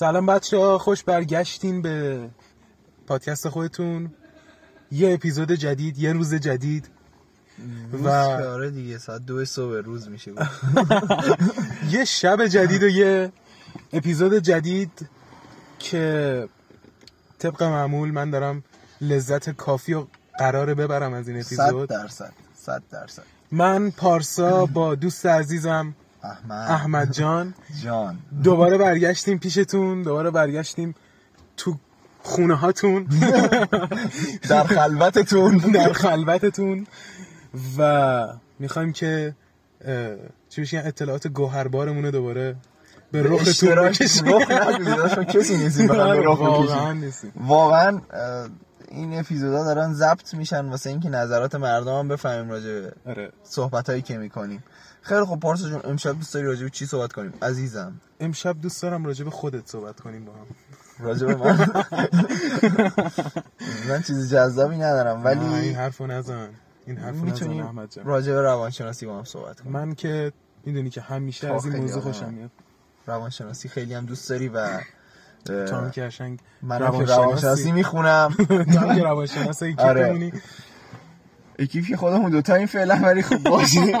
سلام 0.00 0.26
بچه 0.26 0.56
ها 0.58 0.78
خوش 0.78 1.02
برگشتین 1.04 1.82
به 1.82 2.28
پادکست 3.06 3.48
خودتون. 3.48 4.10
یه 4.92 5.14
اپیزود 5.14 5.52
جدید 5.52 5.98
یه 5.98 6.12
روز 6.12 6.34
جدید. 6.34 6.88
روز 7.92 8.02
و- 8.02 8.08
آره 8.08 8.70
دیگه 8.70 8.98
ساعت 8.98 9.26
دو 9.26 9.44
صبح 9.44 9.74
روز 9.74 10.08
میشه 10.08 10.32
یه 11.94 12.04
شب 12.04 12.46
جدید 12.46 12.82
و 12.82 12.88
یه 12.88 13.32
اپیزود 13.92 14.34
جدید 14.34 15.08
که 15.78 16.48
طبق 17.38 17.62
معمول 17.62 18.10
من 18.10 18.30
دارم 18.30 18.64
لذت 19.00 19.50
کافی 19.50 19.94
و 19.94 20.06
قراره 20.38 20.74
ببرم 20.74 21.12
از 21.12 21.28
این 21.28 21.40
اپیزود. 21.40 21.88
درصد 21.88 22.32
صد 22.54 22.82
درصد. 22.90 23.22
من 23.52 23.90
پارسا 23.90 24.66
با 24.66 24.94
دوست 24.94 25.26
عزیزم 25.26 25.94
احمد. 26.22 26.70
احمد 26.70 27.12
جان. 27.12 27.54
جان. 27.82 28.18
دوباره 28.44 28.78
برگشتیم 28.78 29.38
پیشتون 29.38 30.02
دوباره 30.02 30.30
برگشتیم 30.30 30.94
تو 31.56 31.76
خونه 32.22 32.54
هاتون 32.54 33.06
در 34.50 34.64
خلوتتون. 34.64 35.56
در 35.56 35.92
خلوتتون. 35.92 36.86
و 37.78 38.26
می‌خوایم 38.58 38.92
که 38.92 39.34
چی 40.48 40.60
بشین 40.60 40.80
اطلاعات 40.80 41.28
گوهربارمون 41.28 42.04
رو 42.04 42.10
دوباره 42.10 42.56
به 43.12 43.32
اشتراک 43.32 44.02
بکشیم. 44.02 45.24
کسی 45.24 45.56
نیستی 45.56 45.86
بخواد 45.86 46.16
به 46.16 46.22
رخ 46.24 46.40
واقعا. 46.40 46.92
نیستیم. 46.92 47.32
واقعا 47.36 48.00
این 48.88 49.18
اپیزودا 49.18 49.64
دارن 49.64 49.92
ضبط 49.92 50.34
میشن 50.34 50.66
واسه 50.66 50.90
اینکه 50.90 51.08
نظرات 51.08 51.54
مردم 51.54 51.98
هم 51.98 52.08
بفهمیم 52.08 52.50
راجع 52.50 52.66
به 52.66 52.92
آره. 53.06 53.32
صحبت 53.44 53.90
هایی 53.90 54.02
که 54.02 54.18
می‌کنیم. 54.18 54.62
خیلی 55.02 55.24
خب 55.24 55.40
پارسا 55.40 55.68
جون 55.68 55.80
امشب 55.84 56.12
دوست 56.12 56.34
داری 56.34 56.46
راجع 56.46 56.62
به 56.62 56.70
چی 56.70 56.86
صحبت 56.86 57.12
کنیم؟ 57.12 57.32
عزیزم. 57.42 58.00
امشب 58.20 58.60
دوست 58.60 58.82
دارم 58.82 59.04
راجع 59.04 59.24
به 59.24 59.30
خودت 59.30 59.66
صحبت 59.66 60.00
کنیم 60.00 60.24
با 60.24 60.32
هم. 60.32 60.46
راجع 60.98 61.26
به 61.26 61.36
من؟ 61.36 61.58
من 63.88 64.02
چیز 64.02 64.34
جذابی 64.34 64.76
ندارم 64.76 65.28
نه، 65.28 65.40
این 65.40 65.52
ولی 65.52 65.72
حرفو 65.72 66.06
نزن. 66.06 66.48
این 66.86 66.96
حرفو 66.96 67.26
نزن 67.26 67.50
احمد 67.50 67.92
جان. 67.92 68.04
راجع 68.04 68.32
به 68.32 68.40
روانشناسی 68.40 69.06
با 69.06 69.18
هم 69.18 69.24
صحبت 69.24 69.60
کنیم. 69.60 69.72
من 69.72 69.94
که 69.94 70.32
می‌دونی 70.64 70.90
که 70.90 71.00
همیشه 71.00 71.54
از 71.54 71.66
این 71.66 71.76
موضوع 71.76 72.02
آدم. 72.02 72.12
خوشم 72.12 72.34
میاد. 72.34 72.50
روانشناسی 73.06 73.68
خیلی 73.68 73.94
هم 73.94 74.06
دوست 74.06 74.30
داری 74.30 74.48
و 74.48 74.66
هم 75.48 75.90
که 75.90 76.02
قشنگ 76.02 76.38
من 76.62 76.78
که 76.78 77.04
روانشناسی. 77.04 77.72
می‌خونم. 77.72 78.34
تو 78.72 78.78
هم 78.78 78.96
که 78.96 79.02
روانشناس 79.02 79.62
آره. 79.78 80.32
اکیپ 81.60 81.84
که 81.84 81.96
خودمون 81.96 82.30
دوتا 82.30 82.54
این 82.54 82.66
فعلا 82.66 82.94
ولی 83.02 83.22
خب 83.22 83.38
باشه 83.38 83.98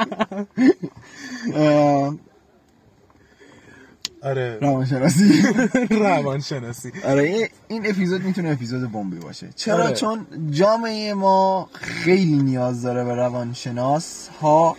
آره. 4.22 4.58
روانشناسی. 4.60 5.42
روانشناسی. 5.90 6.92
آره 7.04 7.48
این- 7.68 7.86
اپیزود 7.86 8.24
می‌تونه 8.24 8.50
اپیزود 8.50 8.92
بمبی 8.92 9.18
باشه. 9.18 9.48
چرا؟ 9.56 9.84
آره. 9.84 9.94
چون 9.94 10.26
جامعه 10.50 11.14
ما 11.14 11.68
خیلی 11.72 12.36
نیاز 12.42 12.82
داره 12.82 13.04
به 13.04 13.14
روانشناس 13.14 14.28
ها 14.40 14.76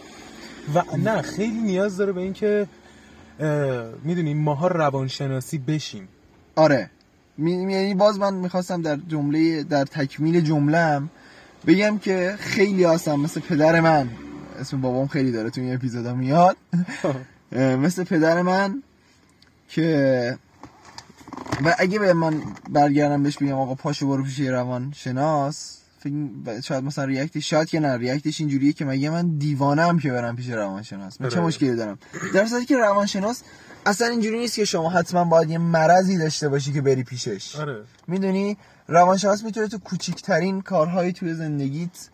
و 0.75 0.83
نه 0.97 1.21
خیلی 1.21 1.59
نیاز 1.59 1.97
داره 1.97 2.11
به 2.11 2.21
اینکه 2.21 2.67
می‌دونیم 4.03 4.37
ماها 4.37 4.67
روانشناسی 4.67 5.57
بشیم. 5.57 6.07
آره. 6.55 6.89
یعنی 7.37 7.93
باز 7.93 8.19
من 8.19 8.33
می‌خواستم 8.33 8.81
در 8.81 8.95
جمله 9.07 9.63
در 9.63 9.85
تکمیل 9.85 10.41
جملم 10.41 11.09
بگم 11.67 11.97
که 11.97 12.35
خیلی 12.39 12.83
هستم 12.83 13.19
مثل 13.19 13.39
پدر 13.39 13.79
من. 13.79 14.09
اسم 14.59 14.81
بابام 14.81 15.07
خیلی 15.07 15.31
داره 15.31 15.49
تو 15.49 15.61
این 15.61 15.73
اپیزودا 15.73 16.13
میاد. 16.13 16.57
مثل 17.55 18.03
پدر 18.03 18.41
من 18.41 18.83
که 19.69 20.37
و 21.65 21.75
اگه 21.79 21.99
به 21.99 22.13
من 22.13 22.41
برگردم 22.69 23.23
بهش 23.23 23.37
بگم 23.37 23.53
آقا 23.53 23.75
پاشو 23.75 24.07
برو 24.07 24.23
پیش 24.23 24.39
روان 24.39 24.93
شناس. 24.95 25.77
فکر 25.99 26.61
شاید 26.61 26.83
مثلا 26.83 27.05
ریاکتش 27.05 27.49
شاید 27.49 27.69
که 27.69 27.79
نه 27.79 27.97
ریاکتش 27.97 28.39
اینجوریه 28.39 28.73
که 28.73 28.85
مگه 28.85 29.09
من 29.09 29.37
دیوانه 29.37 29.99
که 29.99 30.11
برم 30.11 30.35
پیش 30.35 30.49
روانشناس 30.49 31.21
من 31.21 31.29
چه 31.29 31.35
آره. 31.35 31.45
مشکلی 31.45 31.75
دارم؟ 31.75 31.99
در 32.33 32.45
صورتی 32.45 32.65
که 32.65 32.77
روانشناس 32.77 33.43
اصلا 33.85 34.07
اینجوری 34.07 34.37
نیست 34.39 34.55
که 34.55 34.65
شما 34.65 34.89
حتما 34.89 35.23
باید 35.23 35.49
یه 35.49 35.57
مرضی 35.57 36.17
داشته 36.17 36.49
باشی 36.49 36.73
که 36.73 36.81
بری 36.81 37.03
پیشش. 37.03 37.55
آره. 37.55 37.83
می‌دونی؟ 38.07 38.57
روانشناس 38.87 39.43
می‌تونه 39.43 39.67
تو 39.67 39.77
کوچیکترین 39.77 40.61
کارهایی 40.61 41.13
توی 41.13 41.33
زندگیت 41.33 42.09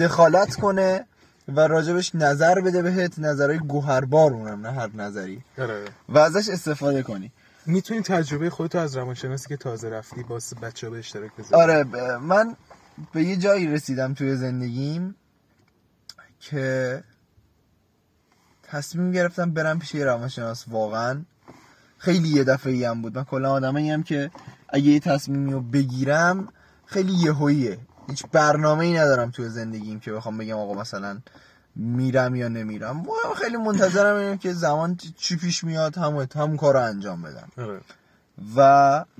دخالت 0.00 0.54
کنه 0.54 1.06
و 1.48 1.60
راجبش 1.60 2.14
نظر 2.14 2.60
بده 2.60 2.82
بهت. 2.82 3.18
نظرهای 3.18 3.58
گوهربار 3.58 4.32
اونم 4.32 4.66
نه 4.66 4.72
هر 4.72 4.90
نظری. 4.96 5.42
آره. 5.58 5.84
و 6.08 6.18
ازش 6.18 6.48
استفاده 6.48 7.02
کنی. 7.02 7.32
می‌تونی 7.66 8.00
تجربه 8.00 8.50
خودتو 8.50 8.78
از 8.78 8.96
روانشناسی 8.96 9.48
که 9.48 9.56
تازه 9.56 9.88
رفتی 9.88 10.22
با 10.22 10.38
بچه 10.62 10.86
ها 10.86 10.92
به 10.92 10.98
اشتراک 10.98 11.30
بذاری. 11.38 11.62
آره 11.62 11.84
ب- 11.84 11.96
من 11.96 12.56
به 13.12 13.24
یه 13.24 13.36
جایی 13.36 13.66
رسیدم 13.66 14.14
توی 14.14 14.36
زندگیم 14.36 15.14
که 16.40 17.02
تصمیم 18.70 19.12
گرفتم 19.12 19.50
برم 19.50 19.78
پیش 19.78 19.94
یه 19.94 20.04
روانشناس. 20.04 20.64
واقعا 20.68 21.22
خیلی 21.98 22.28
یه 22.28 22.44
دفعه 22.44 22.72
ای 22.72 22.84
هم 22.84 23.02
بود. 23.02 23.18
من 23.18 23.24
کلا 23.24 23.52
آدمایی 23.52 23.90
هم 23.90 24.02
که 24.02 24.30
اگه 24.68 24.84
یه 24.84 25.00
تصمیمی 25.00 25.52
رو 25.52 25.60
بگیرم 25.60 26.48
خیلی 26.86 27.12
یهوییه. 27.12 27.78
هیچ 28.08 28.24
برنامه 28.32 28.84
ای 28.84 28.98
ندارم 28.98 29.30
توی 29.30 29.48
زندگیم 29.48 30.00
که 30.00 30.12
بخوام 30.12 30.38
بگم 30.38 30.56
آقا 30.56 30.74
مثلا 30.74 31.18
میرم 31.76 32.34
یا 32.34 32.48
نمیرم. 32.48 33.02
واقعا 33.02 33.34
خیلی 33.34 33.56
منتظرم 33.56 34.16
اینم 34.16 34.38
که 34.38 34.52
زمان 34.52 34.96
چی 35.16 35.36
پیش 35.36 35.64
میاد 35.64 35.98
همون 35.98 36.26
همون 36.34 36.56
کار 36.56 36.74
رو 36.74 36.82
انجام 36.82 37.22
بدم. 37.22 37.48
آره. 37.58 37.80
و 38.56 38.60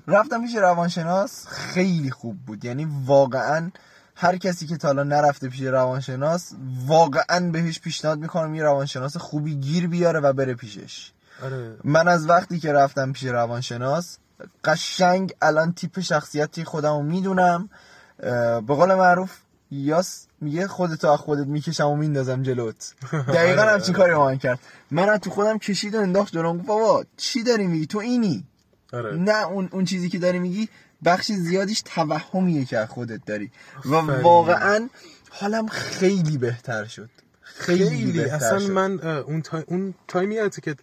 رفتم 0.07 0.43
پیش 0.43 0.57
روانشناس. 0.57 1.47
خیلی 1.47 2.11
خوب 2.11 2.37
بود. 2.47 2.65
یعنی 2.65 2.89
واقعا 3.05 3.71
هر 4.21 4.37
کسی 4.37 4.67
که 4.67 4.77
تا 4.77 4.89
حالا 4.89 5.03
نرفته 5.03 5.49
پیش 5.49 5.61
روانشناس 5.63 6.53
واقعا 6.87 7.51
بهش 7.51 7.81
پیشنهاد 7.81 8.19
می‌کنم 8.19 8.55
یه 8.55 8.63
روانشناس 8.63 9.17
خوبی 9.17 9.55
گیر 9.55 9.89
بیاره 9.89 10.21
و 10.21 10.33
بره 10.33 10.55
پیشش. 10.55 11.13
آره. 11.43 11.77
من 11.85 12.09
از 12.09 12.29
وقتی 12.29 12.59
که 12.59 12.73
رفتم 12.73 13.13
پیش 13.13 13.25
روانشناس 13.25 14.19
قشنگ 14.65 15.35
الان 15.43 15.73
تیپ 15.73 16.01
شخصیتی 16.01 16.65
خودم 16.65 16.97
رو 16.97 17.03
می‌دونم. 17.03 17.69
به 18.67 18.75
قول 18.75 18.95
معروف 18.95 19.31
یاس 19.71 20.27
میگه 20.41 20.69
خودتو 20.69 21.09
از 21.09 21.19
خودت 21.19 21.47
می‌کشم 21.47 21.87
و 21.87 21.97
میندازم 21.97 22.43
جلوت. 22.43 22.95
دقیقا 23.35 23.63
همچین 23.63 23.95
کاری 23.95 24.15
من 24.15 24.39
کرد. 24.39 24.59
من 24.91 25.09
از 25.09 25.21
تو 25.21 25.31
خودم 25.31 25.59
کشید 25.59 25.95
و 25.95 26.01
انداخت 26.01 26.33
جلوم 26.33 26.59
بابا 26.59 27.05
چی 27.17 27.43
داری 27.43 27.67
میگی؟ 27.67 27.87
تو 27.87 27.99
اینی. 27.99 28.45
آره. 28.93 29.17
نه 29.17 29.47
اون 29.47 29.69
اون 29.73 29.85
چیزی 29.85 30.09
که 30.09 30.19
داری 30.19 30.39
میگی 30.39 30.69
بخش 31.05 31.33
زیادیش 31.33 31.83
توهمیه 31.85 32.65
که 32.65 32.79
از 32.79 32.89
خودت 32.89 33.21
داری 33.27 33.51
و. 33.85 33.95
واقعا 34.23 34.89
حالم 35.31 35.67
خیلی 35.67 36.39
بهتر 36.39 36.85
شد 36.85 37.11
خیلی, 37.43 37.89
خیلی 37.89 38.13
بهتر 38.13 38.35
اصلا 38.35 38.59
شد. 38.59 38.71
من 38.71 39.01
اون 39.01 39.43
تا... 39.43 39.65
اون 39.67 39.95
تایمی 40.09 40.35
یادته 40.35 40.61
که 40.61 40.77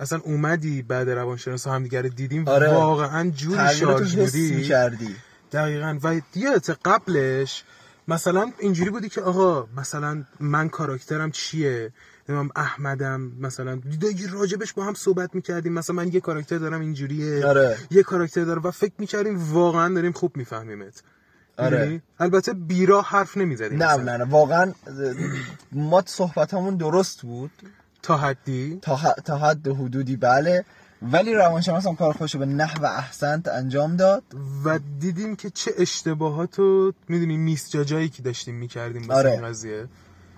اصلا 0.00 0.18
اومدی 0.18 0.82
بعد 0.82 1.10
روانشناس 1.10 1.66
همدیگه 1.66 2.02
رو 2.02 2.08
دیدیم 2.08 2.48
آره. 2.48 2.70
واقعا 2.70 3.30
جوری 3.30 3.74
شارژ 3.74 4.14
بودی 4.16 4.52
می‌کردی. 4.52 5.16
دقیقا 5.52 5.98
و 6.02 6.20
یادت 6.34 6.70
قبلش 6.84 7.64
مثلا 8.08 8.52
اینجوری 8.58 8.90
بودی 8.90 9.08
که 9.08 9.20
آقا 9.20 9.68
مثلا 9.76 10.24
من 10.40 10.68
کاراکترم 10.68 11.30
چیه 11.30 11.92
نمیم 12.28 12.50
احمدم 12.56 13.32
مثلا. 13.40 13.74
دیگه 13.74 14.30
راجبش 14.32 14.72
با 14.72 14.84
هم 14.84 14.94
صحبت 14.94 15.34
می‌کردیم. 15.34 15.72
مثلا 15.72 15.96
من 15.96 16.12
یه 16.12 16.20
کاراکتر 16.20 16.58
دارم 16.58 16.80
اینجوریه. 16.80 17.46
آره. 17.46 17.76
یه 17.90 18.02
کاراکتر 18.02 18.44
دارم 18.44 18.62
و 18.64 18.70
فکر 18.70 18.92
می‌کردیم 18.98 19.52
واقعا 19.52 19.94
داریم 19.94 20.12
خوب 20.12 20.36
میفهمیمت. 20.36 21.02
آره. 21.58 21.78
می‌دونی؟ 21.78 22.02
البته 22.20 22.52
بیرا 22.52 23.02
حرف 23.02 23.36
نمی‌زدیم 23.36 23.82
نه 23.82 23.96
نه 23.96 24.16
نه. 24.16 24.24
واقعا 24.24 24.72
ما 25.72 26.02
صحبت 26.06 26.54
همون 26.54 26.76
درست 26.76 27.22
بود. 27.22 27.50
تا 28.02 28.16
حدی؟ 28.16 28.78
تا, 28.82 28.96
ح- 28.96 29.22
تا 29.22 29.38
حد 29.38 29.68
حدودی 29.68 30.16
بله. 30.16 30.64
ولی 31.12 31.34
روانشناس 31.34 31.86
هم 31.86 31.96
کار 31.96 32.12
خودشو 32.12 32.38
به 32.38 32.46
نحو 32.46 32.84
احسنت 32.84 33.48
انجام 33.48 33.96
داد. 33.96 34.22
و 34.64 34.78
دیدیم 35.00 35.36
که 35.36 35.50
چه 35.50 35.72
اشتباهات 35.78 36.58
و 36.58 36.92
می‌دونی 37.08 37.36
میسجاجایی 37.36 38.08
که 38.08 38.22
داشتیم 38.22 38.54
می‌کردیم 38.54 39.10
آره. 39.10 39.40
قضیه. 39.40 39.86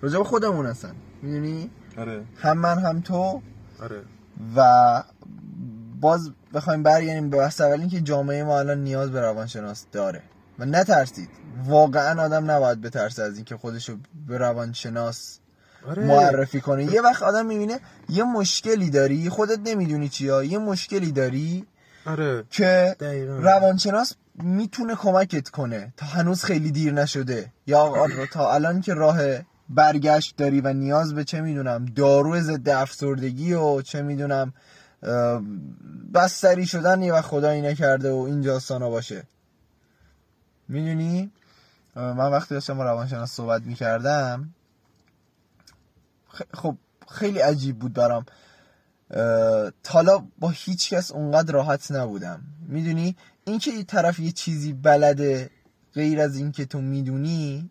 راجع 0.01 0.19
به 0.19 0.25
خودمون 0.25 0.67
هستن. 0.67 0.95
می‌دونی؟ 1.23 1.71
آره. 1.99 2.23
هم 2.37 2.59
من 2.59 2.79
هم 2.79 3.01
تو. 3.01 3.43
آره. 3.83 4.03
و 4.57 5.03
باز 6.01 6.31
بخوایم 6.55 6.83
برگردیم 6.83 7.31
به 7.31 7.37
بحث 7.37 7.61
اول 7.61 7.81
اینکه 7.81 8.01
جامعه 8.01 8.45
ما 8.45 8.59
الان 8.59 8.85
نیاز 8.85 9.11
به 9.11 9.21
روانشناس 9.21 9.85
داره. 9.93 10.23
و 10.59 10.65
نترسید. 10.65 11.29
واقعا 11.65 12.23
آدم 12.23 12.51
نباید 12.51 12.81
بترسه 12.81 13.23
از 13.23 13.37
اینکه 13.37 13.57
خودشو 13.57 13.97
به 14.29 14.39
روانشناس 14.39 15.39
آره. 15.89 16.05
معرفی 16.05 16.61
کنه. 16.61 16.85
یه 16.85 17.01
وقت 17.03 17.23
آدم 17.23 17.47
می‌بینه 17.47 17.81
یه 18.09 18.25
مشکلی 18.25 18.91
داری 18.91 19.29
خودت 19.29 19.59
نمی‌دونی 19.65 20.09
چیا 20.09 20.45
یه 20.45 20.59
مشکلی 20.59 21.13
داری 21.13 21.67
آره. 22.07 22.45
که 22.51 22.97
دقیقاً. 23.01 23.37
روانشناس 23.39 24.15
می‌تونه 24.35 24.95
کمکت 24.95 25.49
کنه 25.49 25.93
تا 25.97 26.07
هنوز 26.07 26.45
خیلی 26.45 26.71
دیر 26.71 26.93
نشده. 26.93 27.53
یا 27.67 28.07
تا 28.33 28.53
الان 28.53 28.81
که 28.81 28.95
راه 28.95 29.19
برگشت 29.69 30.37
داری 30.37 30.61
و 30.61 30.73
نیاز 30.73 31.15
به 31.15 31.25
چه 31.25 31.41
می‌دونم 31.41 31.85
دارو 31.85 32.41
ضد 32.41 32.69
افسردگی 32.69 33.53
و 33.53 33.83
چه 33.83 34.03
می‌دونم 34.03 34.53
بستری 36.15 36.67
شدن 36.67 37.03
یه 37.03 37.13
وقت 37.13 37.25
خدایی 37.25 37.63
نکرده 37.63 38.13
و 38.13 38.17
این 38.17 38.41
داستانا 38.41 38.91
باشه. 38.91 39.23
می‌دونی؟ 40.69 41.31
من 41.97 42.33
وقتی 42.33 42.55
داشتم 42.55 42.77
با 42.77 42.85
روانشناس 42.85 43.33
صحبت 43.33 43.63
می‌کردم 43.63 44.55
خب 46.55 46.77
خیلی 47.09 47.39
عجیب 47.39 47.79
بود 47.79 47.93
برام. 47.93 48.25
تالا 49.83 50.27
با 50.39 50.49
هیچ 50.49 50.95
کس 50.95 51.13
اونقدر 51.13 51.53
راحت 51.53 51.93
نبودم. 51.93 52.43
می‌دونی؟ 52.69 53.17
اینکه 53.45 53.71
یه 53.71 53.85
طرف 53.85 54.19
یه 54.19 54.33
چیزی 54.33 54.73
بلده 54.73 55.51
غیر 55.95 56.21
از 56.21 56.37
اینکه 56.37 56.65
تو 56.65 56.81
می‌دونی 56.81 57.71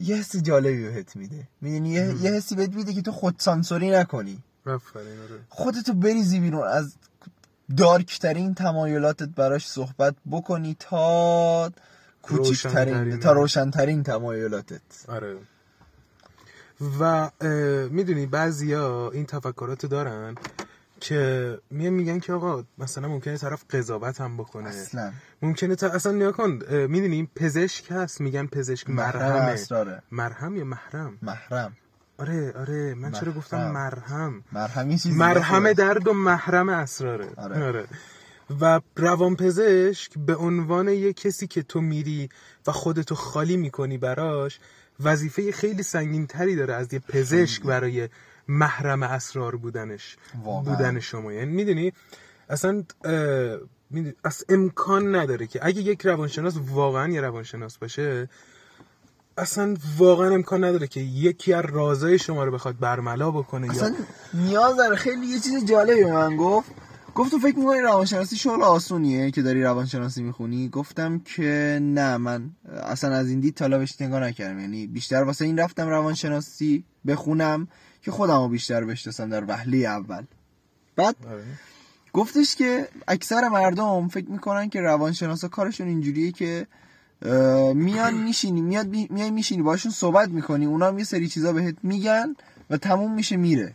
یه 0.00 0.16
حسی 0.16 0.40
جالبی 0.40 0.82
بهت 0.82 1.16
میده. 1.16 1.48
می‌دونی؟ 1.60 1.90
یه, 1.90 2.14
یه 2.22 2.30
حسی 2.30 2.54
بهت 2.54 2.74
میده 2.74 2.92
که 2.92 3.02
تو 3.02 3.12
خود 3.12 3.34
سانسوری 3.38 3.90
نکنی. 3.90 4.42
آره. 4.66 4.80
خودتو 5.48 5.94
بریزی 5.94 6.40
بیرون 6.40 6.68
از 6.68 6.94
دارکترین 7.76 8.54
تمایلاتت 8.54 9.28
براش 9.28 9.68
صحبت 9.68 10.14
بکنی 10.30 10.76
تا 10.78 11.72
کوچکترین. 12.22 13.20
تا 13.20 13.32
روشنترین. 13.32 14.02
تمایلاتت. 14.02 14.80
آره. 15.08 15.36
و 17.00 17.30
می‌دونی 17.90 18.26
بعضیا 18.26 19.10
این 19.10 19.26
تفکراتو 19.26 19.88
دارن 19.88 20.34
که 21.04 21.58
میان 21.70 21.92
میگن 21.92 22.18
که 22.18 22.32
آقا 22.32 22.64
مثلا 22.78 23.08
ممکنه 23.08 23.36
طرف 23.36 23.64
قضاوت 23.70 24.20
هم 24.20 24.36
بکنه. 24.36 24.68
اصلا. 24.68 25.12
ممکنه 25.42 25.76
تا 25.76 25.88
اصلا 25.88 26.12
نیا 26.12 26.32
کن 26.32 26.58
می‌دونی 26.70 27.28
پزشک 27.36 27.84
هست 27.90 28.20
میگن 28.20 28.46
پزشک 28.46 28.90
اسراره. 28.90 30.02
مرهم 30.10 30.56
یا 30.56 30.64
محرم؟ 30.64 31.18
محرم. 31.22 31.76
آره 32.18 32.52
آره 32.52 32.94
من 32.94 33.12
چرا 33.12 33.32
گفتم 33.32 33.70
مرهم. 33.72 34.44
مرهم 34.52 34.90
چیزی 34.90 35.12
مرهم. 35.12 35.72
درد 35.72 36.08
و 36.08 36.12
محرم 36.12 36.68
اسراره. 36.68 37.28
آره. 37.36 37.64
آره. 37.64 37.86
و 38.60 38.80
روانپزشک 38.96 40.12
به 40.26 40.36
عنوان 40.36 40.88
یه 40.88 41.12
کسی 41.12 41.46
که 41.46 41.62
تو 41.62 41.80
میری 41.80 42.28
و 42.66 42.72
خودتو 42.72 43.14
خالی 43.14 43.56
می‌کنی 43.56 43.98
براش 43.98 44.60
وظیفه 45.00 45.52
خیلی 45.52 45.82
سنگین 45.82 46.26
تری 46.26 46.56
داره 46.56 46.74
از 46.74 46.92
یه 46.92 46.98
پزشک 46.98 47.62
برای 47.62 48.08
محرم 48.48 49.02
اسرار 49.02 49.56
بودنش 49.56 50.16
واقعا. 50.44 50.74
بودن 50.74 51.00
شما. 51.00 51.32
یعنی 51.32 51.52
می‌دونی؟ 51.52 51.92
اصلا 52.50 52.82
اصلا 54.24 54.46
امکان 54.48 55.16
نداره 55.16 55.46
که 55.46 55.60
اگه 55.62 55.80
یک 55.80 56.06
روانشناس 56.06 56.54
واقعا 56.70 57.12
یه 57.12 57.20
روانشناس 57.20 57.78
باشه 57.78 58.28
اصلا 59.38 59.76
واقعا 59.98 60.34
امکان 60.34 60.64
نداره 60.64 60.86
که 60.86 61.00
یکی 61.00 61.52
از 61.52 61.64
رازای 61.64 62.18
شما 62.18 62.44
رو 62.44 62.52
بخواد 62.52 62.78
برملا 62.78 63.30
بکنه 63.30 63.66
یا 63.66 63.72
اصلا 63.72 63.94
نیاز 64.34 64.76
داره. 64.76 64.96
خیلی 64.96 65.26
یه 65.26 65.40
چیز 65.40 65.64
جالبی 65.64 66.04
من 66.04 66.36
گفت. 66.36 66.70
گفت 67.14 67.30
تو 67.30 67.38
فکر 67.38 67.58
می‌کنی 67.58 67.80
روانشناسی 67.80 68.36
شغل 68.36 68.62
آسونیه 68.62 69.30
که 69.30 69.42
داری 69.42 69.62
روانشناسی 69.62 70.22
می‌خونی؟ 70.22 70.68
گفتم 70.68 71.18
که 71.18 71.78
نه 71.82 72.16
من 72.16 72.50
اصلا 72.68 73.14
از 73.14 73.28
این 73.28 73.40
دید 73.40 73.68
بهش 73.68 74.00
نگاه 74.00 74.20
نکردم. 74.20 74.60
یعنی 74.60 74.86
بیشتر 74.86 75.22
واسه 75.22 75.44
این 75.44 75.58
رفتم 75.58 75.88
روانشناسی 75.88 76.84
بخونم. 77.06 77.68
که 78.04 78.10
خودم 78.10 78.42
رو 78.42 78.48
بیشتر 78.48 78.84
بشناسم 78.84 79.28
در 79.28 79.44
وهله 79.48 79.78
اول 79.78 80.24
بعد 80.96 81.16
آره. 81.30 81.44
گفتش 82.12 82.56
که 82.56 82.88
اکثر 83.08 83.48
مردم 83.48 84.08
فکر 84.08 84.30
می‌کنن 84.30 84.68
که 84.68 84.80
روانشناسا 84.80 85.48
کارشون 85.48 85.88
اینجوریه 85.88 86.32
که 86.32 86.66
میان 87.74 88.14
میشینی 88.14 88.60
میاد 88.60 88.88
می- 88.88 89.08
میای 89.10 89.30
میشینی 89.30 89.62
باشون 89.62 89.92
صحبت 89.92 90.28
می‌کنی 90.28 90.66
اونا 90.66 90.88
هم 90.88 90.98
یه 90.98 91.04
سری 91.04 91.28
چیزا 91.28 91.52
بهت 91.52 91.76
میگن 91.82 92.34
و 92.70 92.76
تموم 92.76 93.14
میشه 93.14 93.36
میره 93.36 93.72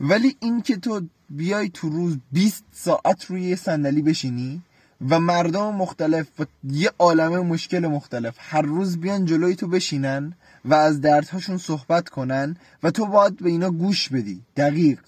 ولی 0.00 0.36
این 0.40 0.62
که 0.62 0.76
تو 0.76 1.02
بیای 1.30 1.68
تو 1.68 1.88
روز 1.88 2.18
20 2.32 2.64
ساعت 2.72 3.24
روی 3.24 3.42
یه 3.42 3.56
صندلی 3.56 4.02
بشینی 4.02 4.62
و 5.10 5.20
مردم 5.20 5.74
مختلف 5.74 6.26
و 6.38 6.44
یه 6.64 6.90
عالمه 6.98 7.38
مشکل 7.38 7.86
مختلف 7.86 8.34
هر 8.38 8.62
روز 8.62 8.98
بیان 8.98 9.24
جلوی 9.24 9.54
تو 9.54 9.68
بشینن 9.68 10.32
و 10.64 10.74
از 10.74 11.00
دردهاشون 11.00 11.58
صحبت 11.58 12.08
کنن 12.08 12.56
و 12.82 12.90
تو 12.90 13.06
باید 13.06 13.36
به 13.36 13.50
اینا 13.50 13.70
گوش 13.70 14.08
بدی. 14.08 14.42
دقیق. 14.56 15.00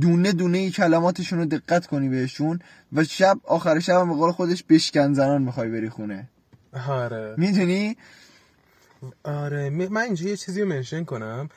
دونه 0.00 0.32
دونه 0.32 0.70
کلماتشون 0.70 1.38
رو 1.38 1.44
دقت 1.44 1.86
کنی 1.86 2.08
بهشون 2.08 2.60
و 2.92 3.04
شب 3.04 3.38
آخر 3.44 3.80
شب 3.80 4.00
هم 4.00 4.08
به 4.08 4.14
قول 4.14 4.32
خودش 4.32 4.64
بشکن 4.68 5.12
زنان 5.12 5.42
می‌خوای 5.42 5.68
بری 5.68 5.88
خونه. 5.88 6.28
آره. 6.88 7.34
می‌دونی؟ 7.38 7.96
آره. 9.24 9.70
من 9.70 10.00
اینجا 10.00 10.28
یه 10.28 10.36
چیزی 10.36 10.62
رو 10.62 10.68
منشن 10.68 11.04
کنم. 11.04 11.48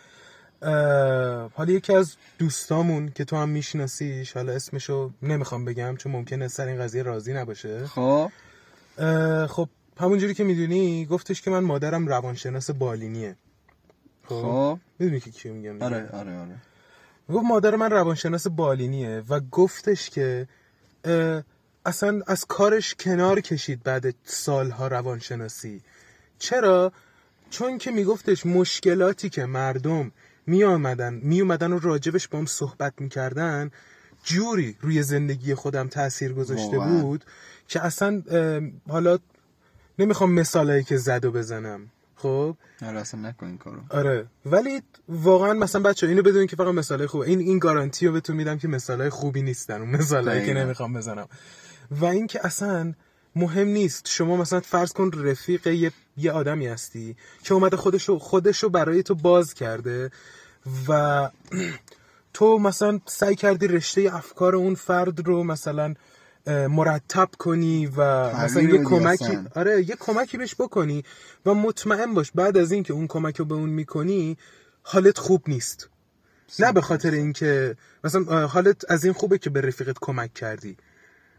حالا 1.54 1.72
یکی 1.72 1.94
از 1.94 2.16
دوستامون 2.40 3.10
که 3.10 3.26
تو 3.26 3.36
هم 3.36 3.50
میشناسیش 3.50 4.34
حالا 4.34 4.54
اسمشو 4.54 5.12
نمی‌خوام 5.22 5.66
بگم 5.66 5.96
چون 5.98 6.12
ممکنه 6.12 6.48
سر 6.48 6.68
این 6.68 6.80
قضیه 6.80 7.04
راضی 7.04 7.34
نباشه. 7.34 7.86
خب. 7.86 8.32
خب 9.50 9.70
همونجوری 10.00 10.34
که 10.34 10.44
می‌دونی 10.44 11.06
گفتش 11.06 11.42
که 11.42 11.52
من 11.52 11.60
مادرم 11.60 12.08
روانشناس 12.08 12.72
بالینیه 12.72 13.36
خب 14.26 14.42
خب 14.42 14.80
می‌دونی 15.00 15.20
که 15.20 15.32
کیو 15.32 15.54
میگم؟ 15.54 15.82
آره 15.82 16.10
آره 16.14 16.38
آره 16.40 16.56
گفت 17.30 17.46
مادر 17.46 17.76
من 17.76 17.92
روانشناس 17.92 18.48
بالینیه 18.48 19.24
و 19.30 19.40
گفتش 19.40 20.10
که 20.10 20.48
اصلا 21.86 22.22
از 22.28 22.46
کارش 22.46 22.96
کنار 22.96 23.42
کشید 23.42 23.84
بعد 23.84 24.16
سالها 24.24 24.88
روانشناسی 24.88 25.82
چرا؟ 26.40 26.92
چون 27.50 27.78
که 27.78 27.92
میگفتش 27.92 28.46
مشکلاتی 28.46 29.30
که 29.30 29.46
مردم 29.46 30.12
می 30.48 30.64
آمدن 30.64 31.14
می 31.14 31.42
اومدن 31.42 31.74
و 31.74 31.80
راجبش 31.80 32.28
با 32.28 32.38
هم 32.40 32.46
صحبت 32.46 32.94
می‌کردن 32.98 33.72
جوری 34.24 34.78
روی 34.82 35.04
زندگی 35.04 35.56
خودم 35.56 35.88
تاثیر 35.88 36.34
گذاشته. 36.34 36.80
بود 36.80 37.26
که 37.68 37.86
اصلا 37.86 38.24
حالا 38.90 39.18
نمی‌خوام 40.00 40.32
مثالایی 40.32 40.84
که 40.84 40.98
زد 40.98 41.26
و 41.26 41.32
بزنم. 41.32 41.92
خب؟ 42.16 42.56
آره 42.86 43.00
اصلا 43.00 43.20
نکن 43.20 43.48
این 43.48 43.58
کارو. 43.58 43.80
آره. 43.90 44.26
ولی 44.46 44.82
واقعا 45.10 45.54
مثلا 45.54 45.82
بچه 45.82 46.08
اینو 46.08 46.22
بدونین 46.22 46.48
که 46.48 46.56
فقط 46.56 46.74
مثال 46.74 47.06
خوبه. 47.06 47.28
این 47.28 47.40
این 47.40 47.60
گارانتی 47.60 48.08
رو 48.08 48.14
بهتون 48.14 48.36
میدم 48.36 48.58
که 48.58 48.68
مثالای 48.68 49.10
خوبی 49.10 49.42
نیستن. 49.42 49.82
اون 49.82 49.90
مثالایی 49.90 50.46
که. 50.46 50.54
نمی‌خوام 50.54 50.94
بزنم. 50.94 51.28
و 51.92 52.06
اینکه 52.06 52.46
اصلا 52.46 52.94
مهم 53.36 53.68
نیست. 53.68 54.08
شما 54.08 54.38
مثلا 54.38 54.60
فرض 54.60 54.94
کن 54.94 55.12
رفیق 55.14 55.68
یه, 55.68 55.92
یه 56.18 56.32
آدمی 56.32 56.68
هستی 56.68 57.16
که 57.44 57.54
اومده 57.54 57.78
خودشو 57.78 58.20
خودشو 58.20 58.70
برای 58.70 59.04
تو 59.04 59.16
باز 59.16 59.54
کرده 59.54 60.12
و 60.88 61.30
تو 62.34 62.60
مثلا 62.60 63.00
سعی 63.06 63.36
کردی 63.36 63.68
رشته 63.68 64.10
افکار 64.14 64.56
اون 64.56 64.76
فرد 64.76 65.28
رو 65.28 65.44
مثلا 65.44 65.94
مرتب 66.48 67.30
کنی 67.40 67.88
و 67.88 68.30
مثلا 68.38 68.62
یه 68.62 68.84
کمکی 68.84 69.26
اصلاً. 69.26 69.46
آره 69.56 69.90
یه 69.90 69.96
کمکی 70.00 70.38
بهش 70.38 70.56
بکنی 70.56 71.04
و 71.46 71.54
مطمئن 71.54 72.14
باش 72.14 72.32
بعد 72.32 72.58
از 72.58 72.72
اینکه 72.72 72.94
اون 72.94 73.08
کمک 73.08 73.38
رو 73.38 73.46
به 73.46 73.56
اون 73.56 73.70
می‌کنی 73.70 74.38
حالت 74.84 75.18
خوب 75.18 75.44
نیست. 75.48 75.90
نه 76.60 76.72
به 76.72 76.82
خاطر 76.82 77.12
اینکه 77.12 77.76
مثلا 78.04 78.48
حالت 78.48 78.92
از 78.92 79.04
این 79.04 79.14
خوبه 79.14 79.38
که 79.38 79.50
به 79.50 79.62
رفیقت 79.62 79.96
کمک 80.02 80.34
کردی. 80.34 80.78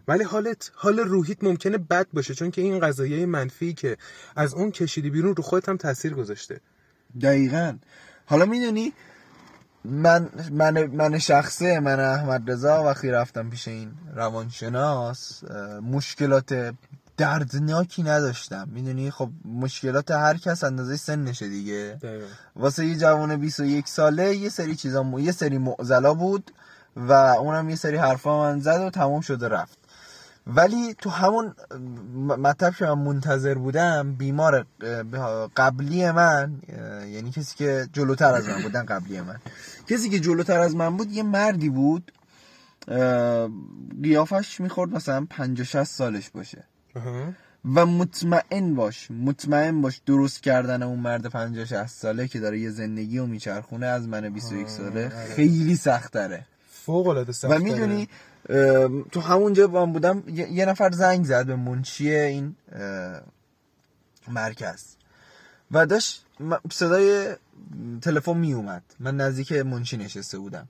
ولی 0.09 0.25
حالت 0.25 0.71
حال 0.75 0.99
روحیت 0.99 1.45
ممکنه 1.45 1.79
بد 1.79 2.07
باشه 2.13 2.35
چون 2.35 2.51
که 2.51 2.63
این 2.63 2.81
قضایای 2.81 3.27
منفی 3.27 3.75
که 3.75 3.97
از 4.37 4.55
اون 4.55 4.71
کشیدی 4.71 5.11
بیرون 5.11 5.37
رو 5.37 5.43
خودت 5.43 5.69
هم 5.69 5.77
تاثیر 5.77 6.15
گذاشته. 6.15 6.61
دقیقا. 7.23 7.79
حالا 8.27 8.45
می‌دونی 8.45 8.93
من 9.91 10.29
من 10.51 10.87
من 10.87 11.19
شخصه 11.19 11.81
من 11.81 12.01
احمد 12.01 12.51
رضا 12.51 12.85
وقتی 12.85 13.11
رفتم 13.11 13.51
پیش 13.51 13.69
این 13.69 13.93
روانشناس 14.15 15.45
مشکلات 15.83 16.75
دردناکی 17.17 18.03
نداشتم. 18.03 18.69
می‌دونی؟ 18.73 19.11
خب 19.11 19.31
مشکلات 19.45 20.11
هر 20.11 20.37
کس 20.37 20.65
اندازه 20.65 20.97
سنشه 20.97 21.49
دیگه. 21.49 21.99
دقیقا. 22.03 22.27
واسه 22.57 22.87
یه 22.87 22.97
جوان 22.97 23.37
21 23.37 23.89
ساله 23.89 24.37
یه 24.37 24.49
سری 24.49 24.77
چیزا 24.77 25.03
م- 25.03 25.19
یه 25.19 25.33
سری 25.33 25.59
معضلا 25.59 26.15
بود 26.15 26.51
و 26.97 27.13
اونم 27.13 27.71
یه 27.71 27.77
سری 27.77 27.97
حرفا 27.97 28.43
من 28.43 28.61
زد 28.61 28.81
و 28.81 28.91
تموم 28.91 29.21
شد 29.21 29.43
و 29.43 29.49
رفت. 29.49 29.79
ولی 30.47 30.95
تو 30.95 31.11
همون 31.11 31.55
م- 32.15 32.35
مطلب 32.35 32.75
که 32.75 32.85
من 32.85 32.99
منتظر 32.99 33.55
بودم 33.55 34.15
بیمار 34.15 34.67
قبلی 35.57 36.11
من 36.11 36.53
یعنی 37.13 37.31
کسی 37.31 37.57
که 37.57 37.89
جلوتر 37.93 38.35
از 38.35 38.49
من 38.49 38.63
بودن 38.63 38.85
قبلی 38.87 39.21
من. 39.21 39.37
کسی 39.89 40.09
که 40.09 40.21
جلوتر 40.21 40.59
از 40.61 40.77
من 40.77 40.97
بود 40.97 41.13
یه 41.13 41.23
مردی 41.23 41.69
بود 41.69 42.13
قیافش 44.03 44.61
می‌خورد 44.61 44.91
مثلا 44.95 45.27
50 45.31 45.65
60 45.67 45.85
سالش 45.85 46.31
باشه. 46.31 46.65
و 47.75 47.87
مطمئن 47.87 48.75
باش 48.75 49.11
مطمئن 49.11 49.81
باش 49.81 50.01
درست 50.07 50.43
کردن 50.43 50.83
اون 50.83 50.99
مرد 50.99 51.27
50 51.27 51.65
60 51.65 51.87
ساله 51.87 52.29
که 52.29 52.41
داره 52.41 52.59
یه 52.61 52.71
زندگی 52.71 53.19
رو 53.19 53.27
میچرخونه 53.27 53.87
از 53.87 54.09
من 54.09 54.29
21 54.29 54.69
ساله 54.69 55.09
خیلی 55.37 55.77
سخت 55.77 56.13
داره 56.13 56.47
فوق 56.71 57.07
العاده 57.07 57.33
سخت 57.33 57.53
و 57.53 57.59
می‌دونی 57.59 58.09
تو 59.13 59.21
همونجا 59.21 59.67
من 59.67 59.93
بودم 59.93 60.23
یه 60.29 60.67
نفر 60.67 60.91
زنگ 60.91 61.25
زد 61.25 61.47
به 61.47 61.57
منشی 61.57 62.11
این؟ 62.11 62.57
مرکز. 64.29 64.85
و 65.71 65.87
داشت 65.87 66.25
صدای 66.73 67.35
تلفن 68.03 68.37
می 68.37 68.53
اومد 68.53 68.83
من 69.01 69.17
نزدیک 69.17 69.53
منشی 69.53 69.97
نشسته 69.97 70.39
بودم. 70.39 70.69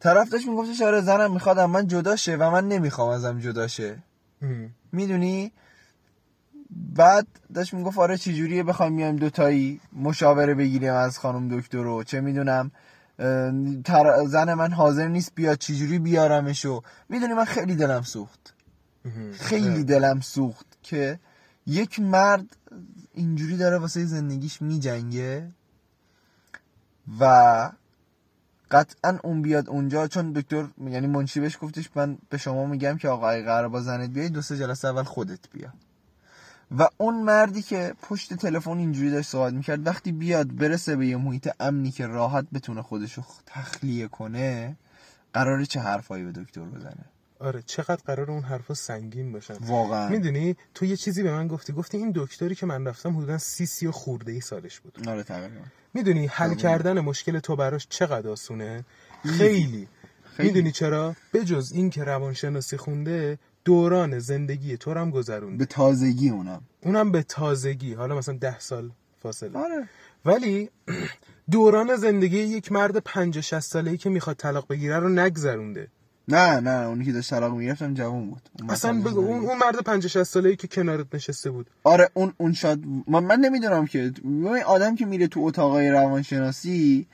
طرف 0.00 0.30
داشت 0.30 0.48
میگفتش 0.48 0.82
آره 0.82 1.00
زنم 1.00 1.32
می‌خواد 1.32 1.60
من 1.60 1.86
جدا 1.86 2.16
شه 2.16 2.36
و 2.36 2.50
من 2.50 2.68
نمی‌خوام 2.68 3.08
ازم 3.08 3.40
جدا 3.40 3.66
شه. 3.66 3.98
ام. 4.42 4.70
می‌دونی؟ 4.92 5.52
بعد 6.70 7.26
داشت 7.54 7.74
می‌گفت 7.74 7.98
آره 7.98 8.18
چجوریه 8.18 8.62
بخوایم 8.62 8.92
میایم 8.92 9.16
دوتایی 9.16 9.80
مشاوره 9.92 10.54
بگیریم 10.54 10.92
از 10.92 11.18
خانم 11.18 11.58
دکتر 11.58 11.78
رو. 11.78 12.04
چه 12.04 12.20
می‌دونم. 12.20 12.70
زن 14.26 14.54
من 14.54 14.72
حاضر 14.72 15.08
نیست 15.08 15.32
بیاد 15.34 15.58
چجوری 15.58 15.98
بیارمشو؟ 15.98 16.82
می‌دونی 17.08 17.32
من 17.34 17.44
خیلی 17.44 17.74
دلم 17.76 18.02
سوخت. 18.02 18.54
خیلی 19.32 19.84
دلم 19.84 20.20
سوخت 20.20 20.66
که 20.82 21.18
یک 21.66 22.00
مرد 22.00 22.56
اینجوری 23.14 23.56
داره 23.56 23.78
واسه 23.78 24.04
زندگیش 24.04 24.62
میجنگه 24.62 25.50
و 27.20 27.70
قطعا 28.70 29.18
اون 29.24 29.42
بیاد 29.42 29.68
اونجا 29.68 30.08
چون 30.08 30.32
دکتر 30.32 30.68
یعنی 30.86 31.06
منشی 31.06 31.40
بهش 31.40 31.58
گفتش 31.60 31.90
من 31.94 32.18
به 32.30 32.38
شما 32.38 32.66
میگم 32.66 32.96
که 32.96 33.08
آقای 33.08 33.42
قرار 33.42 33.68
با 33.68 33.80
زنت 33.80 34.10
بیای 34.10 34.28
دو 34.28 34.42
سه 34.42 34.56
جلسه 34.56 34.88
اول 34.88 35.02
خودت 35.02 35.50
بیا. 35.52 35.72
و 36.78 36.88
اون 36.96 37.22
مردی 37.22 37.62
که 37.62 37.94
پشت 38.02 38.34
تلفن 38.34 38.78
اینجوری 38.78 39.10
داشت 39.10 39.30
صحبت 39.30 39.52
می‌کرد 39.52 39.86
وقتی 39.86 40.12
بیاد 40.12 40.56
برسه 40.56 40.96
به 40.96 41.06
یه 41.06 41.16
محیط 41.16 41.48
امنی 41.60 41.90
که 41.90 42.06
راحت 42.06 42.46
بتونه 42.54 42.82
خودشو 42.82 43.22
تخلیه 43.46 44.08
کنه 44.08 44.76
قراره 45.32 45.66
چه 45.66 45.80
حرفایی 45.80 46.24
به 46.24 46.32
دکتر 46.32 46.60
بزنه؟ 46.64 47.04
آره 47.38 47.62
چقدر 47.66 48.00
قرار 48.06 48.30
اون 48.30 48.42
حرفا 48.42 48.74
سنگین 48.74 49.32
باشن 49.32 49.54
واقعا. 49.60 50.08
می‌دونی 50.08 50.56
تو 50.74 50.84
یه 50.84 50.96
چیزی 50.96 51.22
به 51.22 51.32
من 51.32 51.48
گفتی. 51.48 51.72
گفتی 51.72 51.96
این 51.96 52.12
دکتری 52.14 52.54
که 52.54 52.66
من 52.66 52.86
رفتم 52.86 53.16
حدودا 53.16 53.38
سی 53.38 53.66
سی 53.66 53.86
و 53.86 53.92
خورده 53.92 54.32
ای 54.32 54.40
سالش 54.40 54.80
بود. 54.80 55.08
آره 55.08 55.22
تقریبا. 55.22 55.60
می‌دونی 55.94 56.26
حل 56.26 56.46
آره. 56.46 56.56
کردن 56.56 57.00
مشکل 57.00 57.38
تو 57.38 57.56
براش 57.56 57.86
چقدر 57.90 58.28
آسونه؟ 58.28 58.84
خیلی. 59.22 59.88
خیلی. 60.36 60.48
می‌دونی 60.48 60.72
چرا؟ 60.72 61.16
بجز 61.32 61.72
این 61.72 61.90
که 61.90 62.04
روانشناسی 62.04 62.76
خونده 62.76 63.38
دوران 63.64 64.18
زندگی 64.18 64.76
تو 64.76 64.94
هم 64.94 65.10
گذرونده 65.10 65.56
به 65.56 65.64
تازگی 65.66 66.30
اونم. 66.30 66.62
اونم 66.82 67.12
به 67.12 67.22
تازگی. 67.22 67.94
حالا 67.94 68.18
مثلا 68.18 68.36
ده 68.40 68.58
سال 68.58 68.90
فاصله. 69.22 69.58
آره. 69.58 69.88
ولی 70.24 70.70
دوران 71.50 71.96
زندگی 71.96 72.38
یک 72.38 72.72
مرد 72.72 72.96
50 72.96 73.42
60 73.42 73.60
ساله 73.60 73.90
ای 73.90 73.96
که 73.96 74.10
می‌خواد 74.10 74.36
طلاق 74.36 74.68
بگیره 74.68 74.98
رو 74.98 75.08
نگذرونده. 75.08 75.88
نه 76.28 76.60
نه 76.60 76.86
اونی 76.86 77.04
که 77.04 77.12
داشت 77.12 77.30
طلاق 77.30 77.54
می‌گرفتم 77.54 77.94
جوان 77.94 78.30
بود. 78.30 78.42
اون 78.60 78.70
اصلا 78.70 79.00
بگو 79.00 79.20
اون, 79.20 79.44
اون 79.44 79.58
مرد 79.58 79.76
50 79.76 80.08
60 80.08 80.22
ساله 80.22 80.48
ای 80.48 80.56
که 80.56 80.68
کنارت 80.68 81.14
نشسته 81.14 81.50
بود. 81.50 81.70
آره 81.84 82.10
اون 82.14 82.32
اون 82.36 82.52
شاید 82.52 82.84
من, 83.08 83.24
من 83.24 83.40
نمی‌دونم 83.40 83.86
که 83.86 84.12
آدم 84.66 84.96
که 84.96 85.06
میره 85.06 85.26
تو 85.26 85.40
اتاقای 85.40 85.90
روانشناسی 85.90 87.06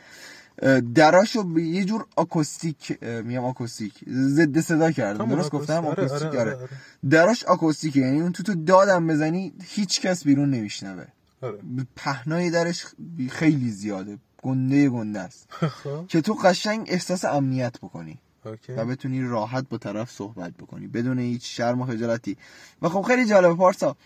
دراشو 0.95 1.42
به 1.42 1.62
یه 1.62 1.85
جور 1.85 2.07
آکوستیک 2.16 3.04
میگم 3.04 3.45
آکوستیک 3.45 3.95
ضد 4.09 4.61
صدا 4.61 4.90
کردم. 4.90 5.28
درست 5.28 5.50
گفتم؟ 5.50 5.87
آره، 5.87 6.04
آکوستیک 6.04 6.28
آره، 6.28 6.40
آره, 6.40 6.54
آره،. 6.57 6.69
دراش 7.11 7.45
آکوستیکه 7.45 8.00
یعنی 8.00 8.21
اون 8.21 8.33
تو 8.33 8.42
تو 8.42 8.54
دادم 8.54 9.07
بزنی 9.07 9.52
هیچ 9.64 10.00
کس 10.00 10.25
بیرون 10.25 10.50
نمیشنوه. 10.50 11.04
آره. 11.42 11.59
پهنای 11.97 12.50
درش 12.50 12.87
خیلی 13.30 13.71
زیاده 13.71 14.19
گنده 14.42 14.88
گنده 14.88 15.21
است. 15.21 15.47
خب. 15.83 16.07
که 16.07 16.21
تو 16.21 16.35
قشنگ 16.35 16.87
احساس 16.90 17.25
امنیت 17.25 17.78
بکنی 17.78 18.19
اوکی. 18.45 18.73
و 18.73 18.85
بتونی 18.85 19.23
راحت 19.23 19.69
با 19.69 19.78
طرف 19.78 20.11
صحبت 20.11 20.52
بکنی 20.52 20.87
بدون 20.87 21.19
هیچ 21.19 21.57
شرم 21.57 21.80
و 21.80 21.87
خجالتی. 21.87 22.37
و 22.83 22.88
خب 22.88 23.02
خیلی 23.02 23.26
جالبه 23.26 23.54
پارسا 23.54 23.97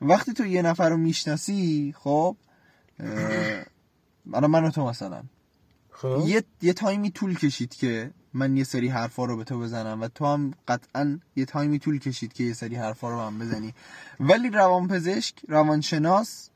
وقتی 0.00 0.32
تو 0.32 0.46
یه 0.46 0.62
نفر 0.62 0.88
رو 0.88 0.96
می‌شناسی 0.96 1.94
خب 1.98 2.36
الان 4.34 4.50
من 4.50 4.64
و 4.64 4.70
تو 4.70 4.86
مثلا. 4.86 5.22
خب. 5.96 6.24
یه, 6.26 6.44
یه 6.62 6.72
تایمی 6.72 7.10
طول 7.10 7.34
کشید 7.34 7.74
که 7.74 8.10
من 8.34 8.56
یه 8.56 8.64
سری 8.64 8.88
حرفا 8.88 9.24
رو 9.24 9.36
به 9.36 9.44
تو 9.44 9.60
بزنم 9.60 10.00
و 10.00 10.08
تو 10.08 10.26
هم 10.26 10.54
قطعا 10.68 11.18
یه 11.36 11.44
تایمی 11.44 11.78
طول 11.78 11.98
کشید 11.98 12.32
که 12.32 12.44
یه 12.44 12.52
سری 12.52 12.76
حرفا 12.76 13.10
رو 13.10 13.20
هم 13.20 13.38
بزنی. 13.38 13.74
ولی 14.20 14.50
روانپزشک 14.50 15.34
روانشناس 15.48 16.50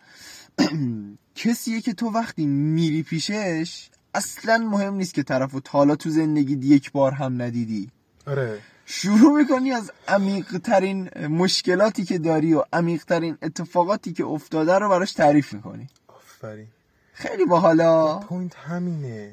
کسیه 1.41 1.81
که 1.81 1.93
تو 1.93 2.11
وقتی 2.11 2.47
میری 2.47 3.03
پیشش 3.03 3.91
اصلا 4.15 4.59
مهم 4.59 4.95
نیست 4.95 5.15
که 5.15 5.23
طرف 5.23 5.55
و 5.55 5.61
تالا 5.61 5.97
تو 5.97 6.11
زندگی 6.11 6.75
یک 6.75 6.93
بار 6.93 7.13
هم 7.13 7.43
ندیدی. 7.43 7.91
آره. 8.27 8.59
شروع 8.87 9.39
می‌کنی 9.39 9.71
از 9.71 9.93
عمیق 10.09 10.59
ترین 10.59 11.27
مشکلاتی 11.27 12.05
که 12.05 12.19
داری 12.19 12.55
و 12.55 12.65
عمیق 12.73 13.05
ترین 13.05 13.39
اتفاقاتی 13.43 14.13
که 14.13 14.25
افتاده 14.25 14.79
رو 14.79 14.89
براش 14.89 15.13
تعریف 15.13 15.53
می‌کنی. 15.53 15.89
آفرین. 16.09 16.67
خیلی 17.13 17.45
باحالا 17.45 18.19
point 18.19 18.57
همینه. 18.57 19.33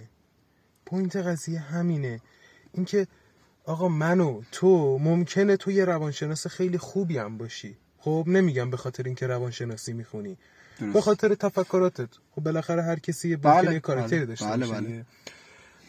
point 0.85 1.15
قضیه 1.15 1.59
همینه. 1.59 2.21
اینکه 2.73 3.07
آقا 3.65 3.87
من 3.87 4.19
و 4.19 4.41
تو 4.51 4.97
ممکنه 4.97 5.57
تو 5.57 5.71
یه 5.71 5.85
روانشناس 5.85 6.47
خیلی 6.47 6.77
خوبی 6.77 7.17
هم 7.17 7.37
باشی. 7.37 7.77
خب 7.97 8.23
نمیگم 8.27 8.69
به 8.69 8.77
خاطر 8.77 9.03
اینکه 9.03 9.27
روانشناسی 9.27 9.93
می‌خونی. 9.93 10.37
درست. 10.79 10.93
به 10.93 11.01
خاطر 11.01 11.35
تفکراتت. 11.35 12.09
خب 12.35 12.43
بالاخره 12.43 12.83
هر 12.83 12.99
کسی 12.99 13.29
یه 13.29 13.37
بله، 13.37 13.79
کاراکتری 13.79 14.19
بله، 14.19 14.25
داشته 14.25 14.45
بله، 14.45 14.67
بله. 14.67 15.05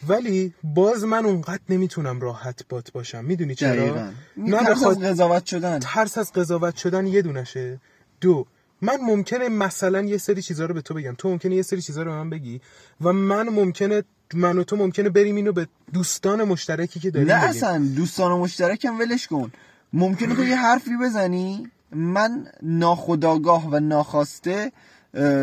ولی 0.08 0.54
باز 0.64 1.04
من 1.04 1.24
اونقدر 1.24 1.62
نمی‌تونم 1.68 2.20
راحت 2.20 2.68
بات 2.68 2.92
باشم. 2.92 3.24
می‌دونی 3.24 3.54
چرا؟ 3.54 4.10
نه 4.36 4.68
از 4.68 4.84
قضاوت 4.84 5.46
شدن. 5.46 5.78
ترس 5.78 6.18
از 6.18 6.32
قضاوت 6.32 6.76
شدن 6.76 7.06
یه 7.06 7.22
دونشه. 7.22 7.80
دو 8.20 8.46
من 8.82 8.96
ممکنه 9.02 9.48
مثلا 9.48 10.02
یه 10.02 10.18
سری 10.18 10.42
چیزا 10.42 10.66
رو 10.66 10.74
به 10.74 10.80
تو 10.80 10.94
بگم 10.94 11.14
تو 11.18 11.28
ممکنه 11.28 11.56
یه 11.56 11.62
سری 11.62 11.82
چیزا 11.82 12.02
رو 12.02 12.10
به 12.10 12.16
من 12.16 12.30
بگی 12.30 12.60
و 13.00 13.12
من 13.12 13.48
ممکنه 13.48 14.02
من 14.34 14.58
و 14.58 14.64
تو 14.64 14.76
ممکنه 14.76 15.08
بریم 15.08 15.36
اینو 15.36 15.52
به 15.52 15.68
دوستان 15.92 16.44
مشترکی 16.44 17.00
که 17.00 17.10
داریم 17.10 17.28
نه 17.28 17.36
بگیم. 17.36 17.48
اصلا 17.48 17.78
دوستان 17.96 18.38
مشترکم 18.38 18.98
ولش 18.98 19.26
کن 19.26 19.52
ممکنه 19.92 20.34
تو 20.34 20.44
یه 20.44 20.56
حرفی 20.56 20.90
بزنی 21.02 21.70
من 21.92 22.46
ناخداگاه 22.62 23.68
و 23.70 23.80
ناخواسته 23.80 24.72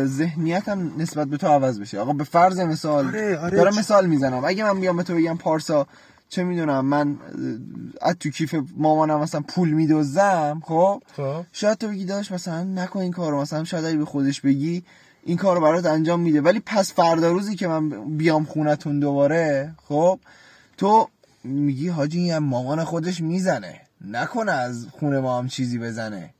ذهنیتم 0.04 0.90
نسبت 0.98 1.28
به 1.28 1.36
تو 1.36 1.46
عوض 1.46 1.80
بشه 1.80 1.98
آقا 1.98 2.12
به 2.12 2.24
فرض 2.24 2.60
مثال 2.60 3.06
آره، 3.06 3.38
آره. 3.38 3.56
دارم 3.56 3.78
مثال 3.78 4.06
می‌زنم 4.06 4.44
اگه 4.44 4.64
من 4.64 4.80
بیام 4.80 4.96
به 4.96 5.02
تو 5.02 5.14
بگم 5.14 5.36
پارسا 5.36 5.86
چه 6.28 6.44
می‌دونم 6.44 6.86
من 6.86 7.16
از 8.00 8.16
تو 8.20 8.30
کیف 8.30 8.54
مامانم 8.76 9.20
مثلا 9.20 9.40
پول 9.48 9.70
میدوزم 9.70 10.62
خب؟ 10.64 11.02
خب. 11.16 11.44
شاید 11.52 11.78
تو 11.78 11.88
بگی 11.88 12.04
داشت 12.04 12.32
مثلا 12.32 12.62
نکن 12.64 13.00
این 13.00 13.12
کارو 13.12 13.40
مثلا 13.40 13.64
شاید 13.64 13.84
اگه 13.84 13.96
به 13.96 14.04
خودش 14.04 14.40
بگی 14.40 14.82
این 15.22 15.36
کارو 15.36 15.60
برات 15.60 15.86
انجام 15.86 16.20
میده. 16.20 16.40
ولی 16.40 16.62
پس 16.66 16.92
فردا 16.92 17.32
روزی 17.32 17.56
که 17.56 17.68
من 17.68 18.16
بیام 18.16 18.44
خونتون 18.44 19.00
دوباره 19.00 19.74
خب؟ 19.84 20.20
تو 20.76 21.08
میگی 21.44 21.88
حاجی 21.88 22.18
این 22.18 22.38
مامان 22.38 22.84
خودش 22.84 23.20
می‌زنه. 23.20 23.80
نکنه 24.00 24.52
از 24.52 24.86
خونه 24.92 25.20
ما 25.20 25.38
هم 25.38 25.48
چیزی 25.48 25.78
بزنه. 25.78 26.30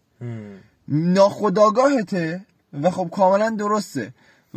ناخداگاهته 0.89 2.41
و 2.83 2.91
خب 2.91 3.09
کاملا 3.13 3.51
درسته. 3.51 4.13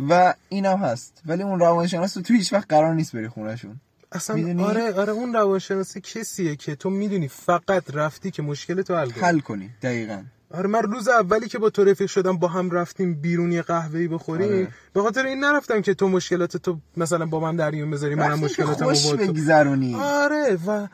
و 0.08 0.34
اینم 0.48 0.78
هست. 0.78 1.22
ولی 1.26 1.42
اون 1.42 1.60
روانشناس 1.60 2.12
تو 2.14 2.34
هیچ 2.34 2.52
وقت 2.52 2.66
قرار 2.68 2.94
نیست 2.94 3.12
بری 3.16 3.28
خونهشون. 3.28 3.80
اصلا 4.12 4.36
می‌دونی؟ 4.36 4.62
آره 4.62 4.92
آره 4.92 5.12
اون 5.12 5.32
روانشناسی 5.34 6.00
کسیه 6.00 6.56
که 6.56 6.74
تو 6.76 6.90
می‌دونی 6.90 7.28
فقط 7.28 7.84
رفتی 7.94 8.30
که 8.30 8.42
مشکل 8.42 8.82
تو 8.82 8.96
حل 8.96 9.10
کنی. 9.10 9.22
حل 9.22 9.40
کنی 9.40 9.70
دقیقا. 9.82 10.22
آره 10.54 10.68
من 10.68 10.82
روز 10.82 11.08
اولی 11.08 11.48
که 11.48 11.58
با 11.58 11.70
تو 11.70 11.84
رفیق 11.84 12.08
شدم 12.08 12.38
با 12.38 12.48
هم 12.48 12.70
رفتیم 12.70 13.14
بیرون 13.14 13.52
یه 13.52 13.62
قهوه‌ای 13.62 14.08
بخوریم. 14.08 14.48
آره. 14.48 14.68
به 14.92 15.02
خاطر 15.02 15.26
این 15.26 15.40
نرفتم 15.44 15.80
که 15.82 15.94
تو 15.94 16.08
مشکلات 16.08 16.56
تو 16.56 16.80
مثلا 16.96 17.26
با 17.26 17.40
من 17.40 17.56
در 17.56 17.70
میون 17.70 17.90
بذاری 17.90 18.14
منم 18.14 18.38
مشکلاتمو 18.38 18.88
خوش 18.88 19.04
با 19.06 19.16
تو. 19.16 19.96
آره 19.96 20.58
و 20.66 20.88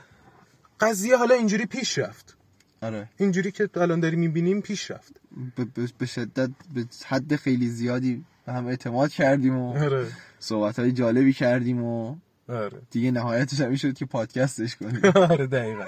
قضیه 0.80 1.16
حالا 1.16 1.34
اینجوری 1.34 1.66
پیش 1.66 1.98
رفت. 1.98 2.36
آره. 2.82 3.08
اینجوری 3.16 3.52
که 3.52 3.68
الان 3.76 4.00
داری 4.00 4.16
می‌بینیم 4.16 4.60
پیش 4.60 4.90
رفت. 4.90 5.12
به- 5.98 6.06
شدت 6.06 6.50
به 6.74 6.84
حد 7.06 7.36
خیلی 7.36 7.68
زیادی 7.68 8.24
به 8.46 8.52
هم 8.52 8.66
اعتماد 8.66 9.10
کردیم 9.10 9.58
و 9.58 9.78
آره. 9.78 10.06
صحبت 10.38 10.78
های 10.78 10.92
جالبی 10.92 11.32
کردیم 11.32 11.84
و 11.84 12.16
آره. 12.48 12.78
دیگه 12.90 13.10
نهایتش 13.10 13.60
هم 13.60 13.76
شد 13.76 13.94
که 13.94 14.06
پادکستش 14.06 14.76
کنیم. 14.76 15.00
آره 15.30 15.46
دقیقا. 15.46 15.84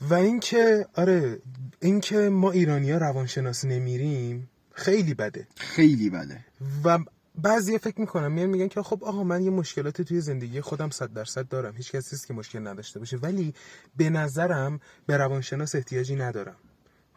و 0.00 0.14
اینکه 0.14 0.86
آره 0.94 1.38
اینکه 1.80 2.16
ما 2.16 2.50
ایرانی 2.50 2.90
ها 2.90 2.98
روانشناسی 2.98 3.68
نمیریم 3.68 4.50
خیلی 4.72 5.14
بده. 5.14 5.46
خیلی 5.56 6.10
بده. 6.10 6.44
و 6.84 6.98
بعضی 7.34 7.78
فکر 7.78 8.00
می‌کنم 8.00 8.32
میان 8.32 8.46
میگن 8.50 8.68
که 8.68 8.82
خب 8.82 9.04
آقا 9.04 9.24
من 9.24 9.42
یه 9.42 9.50
مشکلاتی 9.50 10.04
توی 10.04 10.20
زندگی 10.20 10.60
خودم 10.60 10.90
صد 10.90 11.12
درصد 11.12 11.48
دارم. 11.48 11.76
هیچ 11.76 11.92
کسی 11.92 12.26
که 12.26 12.34
مشکل 12.34 12.66
نداشته 12.66 12.98
باشه. 12.98 13.16
ولی 13.16 13.54
به 13.96 14.10
نظرم 14.10 14.80
به 15.06 15.16
روانشناس 15.16 15.74
احتیاجی 15.74 16.16
ندارم. 16.16 16.56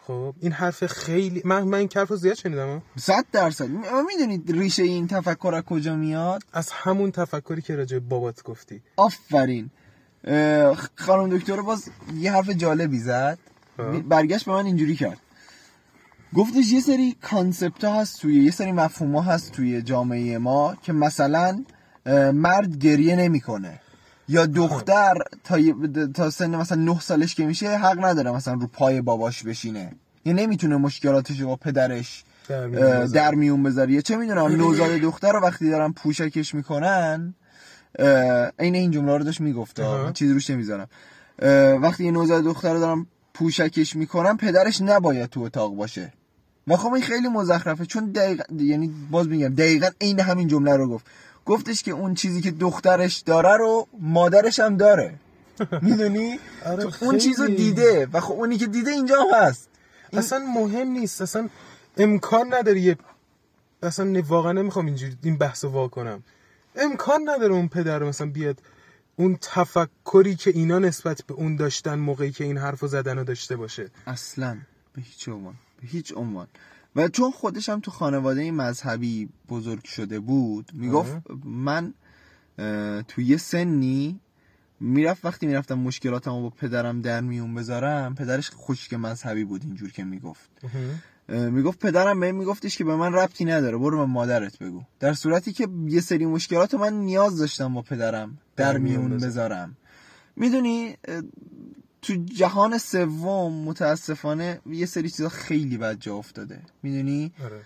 خب 0.07 0.35
این 0.41 0.51
حرف 0.51 0.85
خیلی 0.85 1.41
من 1.45 1.63
من 1.63 1.77
این 1.77 1.89
حرف 1.95 2.07
رو 2.09 2.15
زیاد 2.15 2.35
شنیدم 2.35 2.67
ها. 2.67 2.81
صد 2.95 3.25
درصد. 3.31 3.67
می‌دونید 4.07 4.51
ریشه 4.51 4.83
این 4.83 5.07
تفکر 5.07 5.53
از 5.55 5.63
کجا 5.63 5.95
میاد؟ 5.95 6.43
از 6.53 6.69
همون 6.71 7.11
تفکری 7.11 7.61
که 7.61 7.75
راجع 7.75 7.99
بابات 7.99 8.43
گفتی. 8.43 8.81
آفرین. 8.97 9.69
خانم 10.95 11.37
دکتر 11.37 11.61
باز 11.61 11.89
یه 12.15 12.33
حرف 12.33 12.49
جالبی 12.49 12.99
زد. 12.99 13.39
ها. 13.79 13.99
برگشت 13.99 14.45
به 14.45 14.51
من 14.51 14.65
اینجوری 14.65 14.95
کرد. 14.95 15.17
گفتش 16.35 16.71
یه 16.71 16.81
سری 16.81 17.15
کانسپت 17.21 17.83
ها 17.83 18.01
هست 18.01 18.21
توی 18.21 18.43
یه 18.43 18.51
سری 18.51 18.71
مفهوم 18.71 19.15
ها 19.15 19.21
هست 19.21 19.51
توی 19.51 19.81
جامعه 19.81 20.37
ما 20.37 20.75
که 20.81 20.93
مثلا 20.93 21.63
مرد 22.33 22.77
گریه 22.77 23.15
نمی‌کنه. 23.15 23.79
یا 24.27 24.45
دختر 24.45 25.17
تا, 25.43 25.57
تا 26.13 26.29
سن 26.29 26.55
مثلا 26.55 26.81
9 26.81 26.99
سالش 26.99 27.35
که 27.35 27.45
میشه 27.45 27.77
حق 27.77 28.05
نداره 28.05 28.31
مثلا 28.31 28.53
رو 28.53 28.67
پای 28.67 29.01
باباش 29.01 29.43
بشینه. 29.43 29.91
یا 30.25 30.33
نمی‌تونه 30.33 30.77
مشکلاتش 30.77 31.39
رو 31.39 31.47
با 31.47 31.55
پدرش 31.55 32.23
در 33.13 33.35
میون 33.35 33.63
بذاره. 33.63 34.01
چه 34.01 34.15
می‌دونم 34.15 34.55
نوزاد 34.61 34.89
دختر 34.89 35.31
رو 35.31 35.39
وقتی 35.39 35.69
دارن 35.69 35.91
پوشکش 35.91 36.55
می‌کنن 36.55 37.35
عین 38.59 38.75
این 38.75 38.91
جمله 38.91 39.17
رو 39.17 39.23
داشت 39.23 39.41
می‌گفت. 39.41 39.81
چیزی 40.13 40.33
روش 40.33 40.49
نمی‌ذارم. 40.49 40.87
وقتی 41.81 42.05
یه 42.05 42.11
نوزاد 42.11 42.43
دختر 42.43 42.73
رو 42.73 42.79
دارن 42.79 43.05
پوشکش 43.33 43.95
می‌کنن 43.95 44.37
پدرش 44.37 44.81
نباید 44.81 45.29
تو 45.29 45.41
اتاق 45.41 45.75
باشه. 45.75 46.13
و 46.67 46.77
خب 46.77 46.93
این 46.93 47.03
خیلی 47.03 47.27
مزخرفه. 47.27 47.85
چون 47.85 48.05
دقیقا 48.11 48.43
یعنی 48.59 48.93
باز 49.11 49.27
میگم 49.27 49.55
دقیقا 49.55 49.87
عین 50.01 50.19
همین 50.19 50.47
جمله 50.47 50.75
رو 50.75 50.89
گفت. 50.89 51.05
گفتش 51.45 51.83
که 51.83 51.91
اون 51.91 52.13
چیزی 52.13 52.41
که 52.41 52.51
دخترش 52.51 53.17
داره 53.17 53.57
رو 53.57 53.87
مادرش 53.99 54.59
هم 54.59 54.77
داره. 54.77 55.13
می‌دونی؟ 55.81 56.39
آره، 56.65 56.83
اون 56.83 56.91
خیلی. 56.91 57.19
چیز 57.19 57.39
رو 57.39 57.47
دیده 57.47 58.07
و 58.13 58.19
خب 58.19 58.33
اونی 58.33 58.57
که 58.57 58.67
دیده 58.67 58.91
اینجا 58.91 59.15
هم 59.21 59.47
هست. 59.47 59.69
اصلا 60.13 60.39
مهم 60.39 60.87
نیست 60.87 61.21
اصلا 61.21 61.49
امکان 61.97 62.53
نداره 62.53 62.79
یه 62.79 62.97
اصلا 63.83 64.21
واقعا 64.27 64.51
نمی‌خوام 64.51 64.85
اینجوری 64.85 65.17
این 65.23 65.37
بحث 65.37 65.63
رو 65.63 65.71
وا 65.71 65.87
کنم. 65.87 66.23
امکان 66.75 67.29
نداره 67.29 67.53
اون 67.53 67.67
پدر 67.67 68.03
مثلا 68.03 68.27
بیاد 68.27 68.61
اون 69.15 69.37
تفکری 69.41 70.35
که 70.35 70.49
اینا 70.49 70.79
نسبت 70.79 71.21
به 71.27 71.33
اون 71.33 71.55
داشتن 71.55 71.99
موقعی 71.99 72.31
که 72.31 72.43
این 72.43 72.57
حرف 72.57 72.79
رو 72.79 72.87
زدن 72.87 73.17
رو 73.17 73.23
داشته 73.23 73.55
باشه. 73.55 73.89
اصلا 74.07 74.57
به 74.95 75.01
هیچ 75.01 75.29
عنوان. 75.29 75.55
به 75.81 75.87
هیچ 75.87 76.13
عنوان. 76.17 76.47
و 76.95 77.07
چون 77.07 77.31
خودش 77.31 77.69
هم 77.69 77.79
تو 77.79 77.91
خانواده 77.91 78.51
مذهبی 78.51 79.29
بزرگ 79.49 79.85
شده 79.85 80.19
بود 80.19 80.71
می‌گفت 80.73 81.17
من 81.45 81.93
تو 83.07 83.21
یه 83.21 83.37
سنی 83.37 84.19
می‌رفت 84.79 85.25
وقتی 85.25 85.47
می‌رفتم 85.47 85.79
مشکلاتمو 85.79 86.41
با 86.41 86.49
پدرم 86.49 87.01
در 87.01 87.21
میون 87.21 87.55
بذارم 87.55 88.15
پدرش 88.15 88.51
خشک 88.51 88.93
مذهبی 88.93 89.43
بود 89.43 89.63
اینجور 89.63 89.91
که 89.91 90.03
می‌گفت. 90.03 90.49
می‌گفت 91.29 91.79
پدرم 91.79 92.19
به 92.19 92.25
این 92.25 92.35
میگفتش 92.35 92.77
که 92.77 92.83
به 92.83 92.95
من 92.95 93.13
ربطی 93.13 93.45
نداره 93.45 93.77
برو 93.77 93.97
به 93.97 94.05
مادرت 94.05 94.59
بگو. 94.59 94.83
در 94.99 95.13
صورتی 95.13 95.53
که 95.53 95.67
یه 95.87 96.01
سری 96.01 96.25
مشکلات 96.25 96.73
من 96.73 96.93
نیاز 96.93 97.37
داشتم 97.37 97.73
با 97.73 97.81
پدرم 97.81 98.37
در 98.55 98.77
میون 98.77 99.01
میون 99.01 99.15
بذار. 99.15 99.29
بذارم. 99.29 99.77
می‌دونی 100.35 100.97
تو 102.05 102.15
جهان 102.15 102.77
سوم 102.77 103.53
متاسفانه 103.53 104.59
یه 104.69 104.85
سری 104.85 105.09
چیزا 105.09 105.29
خیلی 105.29 105.77
بد 105.77 105.99
جا 105.99 106.15
افتاده. 106.15 106.59
می‌دونی؟ 106.83 107.31
آره. 107.43 107.61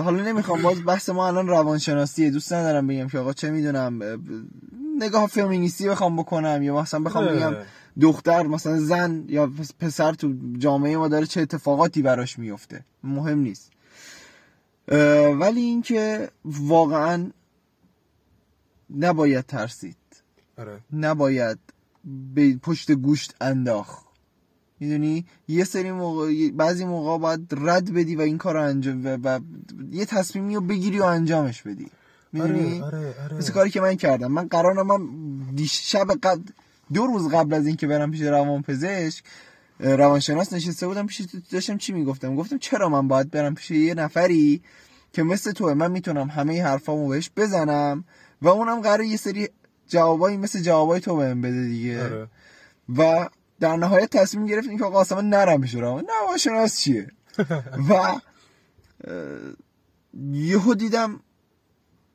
حالا 0.00 0.22
نمی‌خوام 0.22 0.62
باز 0.62 0.84
بحث 0.84 1.08
ما 1.08 1.26
الان 1.26 1.46
روانشناسیه 1.48 2.30
دوست 2.30 2.52
ندارم 2.52 2.86
بگم 2.86 3.08
که 3.08 3.18
آقا 3.18 3.32
چه 3.32 3.50
می‌دونم 3.50 4.02
نگاه 5.00 5.26
فمینیستی 5.26 5.88
بخوام 5.88 6.16
بکنم 6.16 6.62
یا 6.62 6.80
مثلا 6.80 7.00
بخوام 7.00 7.24
آره. 7.24 7.36
بگم 7.36 7.56
دختر 8.00 8.42
مثلا 8.46 8.80
زن 8.80 9.24
یا 9.28 9.46
پس- 9.46 9.72
پسر 9.80 10.12
تو 10.12 10.34
جامعه 10.58 10.96
ما 10.96 11.08
داره 11.08 11.26
چه 11.26 11.40
اتفاقاتی 11.40 12.02
براش 12.02 12.38
میفته 12.38 12.84
مهم 13.04 13.38
نیست. 13.38 13.70
ولی 15.40 15.60
اینکه 15.60 16.30
واقعا 16.44 17.30
نباید 18.98 19.46
ترسید. 19.46 19.96
آره. 20.58 20.80
نباید 20.92 21.58
به 22.34 22.56
پشت 22.56 22.92
گوشت 22.92 23.34
انداخت. 23.40 24.08
می‌دونی؟ 24.80 25.26
یه 25.48 25.64
سری 25.64 25.92
موقع 25.92 26.50
بعضی 26.50 26.84
موقع 26.84 27.18
باید 27.18 27.40
رد 27.56 27.92
بدی 27.92 28.16
و 28.16 28.20
این 28.20 28.38
کار 28.38 28.54
رو 28.54 28.62
انجام 28.62 29.04
و, 29.06 29.18
و 29.24 29.40
یه 29.92 30.04
تصمیمی 30.04 30.54
رو 30.54 30.60
بگیری 30.60 30.98
و 30.98 31.04
انجامش 31.04 31.62
بدی. 31.62 31.86
می‌دونی؟ 32.32 32.80
آره 32.80 32.98
آره 32.98 33.14
آره. 33.24 33.36
مثل 33.36 33.52
کاری 33.52 33.70
که 33.70 33.80
من 33.80 33.94
کردم. 33.94 34.32
من 34.32 34.48
قرارم 34.48 34.86
من 34.86 35.00
شب 35.66 36.06
قبل 36.22 36.42
دو 36.92 37.06
روز 37.06 37.28
قبل 37.28 37.54
از 37.54 37.66
اینکه 37.66 37.86
برم 37.86 38.10
پیش 38.10 38.20
روان 38.20 38.62
پزشک 38.62 39.24
روانشناس 39.80 40.52
نشسته 40.52 40.86
بودم 40.86 41.06
پیش 41.06 41.22
داشتم 41.50 41.76
چی 41.76 41.92
می‌گفتم؟ 41.92 42.36
گفتم 42.36 42.58
چرا 42.58 42.88
من 42.88 43.08
باید 43.08 43.30
برم 43.30 43.54
پیش 43.54 43.70
یه 43.70 43.94
نفری 43.94 44.62
که 45.12 45.22
مثل 45.22 45.52
توه؟ 45.52 45.74
من 45.74 45.90
می‌تونم 45.90 46.28
همه 46.28 46.64
حرفامو 46.64 47.08
بهش 47.08 47.30
بزنم 47.36 48.04
و 48.42 48.48
اونم 48.48 48.80
قرار 48.80 49.02
یه 49.02 49.16
سری 49.16 49.48
جوابایی 49.88 50.36
مثل 50.36 50.60
جوابای 50.60 51.00
تو 51.00 51.16
بهم 51.16 51.40
بده 51.40 51.62
دیگه. 51.62 52.04
آره. 52.04 52.28
و 52.96 53.28
در 53.60 53.76
نهایت 53.76 54.16
تصمیم 54.16 54.46
گرفتیم 54.46 54.78
که 54.78 54.84
آقا 54.84 55.00
اصلا 55.00 55.20
نرم 55.20 55.64
روان 55.72 56.06
روانشناس 56.22 56.80
چیه؟ 56.80 57.08
و 57.90 58.20
یهو 60.32 60.74
دیدم 60.74 61.20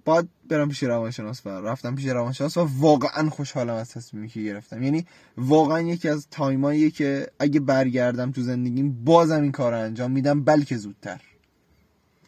باید 0.06 0.30
برم 0.50 0.70
پیش 0.70 0.84
روانشناس 0.84 1.46
و 1.46 1.50
رفتم 1.50 1.96
پیش 1.96 2.06
روانشناس 2.06 2.58
و 2.58 2.68
واقعا 2.80 3.30
خوشحالم 3.30 3.74
از 3.74 3.90
تصمیمی 3.90 4.28
که 4.28 4.42
گرفتم. 4.42 4.84
یعنی 4.84 5.06
واقعا 5.38 5.82
یکی 5.82 6.10
از 6.10 6.28
تایماییه 6.32 6.90
که 6.90 7.28
اگه 7.40 7.60
برگردم 7.60 8.32
تو 8.32 8.42
زندگیم 8.42 9.04
بازم 9.04 9.42
این 9.42 9.52
کار 9.52 9.72
رو 9.72 9.80
انجام 9.80 10.12
میدم 10.12 10.44
بلکه 10.44 10.78
زودتر. 10.78 11.22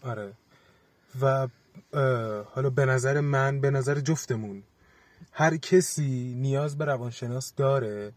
آره. 0.01 0.33
و 1.21 1.47
حالا 2.53 2.69
به 2.69 2.85
نظر 2.85 3.19
من 3.19 3.61
به 3.61 3.71
نظر 3.71 3.99
جفتمون 3.99 4.63
هر 5.37 5.57
کسی 5.57 6.35
نیاز 6.37 6.77
به 6.77 6.85
روانشناس 6.85 7.53
داره 7.55 8.11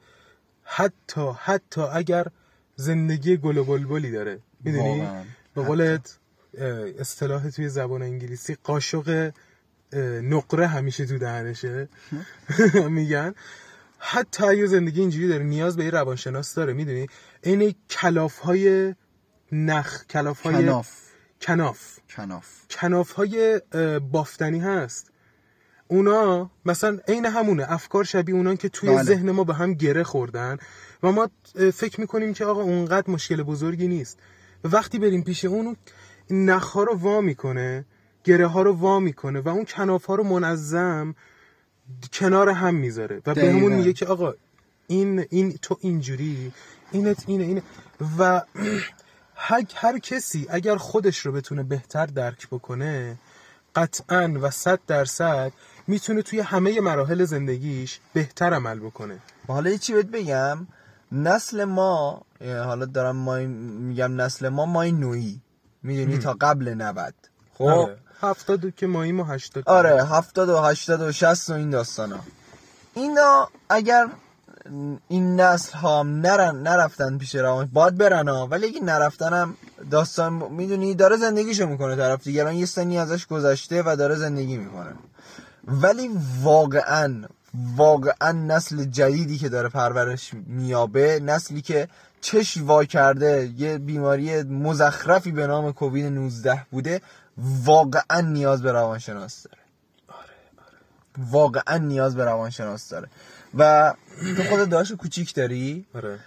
حتی 0.64 1.30
حتی 1.38 1.80
اگر 1.80 2.26
زندگی 2.76 3.36
گل 3.36 3.58
و 3.58 3.64
بلبلی 3.64 4.10
داره. 4.10 4.38
می‌دونی. 4.64 5.08
به 5.54 5.62
قولت 5.62 6.18
اه، 6.58 6.66
اصطلاح 6.98 7.50
توی 7.50 7.68
زبان 7.68 8.02
انگلیسی 8.02 8.56
قاشق 8.64 9.32
نقره 10.22 10.66
همیشه 10.66 11.06
تو 11.06 11.18
دهنشه. 11.18 11.88
میگن. 12.98 13.34
حتی 13.98 14.44
اگه 14.44 14.66
زندگی 14.66 15.00
اینجوری 15.00 15.28
داره 15.28 15.44
نیاز 15.44 15.76
به 15.76 15.84
یه 15.84 15.90
روانشناس 15.90 16.54
داره. 16.54 16.72
می‌دونی؟ 16.72 17.06
این 17.42 17.74
کلاف 17.90 18.38
های 18.38 18.94
نخ 19.52 20.06
کلاف. 20.06 20.40
های 20.40 20.54
کناف. 20.54 20.90
کناف. 21.40 21.98
کناف 22.10 22.46
کناف 22.70 23.12
های 23.12 23.60
بافتنی 24.00 24.58
هست. 24.60 25.10
اونا 25.88 26.50
مثلا 26.66 26.98
عین 27.08 27.26
همونه 27.26 27.72
افکار 27.72 28.04
شبیه 28.04 28.34
اونان 28.34 28.56
که 28.56 28.68
توی 28.68 28.90
بله. 28.90 29.02
ذهن 29.02 29.30
ما 29.30 29.44
به 29.44 29.54
هم 29.54 29.74
گره 29.74 30.02
خوردن 30.02 30.58
و 31.02 31.12
ما 31.12 31.30
فکر 31.72 32.00
می‌کنیم 32.00 32.34
که 32.34 32.44
آقا 32.44 32.62
اونقدر 32.62 33.10
مشکل 33.10 33.42
بزرگی 33.42 33.88
نیست 33.88 34.18
و 34.64 34.68
وقتی 34.68 34.98
بریم 34.98 35.22
پیش 35.22 35.44
اون 35.44 35.76
نخ 36.30 36.70
ها 36.70 36.82
رو 36.82 36.94
وا 36.94 37.20
می‌کنه 37.20 37.84
گره 38.24 38.46
ها 38.46 38.62
رو 38.62 38.72
وا 38.72 39.00
می‌کنه 39.00 39.40
و 39.40 39.48
اون 39.48 39.64
کناف 39.64 40.04
ها 40.04 40.14
رو 40.14 40.24
منظم 40.24 41.14
کنار 42.12 42.48
هم 42.48 42.74
می‌ذاره 42.74 43.22
و. 43.26 43.34
بهمون 43.34 43.72
میگه 43.72 43.92
که 43.92 44.06
آقا 44.06 44.34
این 44.86 45.26
این 45.30 45.58
تو 45.62 45.78
اینجوری 45.80 46.52
اینت 46.92 47.24
اینه 47.26 47.44
اینه 47.44 47.62
و 48.18 48.42
هر, 49.34 49.62
هر 49.74 49.98
کسی 49.98 50.46
اگر 50.50 50.76
خودش 50.76 51.18
رو 51.18 51.32
بتونه 51.32 51.62
بهتر 51.62 52.06
درک 52.06 52.48
بکنه 52.48 53.18
قطعا 53.76 54.34
و 54.40 54.50
صد 54.50 54.80
درصد 54.86 55.52
می‌تونه 55.88 56.22
توی 56.22 56.40
همه 56.40 56.80
مراحل 56.80 57.24
زندگیش 57.24 58.00
بهتر 58.12 58.54
عمل 58.54 58.78
بکنه. 58.78 59.18
و 59.48 59.52
حالا 59.52 59.70
یه 59.70 59.78
چی 59.78 59.92
بهت 59.92 60.06
بگم؟ 60.06 60.66
نسل 61.12 61.64
ما 61.64 62.22
حالا 62.40 62.84
دارم 62.84 63.16
ما 63.16 63.36
میگم 63.36 64.20
نسل 64.20 64.48
ما 64.48 64.66
مای 64.66 64.92
نوعی. 64.92 65.40
می‌دونی؟ 65.82 66.18
تا 66.18 66.36
قبل 66.40 66.74
90 66.74 67.14
خب 67.54 67.64
آره. 67.64 67.96
هفتاد 68.20 68.74
که 68.74 68.86
ماییم 68.86 69.20
و 69.20 69.24
هشتاد. 69.24 69.64
آره 69.66 70.04
هفتاد 70.04 70.48
و 70.48 70.58
هشتاد 70.58 71.00
و 71.00 71.12
شست 71.12 71.50
و 71.50 71.52
این 71.52 71.70
داستان 71.70 72.12
ها 72.12 72.20
اینا 72.94 73.48
اگر 73.68 74.08
این 75.08 75.40
نسل 75.40 75.78
ها 75.78 76.02
نرن 76.02 76.62
نرفتن 76.62 77.18
پیش 77.18 77.34
روان 77.34 77.70
باید 77.72 77.96
برن 77.96 78.28
ها. 78.28 78.46
ولی 78.46 78.66
اگه 78.66 78.80
نرفتن 78.80 79.32
هم 79.32 79.56
داستان 79.90 80.32
می‌دونی؟ 80.32 80.94
داره 80.94 81.16
زندگیشو 81.16 81.66
می‌کنه 81.66 81.96
طرف 81.96 82.24
دیگه. 82.24 82.40
الان 82.40 82.54
یه 82.54 82.66
سنی 82.66 82.98
ازش 82.98 83.26
گذشته 83.26 83.82
و 83.86 83.96
داره 83.96 84.14
زندگی 84.14 84.56
می‌کنه. 84.56 84.92
ولی 85.68 86.10
واقعا 86.42 87.24
واقعا 87.76 88.32
نسل 88.32 88.84
جدیدی 88.84 89.38
که 89.38 89.48
داره 89.48 89.68
پرورش 89.68 90.30
میابه 90.46 91.20
نسلی 91.20 91.62
که 91.62 91.88
چشم 92.20 92.66
وا 92.66 92.84
کرده 92.84 93.50
یه 93.56 93.78
بیماری 93.78 94.42
مزخرفی 94.42 95.32
به 95.32 95.46
نام 95.46 95.72
کووید 95.72 96.06
19 96.06 96.66
بوده 96.70 97.00
واقعا 97.64 98.20
نیاز 98.20 98.62
به 98.62 98.72
روانشناس 98.72 99.42
داره. 99.42 99.58
واقعا 101.18 101.76
نیاز 101.78 102.16
به 102.16 102.24
روانشناس 102.24 102.88
داره. 102.88 103.08
و 103.58 103.94
تو 104.36 104.42
خود 104.42 104.68
داشت 104.68 104.92
کوچیک 104.92 105.34
داری؟ 105.34 105.86
آره. 105.94 106.18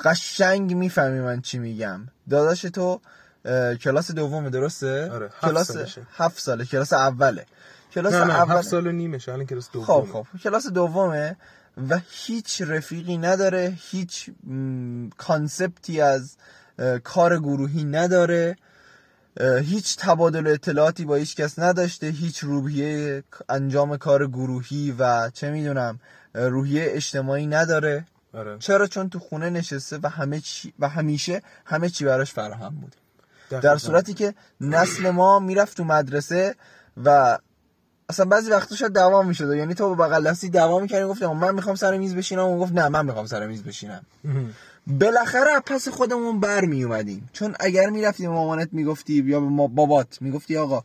قشنگ 0.00 0.74
می‌فهمی 0.74 1.20
من 1.20 1.40
چی 1.40 1.58
میگم. 1.58 2.00
داداش 2.30 2.62
تو 2.62 3.00
کلاس 3.80 4.10
دومه 4.10 4.50
درسته؟ 4.50 5.10
آره، 5.12 5.26
هفت 5.26 5.40
کلاس 5.40 5.72
سالشه. 5.72 6.02
هفت 6.16 6.38
ساله 6.40 6.64
کلاس 6.64 6.92
اوله. 6.92 7.46
کلاس 7.96 8.14
نه 8.14 8.24
نه 8.24 8.34
اول 8.34 8.56
هفت 8.56 8.68
سال 8.68 8.86
و 8.86 8.92
نیمشه 8.92 9.32
الان 9.32 9.46
کلاس 9.46 9.70
دوم 9.70 9.84
خب 9.84 10.06
خب 10.12 10.26
کلاس 10.44 10.66
دومه 10.66 11.36
و 11.90 12.00
هیچ 12.10 12.62
رفیقی 12.62 13.18
نداره 13.18 13.74
هیچ 13.90 14.30
م، 14.46 15.08
conceptی 15.08 16.00
از 16.00 16.36
اه، 16.78 16.98
کار 16.98 17.38
گروهی 17.38 17.84
نداره 17.84 18.56
اه، 19.36 19.58
هیچ 19.58 19.96
تبادل 19.96 20.46
اطلاعاتی 20.46 21.04
با 21.04 21.14
هیچ 21.14 21.36
کس 21.36 21.58
نداشته 21.58 22.06
هیچ 22.06 22.38
روحیه 22.38 23.24
انجام 23.48 23.96
کار 23.96 24.26
گروهی 24.26 24.94
و 24.98 25.30
چه 25.30 25.50
می‌دونم 25.50 26.00
روحیه 26.34 26.86
اجتماعی 26.88 27.46
نداره. 27.46 28.04
آره. 28.34 28.58
چرا؟ 28.58 28.86
چون 28.86 29.08
تو 29.08 29.18
خونه 29.18 29.50
نشسته 29.50 29.98
و 30.02 30.08
همه 30.08 30.40
چی 30.40 30.72
و 30.78 30.88
همیشه 30.88 31.42
همه 31.64 31.88
چی 31.88 32.04
براش 32.04 32.32
فراهم 32.32 32.74
بود. 32.74 32.96
در. 33.60 33.76
صورتی 33.76 34.14
که 34.14 34.34
نسل 34.60 35.10
ما 35.10 35.38
می‌رفت 35.38 35.76
تو 35.76 35.84
مدرسه 35.84 36.54
و 37.04 37.38
اصلا 38.08 38.26
بعضی 38.26 38.50
وقتا 38.50 38.76
شاید 38.76 38.92
دوام 38.92 39.26
می‌شد. 39.26 39.54
یعنی 39.54 39.74
تو 39.74 39.94
با 39.94 40.08
بغل 40.08 40.30
دستی 40.30 40.48
دوام 40.48 40.82
می‌کردی 40.82 41.24
آقا 41.24 41.34
من 41.34 41.54
می‌خوام 41.54 41.76
سر 41.76 41.96
میز 41.96 42.14
بشینم 42.14 42.44
و 42.44 42.58
گفت 42.58 42.72
نه 42.72 42.88
من 42.88 43.06
می‌خوام 43.06 43.26
سر 43.26 43.46
میز 43.46 43.62
بشینم. 43.62 44.02
بالاخره 44.86 45.60
پس 45.66 45.88
خودمون 45.88 46.40
بر 46.40 46.64
می 46.64 46.84
اومدیم 46.84 47.30
چون 47.32 47.54
اگر 47.60 47.90
می‌رفتی 47.90 48.22
به 48.22 48.28
مامانت 48.28 48.68
می‌گفتی 48.72 49.14
یا 49.26 49.40
به 49.40 49.46
بابات 49.68 50.18
می‌گفتی 50.20 50.56
آقا 50.56 50.82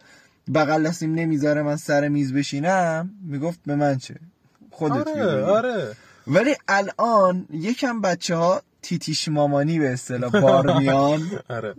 بغل 0.53 0.88
دستیم 0.88 1.15
نمی‌ذاره 1.15 1.62
من 1.62 1.75
سر 1.75 2.07
میز 2.07 2.34
بشینم 2.34 3.10
می‌گفت 3.23 3.60
به 3.65 3.75
من 3.75 3.97
چه؟ 3.97 4.15
خودت 4.71 5.07
آره 5.07 5.13
می‌دونی. 5.13 5.41
آره. 5.41 5.95
ولی 6.27 6.55
الان 6.67 7.45
یکم 7.51 8.01
بچه 8.01 8.36
ها 8.36 8.62
تیتیش 8.81 9.27
مامانی 9.27 9.79
به 9.79 9.93
اصطلاح 9.93 10.41
بار 10.41 10.77
میان. 10.77 11.21
آره. 11.49 11.75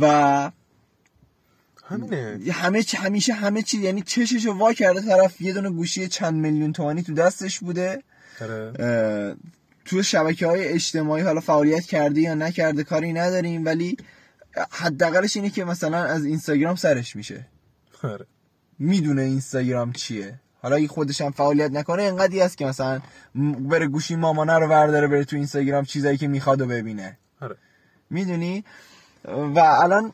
و 0.00 0.50
همینه. 1.88 2.52
همه 2.52 2.82
چی 2.82 2.96
همیشه 2.96 3.32
همه 3.32 3.62
چی 3.62 3.78
یعنی 3.78 4.02
چششو 4.02 4.52
وا 4.52 4.72
کرده 4.72 5.00
طرف 5.00 5.40
یه 5.40 5.52
دونه 5.52 5.70
گوشی 5.70 6.08
چند 6.08 6.34
میلیون 6.34 6.72
تومانی 6.72 7.02
تو 7.02 7.14
دستش 7.14 7.58
بوده. 7.58 8.02
آره. 8.40 9.36
تو 9.84 10.02
شبکه 10.02 10.46
های 10.46 10.68
اجتماعی 10.68 11.22
حالا 11.22 11.40
فعالیت 11.40 11.84
کرده 11.84 12.20
یا 12.20 12.34
نکرده 12.34 12.84
کاری 12.84 13.12
نداریم 13.12 13.64
ولی 13.64 13.96
حداقلش 14.70 15.36
اینه 15.36 15.50
که 15.50 15.64
مثلا 15.64 16.04
از 16.04 16.24
اینستاگرام 16.24 16.76
سرش 16.76 17.16
میشه. 17.16 17.46
آره. 18.02 18.26
می‌دونه 18.78 19.22
اینستاگرام 19.22 19.92
چیه. 19.92 20.40
حالا 20.62 20.76
اگه 20.76 20.88
خودش 20.88 21.20
هم 21.20 21.30
فعالیت 21.30 21.70
نکنه 21.70 22.02
انقدی 22.02 22.40
هست 22.40 22.58
که 22.58 22.66
مثلا 22.66 23.00
بره 23.58 23.86
گوشی 23.86 24.16
مامانه 24.16 24.58
رو 24.58 24.68
برداره 24.68 25.06
بره 25.06 25.24
تو 25.24 25.36
اینستاگرام 25.36 25.84
چیزایی 25.84 26.16
که 26.16 26.28
می‌خواد 26.28 26.60
و 26.60 26.66
ببینه. 26.66 27.18
آره. 27.40 27.56
می‌دونی؟ 28.10 28.64
و 29.24 29.58
الان 29.58 30.12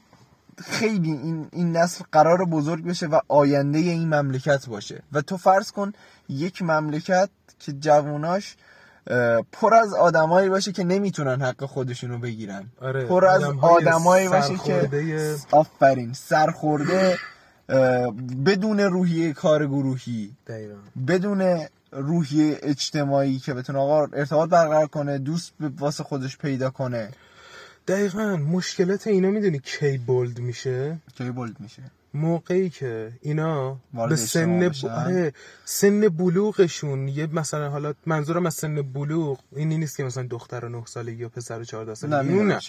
خیلی 0.64 1.12
این, 1.12 1.48
این 1.52 1.76
نسل 1.76 2.04
قرار 2.12 2.44
بزرگ 2.44 2.84
بشه 2.84 3.06
و 3.06 3.20
آینده 3.28 3.78
این 3.78 4.14
مملکت 4.14 4.68
باشه. 4.68 5.02
و 5.12 5.20
تو 5.20 5.36
فرض 5.36 5.72
کن 5.72 5.92
یک 6.28 6.62
مملکت 6.62 7.28
که 7.58 7.72
جواناش 7.72 8.56
اه، 9.06 9.42
پر 9.52 9.74
از 9.74 9.94
آدمایی 9.94 10.48
باشه 10.48 10.72
که 10.72 10.84
نمی‌تونن 10.84 11.42
حق 11.42 11.64
خودشونو 11.64 12.18
بگیرن. 12.18 12.64
آره 12.80 13.04
پر 13.04 13.24
از 13.26 13.42
آدمایی 13.60 14.28
باشه 14.28 14.56
که 14.58 14.88
آفرین 15.50 16.12
سرخورده 16.12 17.18
بدون 18.46 18.80
روحیه 18.80 19.32
کار 19.32 19.66
گروهی 19.66 20.32
بدون 21.08 21.66
روحیه 21.92 22.58
اجتماعی 22.62 23.38
که 23.38 23.54
بتونه 23.54 23.78
آقا 23.78 24.06
ارتباط 24.12 24.50
برقرار 24.50 24.86
کنه 24.86 25.18
دوست 25.18 25.52
به 25.60 25.70
واسه 25.78 26.04
خودش 26.04 26.38
پیدا 26.38 26.70
کنه. 26.70 27.10
دقیقا 27.88 28.36
مشکلات 28.36 29.06
اینا 29.06 29.30
می‌دونی 29.30 29.58
کی 29.58 29.98
بولد 29.98 30.38
میشه؟ 30.38 30.98
کی 31.18 31.30
بولد 31.30 31.60
میشه؟ 31.60 31.82
موقعی 32.14 32.70
که 32.70 33.12
اینا 33.20 33.78
به 34.08 34.16
سن 34.16 34.68
ب... 34.68 34.72
آره 34.86 35.32
سن 35.64 36.08
بلوغشون. 36.08 37.08
یه 37.08 37.26
مثلا 37.26 37.70
حالا 37.70 37.94
منظورم 38.06 38.46
از 38.46 38.54
سن 38.54 38.82
بلوغ 38.82 39.38
اینی 39.56 39.78
نیست 39.78 39.96
که 39.96 40.04
مثلا 40.04 40.26
دختر 40.30 40.68
نه 40.68 40.82
سالگی 40.86 41.22
یا 41.22 41.28
پسر 41.28 41.64
14 41.64 41.90
نه 41.90 41.94
سالگی 41.94 42.32
اون 42.32 42.46
نه. 42.46 42.60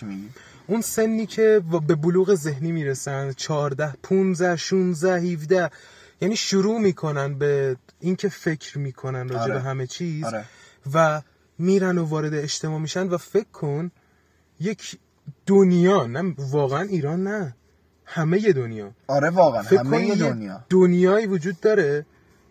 اون 0.67 0.81
سنی 0.81 1.25
که 1.25 1.61
به 1.87 1.95
بلوغ 1.95 2.35
ذهنی 2.35 2.71
می‌رسن 2.71 3.31
14 3.31 3.93
15 4.03 4.55
16 4.55 5.19
17 5.19 5.69
یعنی 6.21 6.35
شروع 6.35 6.79
می‌کنن 6.79 7.37
به 7.37 7.75
اینکه 7.99 8.29
فکر 8.29 8.77
می‌کنن 8.77 9.29
راجع 9.29 9.41
آره. 9.41 9.53
به 9.53 9.61
همه 9.61 9.87
چیز 9.87 10.23
آره. 10.23 10.45
و 10.93 11.21
میرن 11.59 11.97
و 11.97 12.05
وارد 12.05 12.33
اجتماع 12.33 12.79
میشن 12.79 13.07
و 13.07 13.17
فکر 13.17 13.49
کن 13.53 13.91
یک 14.59 14.97
دنیا 15.45 16.05
نه 16.05 16.35
واقعا 16.37 16.81
ایران 16.81 17.23
نه. 17.23 17.55
همه 18.05 18.53
دنیا. 18.53 18.91
آره 19.07 19.29
واقعا 19.29 19.63
فکر 19.63 19.79
همه 19.79 20.15
دنیا. 20.15 20.65
دنیایی 20.69 21.25
وجود 21.25 21.59
داره 21.59 22.05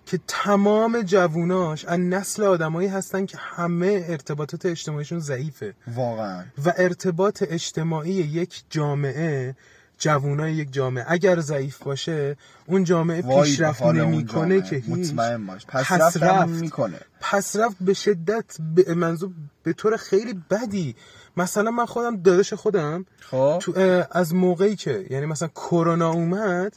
که 0.06 0.20
تمام 0.28 1.02
جووناش 1.02 1.84
از 1.84 2.00
نسل 2.00 2.42
آدمایی 2.42 2.88
هستن 2.88 3.26
که 3.26 3.38
همه 3.40 4.04
ارتباطات 4.08 4.66
اجتماعیشون 4.66 5.18
ضعیفه. 5.18 5.74
واقعا. 5.94 6.44
و 6.64 6.72
ارتباط 6.76 7.44
اجتماعی 7.48 8.12
یک 8.12 8.64
جامعه 8.70 9.56
جوونای 9.98 10.52
یک 10.52 10.72
جامعه 10.72 11.04
اگر 11.08 11.40
ضعیف 11.40 11.82
باشه 11.82 12.36
اون 12.66 12.84
جامعه 12.84 13.22
پیشرفت 13.22 13.82
نمی‌کنه. 13.82 14.62
که 14.62 14.76
هیچ. 14.76 14.84
مطمئن 14.88 15.46
باش. 15.46 15.66
پس, 15.66 15.92
پس 15.92 16.16
رفت. 16.22 16.48
می‌کنه. 16.48 17.00
پس 17.20 17.56
رفت 17.56 17.76
به 17.80 17.94
شدت 17.94 18.56
به 18.74 18.94
منظور 18.94 19.30
به 19.62 19.72
طور 19.72 19.96
خیلی 19.96 20.42
بدی 20.50 20.96
مثلا 21.36 21.70
من 21.70 21.86
خودم 21.86 22.16
داداش 22.16 22.52
خودم 22.52 23.06
خب. 23.20 23.58
تو 23.60 23.72
از 24.10 24.34
موقعی 24.34 24.76
که 24.76 25.06
یعنی 25.10 25.26
مثلا 25.26 25.48
کرونا 25.48 26.10
اومد 26.10 26.76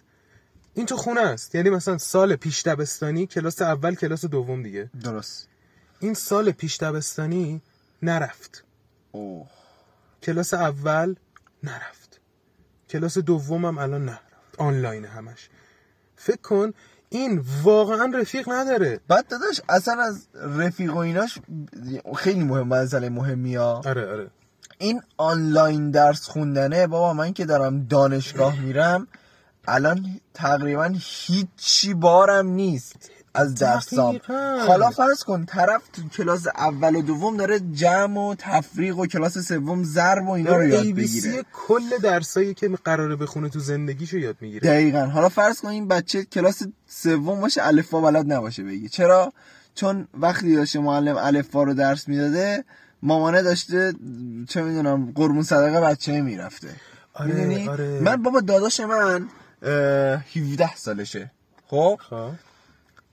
این 0.74 0.86
تو 0.86 0.98
خونه 0.98 1.22
است. 1.22 1.56
یعنی 1.56 1.70
مثلا 1.70 1.98
سال 1.98 2.36
پیش 2.36 2.64
دبستانی 2.64 3.28
کلاس 3.28 3.62
اول 3.62 3.96
کلاس 3.96 4.26
دوم 4.26 4.64
دیگه. 4.64 4.90
درست. 5.04 5.48
این 6.00 6.14
سال 6.14 6.52
پیش 6.52 6.78
دبستانی 6.78 7.62
نرفت. 8.02 8.64
اوه. 9.12 9.48
کلاس 10.24 10.54
اول 10.54 11.16
نرفت. 11.64 12.20
کلاس 12.90 13.18
دومم 13.18 13.78
الان 13.78 14.06
نرفت. 14.06 14.56
آنلاین 14.58 15.06
همش. 15.06 15.50
فکر 16.16 16.42
کن 16.42 16.74
این 17.10 17.44
واقعا 17.64 18.06
رفیق 18.06 18.50
نداره. 18.50 19.00
بعد 19.08 19.28
داداش 19.28 19.62
اصلا 19.70 20.02
از 20.02 20.28
رفیق 20.34 20.94
و 20.94 20.98
ایناش 20.98 21.40
خیلی 22.16 22.44
مهم 22.44 22.68
مسئله 22.68 23.10
مهمی 23.10 23.56
ها 23.56 23.82
آره 23.86 24.12
آره. 24.12 24.28
این 24.78 25.02
آنلاین 25.18 25.92
درس 25.92 26.26
خوندنه 26.28 26.88
بابا 26.88 27.14
من 27.14 27.34
که 27.34 27.46
دارم 27.46 27.84
دانشگاه 27.84 28.60
میرم 28.60 29.08
الان 29.68 30.20
تقریبا 30.34 30.94
هیچی 31.00 31.94
بارم 31.94 32.48
نیست 32.48 32.96
از 33.34 33.56
درسام. 33.56 34.20
حالا 34.68 34.90
فرض 34.90 35.24
کن 35.24 35.46
طرف 35.46 35.82
تو 35.94 36.02
کلاس 36.10 36.48
اول 36.48 36.96
و 36.96 37.02
دوم 37.02 37.38
داره 37.38 37.60
جمع 37.60 38.20
و 38.20 38.36
تفریق 38.38 38.98
و 38.98 39.06
کلاس 39.06 39.38
سوم 39.38 39.84
ضرب 39.84 40.28
و 40.28 40.32
اینا 40.32 40.56
رو 40.56 40.68
یاد 40.68 40.84
بگیره 40.84 41.44
کل 41.68 41.98
درسایی 42.04 42.54
که 42.54 42.70
قراره 42.84 43.16
بخونه 43.16 43.50
تو 43.50 43.60
زندگیشو 43.60 44.18
یاد 44.18 44.36
می‌گیره. 44.42 44.70
دقیقا. 44.70 45.06
حالا 45.06 45.30
فرض 45.30 45.62
کن 45.62 45.68
این 45.68 45.88
بچه 45.88 46.24
کلاس 46.24 46.64
سوم 46.88 47.42
باشه 47.42 47.68
الفبا 47.68 48.02
بلد 48.02 48.34
نباشه 48.34 48.64
بگی. 48.64 48.90
چرا؟ 48.90 49.34
چون 49.76 50.08
وقتی 50.14 50.56
داشته 50.56 50.80
معلم 50.80 51.16
الفبا 51.18 51.64
رو 51.64 51.74
درس 51.74 52.08
می‌داده 52.08 52.64
مامانه 53.04 53.42
داشته 53.42 53.94
چه 54.50 54.62
می‌دونم 54.62 55.12
قربون 55.16 55.44
صدقه 55.44 55.82
بچه 55.82 56.22
می‌رفته. 56.22 56.68
آره، 57.14 57.70
آره. 57.70 58.00
من 58.00 58.24
بابا 58.24 58.40
داداش 58.40 58.80
من 58.80 59.28
اه، 59.62 60.24
17 60.36 60.76
سالشه. 60.76 61.32
خب؟ 61.68 62.00
خب. 62.10 62.32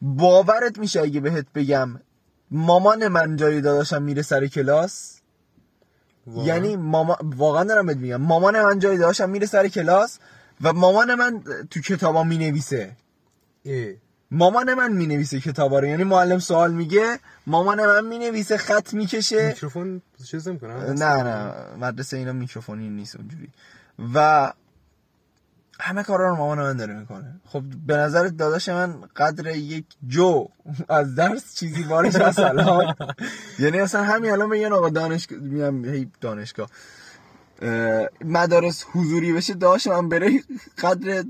باورت 0.02 0.78
میشه 0.78 1.00
اگه 1.00 1.20
بهت 1.20 1.46
بگم 1.54 2.00
مامان 2.50 3.08
من 3.08 3.36
جای 3.36 3.60
داداشم 3.60 4.02
میره 4.02 4.22
سر 4.22 4.46
کلاس؟ 4.46 5.20
واقعا؟ 6.26 6.46
یعنی 6.46 6.76
ماما 6.76 7.18
واقعا 7.22 7.64
دارم 7.64 7.86
بهت 7.86 7.96
میگم. 7.96 8.16
مامان 8.16 8.62
من 8.62 8.78
جای 8.78 8.98
داشتم 8.98 9.30
میره 9.30 9.46
سر 9.46 9.68
کلاس 9.68 10.18
و 10.60 10.72
مامان 10.72 11.14
من 11.14 11.42
تو 11.70 11.80
کتابا 11.80 12.24
می‌نویسه. 12.24 12.96
مامان 14.34 14.74
من 14.74 14.92
می‌نویسه 14.92 15.40
کتابا 15.40 15.78
رو. 15.78 15.86
یعنی 15.86 16.04
معلم 16.04 16.38
سوال 16.38 16.72
میگه 16.72 17.18
مامان 17.46 17.86
من 17.86 18.06
می‌نویسه 18.06 18.56
خط 18.56 18.94
می‌کشه. 18.94 19.48
میکروفون 19.48 20.02
چیز 20.24 20.48
نمی‌کنه؟ 20.48 20.92
نه 20.92 21.22
نه 21.22 21.52
مدرسه 21.80 22.16
اینا 22.16 22.32
میکروفونی 22.32 22.88
نیست 22.88 23.16
اونجوری. 23.16 23.48
و 24.14 24.52
همه 25.80 26.02
کارا 26.02 26.28
رو 26.28 26.36
مامان 26.36 26.58
من 26.58 26.76
داره 26.76 26.94
می‌کنه. 26.94 27.40
خب 27.44 27.62
به 27.86 27.96
نظر 27.96 28.28
داداش 28.28 28.68
من 28.68 28.94
قدر 29.16 29.56
یک 29.56 29.84
جو 30.08 30.48
از 30.88 31.14
درس 31.14 31.54
چیزی 31.54 31.82
بارش 31.82 32.14
هست 32.16 32.38
الان. 32.38 32.94
یعنی 33.58 33.80
اصلا 33.80 34.02
همین 34.02 34.30
الان 34.30 34.50
میگن 34.50 34.72
آقا 34.72 34.88
دانشگاه 34.88 35.38
میگم 35.38 35.84
هی 35.84 36.10
دانشگاه. 36.20 36.70
اه، 37.62 38.08
مدارس 38.24 38.84
حضوری 38.92 39.32
بشه 39.32 39.54
داشت 39.54 39.88
من 39.88 40.08
بره 40.08 40.42
قدر 40.82 41.24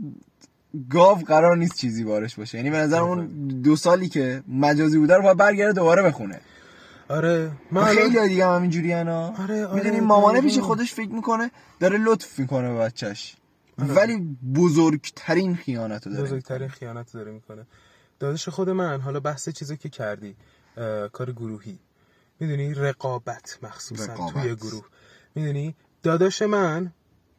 گاو 0.91 1.19
قرار 1.19 1.57
نیست 1.57 1.77
چیزی 1.77 2.05
بارش 2.05 2.35
باشه. 2.35 2.59
یعنی 2.59 2.71
به 2.71 2.77
نظر 2.77 3.01
اون 3.01 3.27
دو 3.63 3.77
سالی 3.77 4.09
که 4.09 4.43
مجازی 4.49 4.99
بوده 4.99 5.17
رو 5.17 5.23
باید 5.23 5.37
برگرده 5.37 5.73
دوباره 5.73 6.03
بخونه. 6.03 6.41
آره 7.09 7.51
من 7.71 7.85
خیلی 7.85 8.29
دیگه 8.29 8.47
هم 8.47 8.63
اینجوری 8.63 8.93
انا 8.93 9.27
آره، 9.27 9.67
آره، 9.67 9.75
می‌دونی 9.75 10.01
مامانه 10.01 10.39
دقیقاً. 10.39 10.55
پیش 10.55 10.65
خودش 10.65 10.95
فکر 10.95 11.09
می‌کنه 11.09 11.51
داره 11.81 11.99
لطف 11.99 12.39
می‌کنه 12.39 12.73
به 12.73 12.79
بچهش. 12.79 13.37
ولی 13.79 14.37
بزرگترین 14.55 15.57
خیانت 15.57 16.07
رو 16.07 16.13
داره. 16.13 16.25
بزرگترین 16.25 16.69
خیانت 16.69 17.13
داره 17.13 17.33
می‌کنه. 17.33 17.67
داداش 18.19 18.49
خود 18.49 18.71
من 18.71 19.01
حالا 19.01 19.21
بحث 19.21 19.49
چیزی 19.49 19.77
که 19.77 19.89
کردی 19.89 20.37
کار 21.13 21.33
گروهی. 21.33 21.79
می‌دونی؟ 22.41 22.75
رقابت 22.75 23.59
مخصوصا 23.63 24.13
رقابت. 24.13 24.33
توی 24.33 24.55
گروه. 24.55 24.85
می‌دونی؟ 25.35 25.75
داداش 26.03 26.43
من 26.43 26.93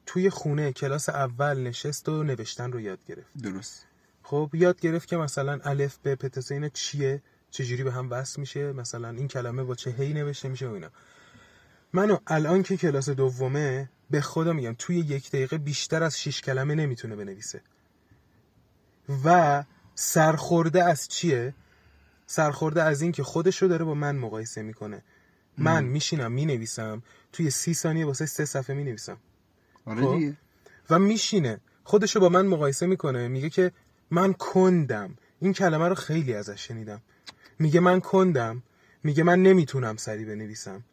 توی 0.06 0.30
خونه 0.30 0.72
کلاس 0.72 1.10
اول 1.10 1.60
نشست 1.60 2.10
و 2.10 2.24
نوشتن 2.24 2.72
رو 2.72 2.80
یاد 2.80 3.00
گرفت. 3.08 3.38
درست. 3.44 3.86
خب 4.24 4.50
یاد 4.54 4.80
گرفت 4.80 5.08
که 5.08 5.18
مثلا 5.18 5.60
الف 5.63 5.98
به 6.04 6.15
پتسه 6.15 6.56
اینا 6.56 6.70
چیه؟ 6.70 7.22
چجوری 7.52 7.84
به 7.84 7.91
هم 7.91 8.12
وصل 8.12 8.39
میشه؟ 8.39 8.72
مثلا 8.72 9.10
این 9.10 9.28
کلمه 9.28 9.63
با 9.63 9.76
چه 9.76 9.91
هی 9.91 10.13
نوشته 10.13 10.50
میشه 10.50 10.68
و 10.68 10.72
اینا. 10.72 10.89
منو 11.94 12.18
الان 12.28 12.63
که 12.63 12.78
کلاس 12.78 13.10
دومه 13.10 13.89
به 14.10 14.22
خدا 14.22 14.54
میگم 14.54 14.76
توی 14.80 14.98
یک 14.98 15.30
دقیقه 15.30 15.58
بیشتر 15.58 16.04
از 16.04 16.22
شش 16.22 16.41
کلمه 16.41 16.76
نمی‌تونه 16.76 17.15
بنویسه. 17.15 17.62
و 19.26 19.63
سرخورده 19.96 20.84
از 20.84 21.08
چیه؟ 21.08 21.54
سرخورده 22.28 22.84
از 22.84 23.02
این 23.02 23.12
که 23.12 23.24
خودش 23.24 23.62
رو 23.62 23.68
داره 23.68 23.86
با 23.86 23.94
من 23.94 24.15
مقایسه 24.15 24.62
می‌کنه. 24.62 25.04
من 25.58 25.84
میشینم 25.84 26.32
می‌نویسم 26.32 27.04
توی 27.32 27.50
سی 27.50 27.74
ثانیه 27.74 28.06
واسه 28.06 28.26
سه 28.26 28.46
صفحه 28.46 28.76
می‌نویسم. 28.76 29.18
آره 29.86 30.02
خب. 30.02 30.15
دیگه. 30.15 30.38
و 30.89 31.00
میشینه. 31.00 31.60
خودش 31.84 32.15
رو 32.15 32.21
با 32.21 32.30
من 32.30 32.48
مقایسه 32.48 32.86
می‌کنه. 32.86 33.28
میگه 33.28 33.50
که 33.50 33.71
من 34.12 34.34
کندم. 34.34 35.17
این 35.39 35.54
کلمه 35.54 35.88
رو 35.88 35.95
خیلی 35.95 36.34
ازش 36.34 36.67
شنیدم. 36.67 37.02
میگه 37.60 37.80
من 37.80 38.00
کندم. 38.00 38.63
میگه 39.04 39.24
من 39.24 39.43
نمی‌تونم 39.43 39.98
سری 39.98 40.26
بنویسم. 40.26 40.84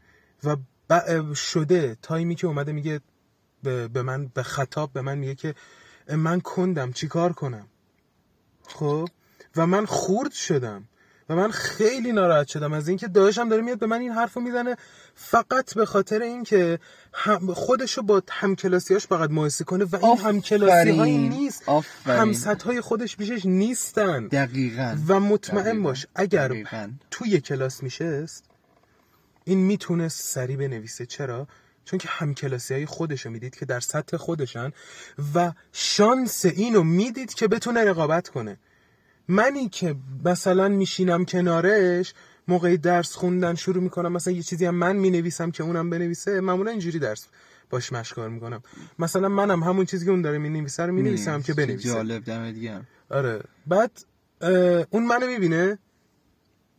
و 0.45 0.57
ب- 0.91 1.33
شده. 1.35 1.97
تایمی 2.03 2.35
که 2.35 2.47
اومده 2.47 2.73
میگه 2.73 3.01
به 3.63 3.89
به 3.89 4.03
من 4.03 4.27
به 4.27 4.43
خطاب 4.43 4.93
به 4.93 5.01
من 5.03 5.19
میگه 5.19 5.35
که 5.35 5.55
من 6.09 6.41
کندم. 6.41 6.93
چیکار 6.93 7.33
کنم؟ 7.33 7.67
خب؟ 8.67 9.09
و 9.57 9.67
من 9.67 9.87
خورد 9.87 10.33
شدم. 10.33 10.89
و 11.33 11.37
من 11.37 11.51
خیلی 11.51 12.13
ناراحت 12.13 12.49
شدم 12.49 12.73
از 12.73 12.89
اینکه 12.89 13.09
داداشم 13.09 13.49
داره 13.49 13.63
میاد 13.63 13.79
به 13.79 13.87
من 13.87 14.01
این 14.01 14.13
حرفو 14.13 14.41
می‌زنه 14.41 14.77
فقط 15.15 15.75
به 15.75 15.87
خاطر 15.87 16.23
اینکه 16.23 16.79
هم 17.13 17.55
خودشو 17.55 18.03
با 18.03 18.23
همکلاسیاش 18.31 19.07
فقط 19.07 19.31
مقایسه 19.31 19.65
کنه 19.65 19.85
و 19.85 20.07
این. 20.07 20.19
همکلاسی 20.19 20.91
هایی 20.91 21.29
نیست. 21.29 21.63
همسط 22.07 22.63
های 22.63 22.81
خودش 22.81 23.17
بیشش 23.17 23.47
نیستن 23.47 24.27
دقیقا 24.27 24.97
و 25.09 25.21
مطمئن 25.21 25.63
دقیقاً. 25.63 25.83
باش 25.83 26.07
اگر 26.15 26.49
دقیقاً. 26.49 26.91
توی 27.11 27.41
کلاس 27.41 27.83
میشست 27.83 28.45
این 29.45 29.59
می‌تونه 29.59 30.09
سریع 30.09 30.57
بنویسه 30.57 31.07
چرا 31.07 31.49
چون 31.85 31.99
که 31.99 32.09
همکلاسی 32.09 32.75
های 32.75 32.87
خودشو 32.87 33.31
می‌دید 33.31 33.57
که 33.57 33.65
در 33.65 33.81
سطح 33.81 34.17
خودشن 34.17 34.73
و 35.35 35.53
شانس 35.73 36.45
اینو 36.45 36.83
می‌دید 36.83 37.35
که 37.35 37.49
بتونه 37.49 37.85
رقابت 37.85 38.29
کنه 38.29 38.59
منی 39.33 39.69
که 39.69 39.97
مثلا 40.25 40.69
میشینم 40.69 41.25
کنارش 41.25 42.15
موقعی 42.49 42.77
درس 42.77 43.15
خوندن 43.15 43.55
شروع 43.55 43.83
می‌کنم 43.83 44.13
مثلا 44.13 44.33
یه 44.33 44.43
چیزی 44.43 44.65
هم 44.67 44.75
من 44.75 44.97
می‌نویسم 44.97 45.51
که 45.51 45.63
اونم 45.63 45.91
بنویسه 45.91 46.41
معمولا 46.41 46.71
اینجوری 46.71 46.99
درس 46.99 47.27
باش 47.71 47.93
مشکار 47.93 48.29
می‌کنم. 48.29 48.63
مثلا 48.99 49.29
منم 49.29 49.63
همون 49.63 49.85
چیزی 49.87 50.05
که 50.05 50.11
اون 50.11 50.23
داره 50.23 50.39
می‌نویسه 50.39 50.83
رو 50.83 50.93
می‌نویسم 50.93 51.43
که 51.43 51.55
بنویسه. 51.55 51.89
جالب 51.89 52.25
دمت 52.25 52.55
گرم. 52.55 52.87
آره. 53.11 53.43
بعد 53.67 53.91
اون 54.91 55.07
منو 55.07 55.27
می‌بینه 55.27 55.79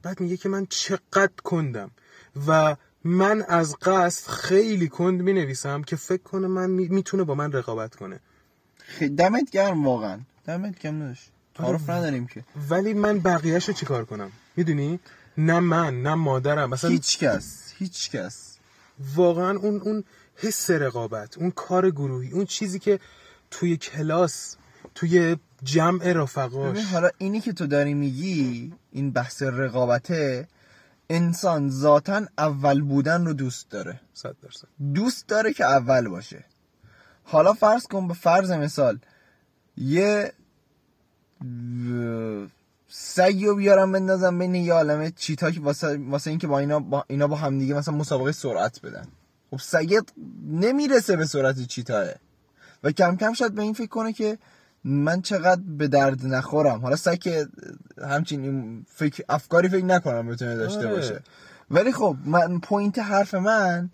بعد 0.04 0.20
میگه 0.20 0.38
که 0.38 0.50
من 0.50 0.66
چقدر 0.70 1.32
کندم 1.44 1.92
و 2.48 2.76
من 3.04 3.44
از 3.48 3.76
قصد 3.82 4.28
خیلی 4.32 4.88
کند 4.88 5.22
می‌نویسم 5.22 5.82
که 5.82 5.96
فکر 5.96 6.24
کنه 6.24 6.48
من 6.48 6.70
می- 6.70 6.88
می‌تونه 6.88 7.24
با 7.24 7.36
من 7.36 7.52
رقابت 7.52 7.96
کنه. 7.96 8.20
خیلی 8.78 9.16
دمت 9.16 9.50
گرم 9.52 9.86
واقعا. 9.86 10.20
دمت 10.46 10.80
گرم 10.80 11.04
نداشت 11.04 11.33
تعارف 11.56 11.89
نداریم 11.89 12.28
که. 12.28 12.44
ولی 12.70 12.94
من 12.94 13.20
بقیهش 13.20 13.68
رو 13.68 13.74
چیکار 13.74 14.06
کنم؟ 14.06 14.32
می‌دونی؟ 14.56 15.00
نه 15.38 15.60
من 15.60 16.02
نه 16.02 16.13
مادرم. 16.16 16.70
مثلا 16.70 16.89
هیچ 16.89 17.20
کس 17.20 17.74
هیچ 17.78 18.12
کس. 18.12 18.58
واقعا 19.16 19.58
اون 19.58 19.82
اون 19.82 20.04
حس 20.36 20.72
رقابت 20.72 21.38
اون 21.38 21.52
کار 21.52 21.92
گروهی 21.92 22.32
اون 22.32 22.46
چیزی 22.46 22.80
که 22.80 23.00
توی 23.52 23.78
کلاس 23.78 24.56
توی 24.96 25.38
جمع 25.63 26.13
رفقاش. 26.13 26.86
حالا 26.86 27.10
اینی 27.18 27.42
که 27.42 27.54
تو 27.54 27.68
داری 27.68 27.94
میگی 27.94 28.74
این 28.92 29.12
بحث 29.12 29.42
رقابته 29.42 30.48
انسان 31.10 31.70
ذاتا 31.70 32.26
اول 32.38 32.82
بودن 32.82 33.26
رو 33.26 33.34
دوست 33.34 33.70
داره. 33.70 34.00
صد 34.13 34.36
درصد. 34.44 34.68
دوست 34.94 35.28
داره 35.28 35.54
که 35.54 35.66
اول 35.66 36.08
باشه. 36.08 36.46
حالا 37.24 37.54
فرض 37.54 37.88
کن 37.88 38.08
به 38.08 38.13
فرض 38.13 38.52
مثال 38.52 39.00
یه 39.78 40.34
سگی 42.88 43.45
رو 43.45 43.56
بیارم 43.56 43.91
بندازم 43.91 44.39
بین 44.39 44.56
یه 44.56 44.73
عالمه 44.73 45.12
چیتا 45.15 45.51
که 45.51 45.62
واسه, 45.62 45.97
واسه 45.97 46.29
اینکه 46.29 46.47
با 46.47 46.60
اینا 46.60 46.79
با 46.79 47.06
اینا 47.08 47.27
با 47.27 47.36
همدیگه 47.36 47.73
مثلا 47.73 47.95
مسابقه 47.95 48.32
سرعت 48.32 48.82
بدن. 48.82 49.08
خب 49.51 49.60
سگت 49.60 50.06
نمی‌رسه 50.51 51.15
به 51.15 51.25
سرعت 51.25 51.67
چیتاه. 51.67 52.08
و 52.84 52.91
کم 52.91 53.15
کم 53.15 53.34
شاید 53.34 53.56
به 53.56 53.62
این 53.62 53.73
فکر 53.73 53.88
کنه 53.88 54.13
که 54.13 54.38
من 54.84 55.21
چقدر 55.21 55.62
به 55.62 55.88
درد 55.88 56.25
نخورم. 56.25 56.79
حالا 56.82 56.95
سگ 56.95 57.19
که 57.19 57.47
همچین 58.08 58.86
فکر 58.89 59.23
افکاری 59.29 59.69
فکر 59.69 59.86
نکنم 59.86 60.27
بتونه 60.27 60.56
داشته 60.56 60.79
آره. 60.79 60.95
باشه. 60.95 61.21
ولی 61.71 61.91
خب 61.91 62.17
من 62.25 62.60
پوینت 62.60 62.99
حرف 62.99 63.34
من 63.34 63.89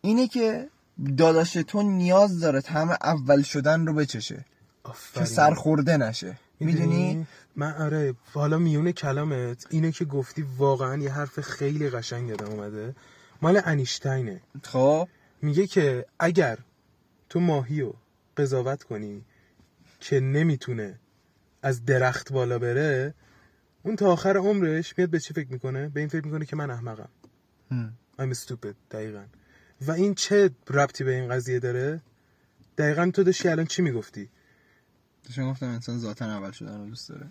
اینه 0.00 0.28
که 0.28 0.68
داداش 1.16 1.52
تو 1.52 1.82
نیاز 1.82 2.40
داره 2.40 2.62
همه 2.66 2.92
اول 3.02 3.42
شدن 3.42 3.86
رو 3.86 3.94
بچشه. 3.94 4.36
که 4.84 4.90
آفرین. 4.90 5.26
سرخورده 5.26 5.96
نشه. 5.96 6.38
می‌دونی؟ 6.64 7.26
من 7.56 7.72
آره 7.72 8.14
حالا 8.32 8.58
میونه 8.58 8.92
کلامت 8.92 9.66
اینو 9.70 9.90
که 9.90 10.04
گفتی 10.04 10.44
واقعا 10.56 11.02
یه 11.02 11.12
حرف 11.12 11.40
خیلی 11.40 11.90
قشنگ 11.90 12.28
یادم 12.28 12.46
اومده. 12.46 12.94
مال 13.42 13.60
انیشتینه. 13.64 14.40
خب. 14.62 15.08
میگه 15.42 15.66
که 15.66 16.06
اگر 16.18 16.58
تو 17.28 17.40
ماهی 17.40 17.80
رو 17.80 17.94
قضاوت 18.36 18.82
کنی 18.82 19.24
که 20.00 20.20
نمی‌تونه 20.20 20.98
از 21.62 21.84
درخت 21.84 22.32
بالا 22.32 22.58
بره 22.58 23.14
اون 23.82 23.96
تا 23.96 24.12
آخر 24.12 24.36
عمرش 24.36 24.98
میاد 24.98 25.10
به 25.10 25.20
چی 25.20 25.34
فکر 25.34 25.48
می‌کنه؟ 25.52 25.88
به 25.88 26.00
این 26.00 26.08
فکر 26.08 26.24
می‌کنه 26.24 26.44
که 26.46 26.56
من 26.56 26.70
احمقم. 26.70 27.08
I'm 28.18 28.34
stupid 28.34 28.74
دقیقا. 28.90 29.24
و 29.80 29.90
این 29.90 30.14
چه 30.14 30.50
ربطی 30.70 31.04
به 31.04 31.14
این 31.14 31.28
قضیه 31.28 31.58
داره؟ 31.58 32.00
دقیقا 32.78 33.10
تو 33.14 33.22
داشتی 33.22 33.48
الان 33.48 33.66
چی 33.66 33.82
می‌گفتی؟ 33.82 34.28
داشتم 35.24 35.50
گفتم 35.50 35.66
انسان 35.66 35.98
ذاتا 35.98 36.24
اول 36.24 36.50
شدن 36.50 36.78
رو 36.80 36.86
دوست 36.86 37.08
داره. 37.08 37.26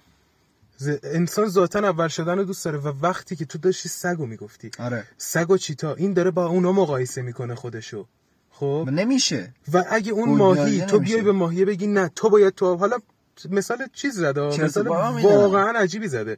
ز- 0.77 0.99
انسان 1.03 1.49
ذاتا 1.49 1.79
اول 1.79 2.07
شدن 2.07 2.37
رو 2.37 2.43
دوست 2.43 2.65
داره 2.65 2.77
و 2.77 2.93
وقتی 3.01 3.35
که 3.35 3.45
تو 3.45 3.57
داشتی 3.57 3.89
سگو 3.89 4.25
می‌گفتی. 4.25 4.71
آره. 4.79 5.07
سگ 5.17 5.49
و 5.51 5.57
چیتا 5.57 5.93
این 5.93 6.13
داره 6.13 6.31
با 6.31 6.45
اونا 6.45 6.71
مقایسه 6.71 7.21
می‌کنه 7.21 7.55
خودشو. 7.55 8.05
خب؟ 8.51 8.89
نمیشه. 8.91 9.53
و 9.73 9.85
اگه 9.89 10.11
اون 10.11 10.29
ماهی 10.37 10.81
تو. 10.81 10.99
بیای 10.99 11.21
به 11.21 11.31
ماهی 11.31 11.65
بگی 11.65 11.87
نه 11.87 12.11
تو 12.15 12.29
باید 12.29 12.53
تو 12.55 12.75
حالا 12.75 12.97
مثال 13.49 13.87
چیز 13.93 14.13
زده 14.15 14.63
مثال. 14.63 14.87
واقعا 14.87 15.79
عجیبی 15.79 16.07
زده. 16.07 16.37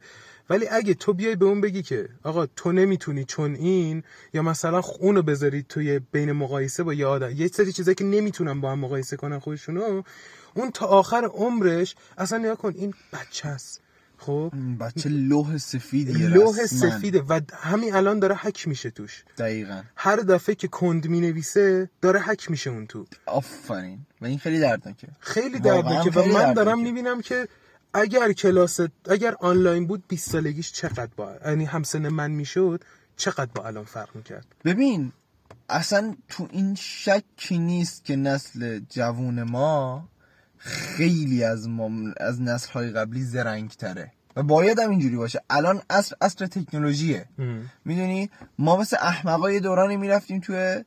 ولی 0.50 0.68
اگه 0.68 0.94
تو 0.94 1.12
بیای 1.12 1.36
به 1.36 1.44
اون 1.44 1.60
بگی 1.60 1.82
که 1.82 2.08
آقا 2.22 2.46
تو 2.46 2.72
نمی‌تونی 2.72 3.24
چون 3.24 3.54
این 3.54 4.02
یا 4.34 4.42
مثلا 4.42 4.82
اونو 5.00 5.22
بذاری 5.22 5.64
توی 5.68 6.00
بین 6.12 6.32
مقایسه 6.32 6.82
با 6.82 6.94
یه 6.94 7.06
آدم 7.06 7.30
یه 7.30 7.48
سری 7.48 7.72
چیزایی 7.72 7.94
که 7.94 8.04
نمی‌تونن 8.04 8.60
با 8.60 8.72
هم 8.72 8.78
مقایسه 8.78 9.16
کنن 9.16 9.38
خودشونو 9.38 10.02
اون 10.56 10.70
تا 10.70 10.86
آخر 10.86 11.24
عمرش 11.24 11.94
اصلا 12.18 12.38
نیا 12.38 12.54
کن 12.54 12.72
این 12.76 12.94
بچه 13.12 13.48
است. 13.48 13.80
خب؟ 14.18 14.52
بچه 14.80 15.08
لوح 15.08 15.58
سفیدیه 15.58 16.28
لوح. 16.28 16.66
سفیده 16.66 17.22
و 17.22 17.40
همین 17.52 17.94
الان 17.94 18.18
داره 18.18 18.34
حک 18.34 18.68
میشه 18.68 18.90
توش. 18.90 19.24
دقیقا. 19.38 19.82
هر 19.96 20.16
دفعه 20.16 20.54
که 20.54 20.68
کند 20.68 21.08
می‌نویسه 21.08 21.90
داره 22.00 22.20
حک 22.20 22.50
میشه 22.50 22.70
اون 22.70 22.86
تو. 22.86 23.06
آفرین. 23.26 23.98
و 24.20 24.26
این 24.26 24.38
خیلی 24.38 24.60
دردناکه. 24.60 25.08
خیلی 25.20 25.58
دردناکه. 25.58 26.10
و 26.10 26.24
من. 26.24 26.52
دارم 26.52 26.80
می‌بینم 26.82 27.20
که 27.20 27.48
اگر 27.94 28.32
کلاس 28.32 28.80
اگر 29.08 29.34
آنلاین 29.40 29.86
بود 29.86 30.04
20 30.08 30.30
سالگیش 30.30 30.72
چقدر 30.72 31.10
با 31.16 31.34
یعنی 31.44 31.64
همسن 31.64 32.08
من 32.08 32.30
می‌شد 32.30 32.84
چقدر 33.16 33.50
با 33.54 33.64
الان 33.66 33.84
فرق 33.84 34.16
می‌کرد؟ 34.16 34.46
ببین 34.64 35.12
اصلا 35.68 36.16
تو 36.28 36.48
این 36.50 36.74
شکی 36.74 37.58
نیست 37.58 38.04
که 38.04 38.16
نسل 38.16 38.80
جوون 38.90 39.42
ما 39.42 40.08
خیلی 40.66 41.44
از 41.44 41.68
ما 41.68 41.90
از 42.16 42.42
نسل 42.42 42.72
های 42.72 42.90
قبلی 42.90 43.22
زرنگ 43.22 43.70
تره 43.70 44.12
و 44.36 44.42
باید 44.42 44.78
هم 44.78 44.90
اینجوری 44.90 45.16
باشه. 45.16 45.40
الان 45.50 45.82
اصر 45.90 46.16
اصر 46.20 46.46
تکنولوژیه. 46.46 47.24
می‌دونی؟ 47.84 48.30
ما 48.58 48.76
مثل 48.76 48.96
احمقای 49.00 49.60
دورانی 49.60 49.96
می‌رفتیم 49.96 50.40
توی 50.40 50.84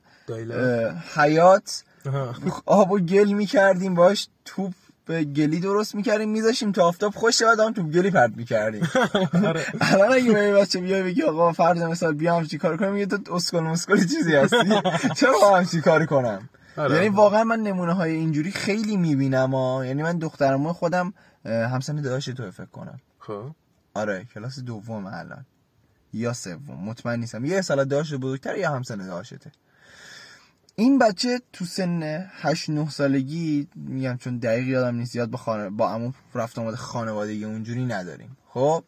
حیات. 1.14 1.84
آب 2.66 2.90
و 2.90 2.98
گل 2.98 3.32
می‌کردیم 3.32 3.94
باش. 3.94 4.28
توپ 4.44 4.72
به 5.06 5.24
گلی 5.24 5.60
درست 5.60 5.94
می‌کردیم 5.94 6.30
میذاشیم 6.30 6.72
تا 6.72 6.88
آفتاب 6.88 7.14
خوش 7.14 7.42
بعد 7.42 7.60
هم 7.60 7.72
توپ 7.72 7.90
گلی 7.90 8.10
پرد 8.10 8.36
می‌کردیم. 8.36 8.88
آره. 9.48 9.64
الان 9.80 10.12
اگه 10.12 10.32
به 10.32 10.52
بچه 10.52 10.80
بیا 10.80 11.02
بگی 11.02 11.22
آقا 11.22 11.52
فرض 11.52 11.82
مثال 11.82 12.14
بیا 12.14 12.36
همچی 12.36 12.58
کار 12.58 12.76
کنم 12.76 12.92
میگه 12.92 13.06
تو 13.06 13.34
اسکل 13.34 13.60
مسکل 13.60 13.98
چیزی 14.00 14.34
هستی؟ 14.34 14.56
چرا 15.18 15.56
همچی 15.56 15.80
کار 15.80 16.06
کنم. 16.06 16.48
یعنی 16.78 17.08
واقعا 17.08 17.44
من 17.44 17.60
نمونه 17.60 17.92
های 17.92 18.12
اینجوری 18.12 18.50
خیلی 18.50 18.96
می‌بینم 18.96 19.54
ها 19.54 19.86
یعنی 19.86 20.02
من 20.02 20.18
دخترمو 20.18 20.72
خودم 20.72 21.14
همسن 21.44 21.96
داداش 21.96 22.24
تو 22.24 22.50
فکر 22.50 22.66
کنم. 22.66 23.00
خب. 23.18 23.50
آره 23.94 24.26
کلاس 24.34 24.58
دوم 24.58 25.06
الان. 25.06 25.46
یا 26.12 26.32
سوم. 26.32 26.84
مطمئن 26.84 27.20
نیستم. 27.20 27.44
یه 27.44 27.60
سال 27.60 27.84
داشت 27.84 28.14
بزرگتر 28.14 28.56
یا 28.56 28.70
همسن 28.70 29.06
داشته 29.06 29.52
این 30.76 30.98
بچه 30.98 31.40
تو 31.52 31.64
سن 31.64 32.26
8 32.30 32.70
9 32.70 32.90
سالگی 32.90 33.68
میگم 33.76 34.16
چون 34.16 34.38
دقیق 34.38 34.68
یادم 34.68 34.96
نیست 34.96 35.12
زیاد 35.12 35.30
با 35.30 35.38
خانه 35.38 35.70
با 35.70 35.90
عمو 35.90 36.12
رفت 36.34 36.58
آمد 36.58 36.74
خانوادگی 36.74 37.44
اونجوری 37.44 37.84
نداریم. 37.84 38.36
خب؟ 38.48 38.84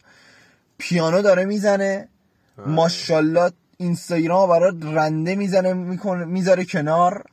پیانو 0.79 1.23
داره 1.23 1.45
می‌زنه. 1.45 2.09
ماشاءالله 2.67 3.51
اینستاگرام 3.77 4.49
برات 4.49 4.75
رنده 4.83 5.35
می‌زنه 5.35 5.73
می‌کنه 5.73 6.25
می‌ذاره 6.25 6.65
کنار. 6.65 7.25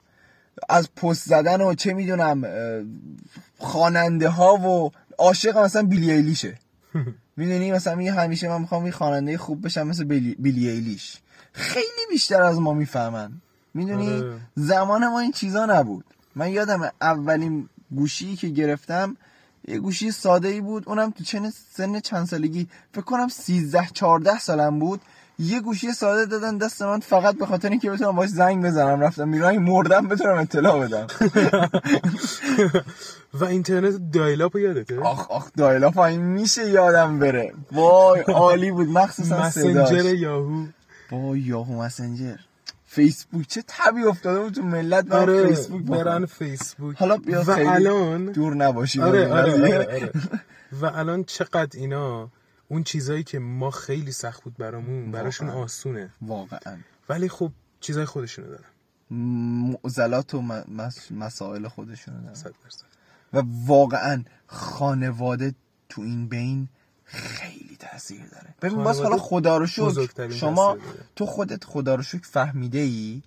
از 0.69 0.95
پست 0.95 1.30
زدن 1.30 1.62
و 1.62 1.74
چه 1.74 1.93
می‌دونم 1.93 2.45
خواننده 3.58 4.30
ها 4.30 4.56
و 4.56 4.91
عاشق 5.17 5.58
مثلا 5.58 5.84
بیلی 5.84 6.12
ایلیشه. 6.12 6.58
می‌دونی؟ 7.38 7.72
مثلا 7.72 7.95
میگه 7.95 8.12
همیشه 8.12 8.50
من 8.50 8.62
می‌خوام 8.62 8.86
یه 8.86 8.91
خواننده 8.91 9.38
خوب 9.38 9.65
بشم 9.65 9.88
مثل 9.88 10.04
بیلی, 10.04 10.36
بیلی 10.39 10.69
ایلیش. 10.69 11.17
خیلی 11.52 12.06
بیشتر 12.10 12.41
از 12.41 12.60
ما 12.60 12.74
می‌فهمن. 12.74 13.32
می‌دونی؟ 13.74 14.13
آره. 14.13 14.39
زمان 14.56 15.08
ما 15.08 15.19
این 15.19 15.32
چیزا 15.32 15.65
نبود. 15.65 16.06
من 16.36 16.52
یادم 16.52 16.91
اولین 17.02 17.69
گوشی 17.95 18.36
که 18.36 18.48
گرفتم 18.48 19.17
یه 19.67 19.80
گوشی 19.80 20.12
ساده 20.12 20.48
ای 20.48 20.62
بود. 20.62 20.84
اونم 20.89 21.12
تو 21.12 21.24
چن 21.24 21.50
سن 21.50 22.00
چند 22.00 22.28
سالگی؟ 22.28 22.67
فکر 22.91 23.02
کنم 23.02 23.28
13 23.28 23.88
14 23.93 24.39
سالم 24.39 24.80
بود. 24.80 25.02
یه 25.39 25.60
گوشی 25.60 25.91
ساده 25.91 26.25
دادن 26.25 26.58
دست 26.58 26.82
من 26.82 26.99
فقط 26.99 27.36
به 27.36 27.45
خاطر 27.45 27.69
اینکه 27.69 27.91
بتونم 27.91 28.15
باش 28.15 28.30
زنگ 28.30 28.65
بزنم. 28.65 29.02
رفتم 29.02 29.34
اگه 29.34 29.60
مردم 29.60 30.08
بتونم 30.08 30.38
اطلاع 30.38 30.88
بدم. 30.88 31.08
و 33.39 33.45
اینترنت 33.45 34.12
دایلاپ 34.13 34.56
یادته؟ 34.56 34.99
آخ 34.99 35.32
آخ 35.32 35.49
دایلا 35.58 35.89
پایین 35.91 36.21
میشه 36.21 36.69
یادم 36.69 37.19
بره. 37.19 37.54
وای 37.71 38.21
عالی 38.21 38.71
بود. 38.71 38.88
مخصوصا 38.88 39.41
مسنجر 39.41 40.15
یاهو 40.15 40.65
وای 41.12 41.39
یاهو 41.39 41.82
مسنجر 41.82 42.36
فیسبوک 42.86 43.47
چه 43.47 43.63
تبی 43.67 44.04
افتاده 44.04 44.39
بود 44.39 44.54
تو 44.54 44.62
ملت 44.62 45.12
آره 45.12 45.47
فیسبوک 45.47 45.82
برن 45.82 46.25
فیسبوک 46.25 46.97
حالا 46.97 47.17
بیا 47.17 47.43
و 47.47 47.52
الان 47.52 48.25
دور 48.25 48.56
نباشی. 48.56 49.02
آره 49.02 49.28
با 49.28 49.36
آره, 49.36 49.54
این 49.54 49.63
قضیه. 49.63 49.75
آره, 49.75 49.86
آره. 49.95 50.12
و 50.82 50.86
الان 50.86 51.23
چقدر 51.23 51.80
اینا 51.80 52.30
اون 52.71 52.84
چیزایی 52.84 53.23
که 53.23 53.39
ما 53.39 53.71
خیلی 53.71 54.12
سخت 54.12 54.43
بود 54.43 54.58
برامون 54.58 55.12
براشون. 55.12 55.49
آسونه. 55.49 56.10
واقعا. 56.21 56.77
ولی 57.10 57.29
خب 57.29 57.51
چیزای 57.79 58.05
خودشونو 58.05 58.47
دارن. 58.47 58.63
معضلات 59.12 60.34
و 60.34 60.41
مسائل 61.12 61.67
خودشون 61.67 62.21
دارن. 62.21 62.36
صد 62.36 62.53
و 63.34 63.43
واقعا 63.65 64.23
خانواده 64.47 65.55
تو 65.89 66.01
این 66.01 66.27
بین 66.27 66.67
خیلی 67.03 67.77
تاثیر 67.79 68.25
داره. 68.32 68.55
ببین 68.62 68.84
باز 68.84 69.01
حالا 69.01 69.17
خدا 69.17 69.58
رو 69.58 69.67
شکر. 69.67 70.29
شما. 70.29 70.77
تو 71.15 71.25
خودت 71.25 71.63
خدا 71.63 71.95
رو 71.95 72.03
شکر 72.03 72.27
فهمیده 72.27 72.79
ای 72.79 73.21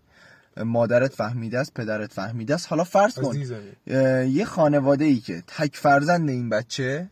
مادرت 0.56 1.14
فهمیده 1.14 1.58
است 1.58 1.74
پدرت 1.74 2.12
فهمیده 2.12 2.54
است. 2.54 2.66
حالا 2.68 2.84
فرض 2.84 3.14
کن 3.14 3.36
یه 4.26 4.44
خانواده 4.44 5.04
ای 5.04 5.20
که 5.20 5.42
تک 5.46 5.76
فرزند 5.76 6.28
این 6.28 6.48
بچه 6.48 7.08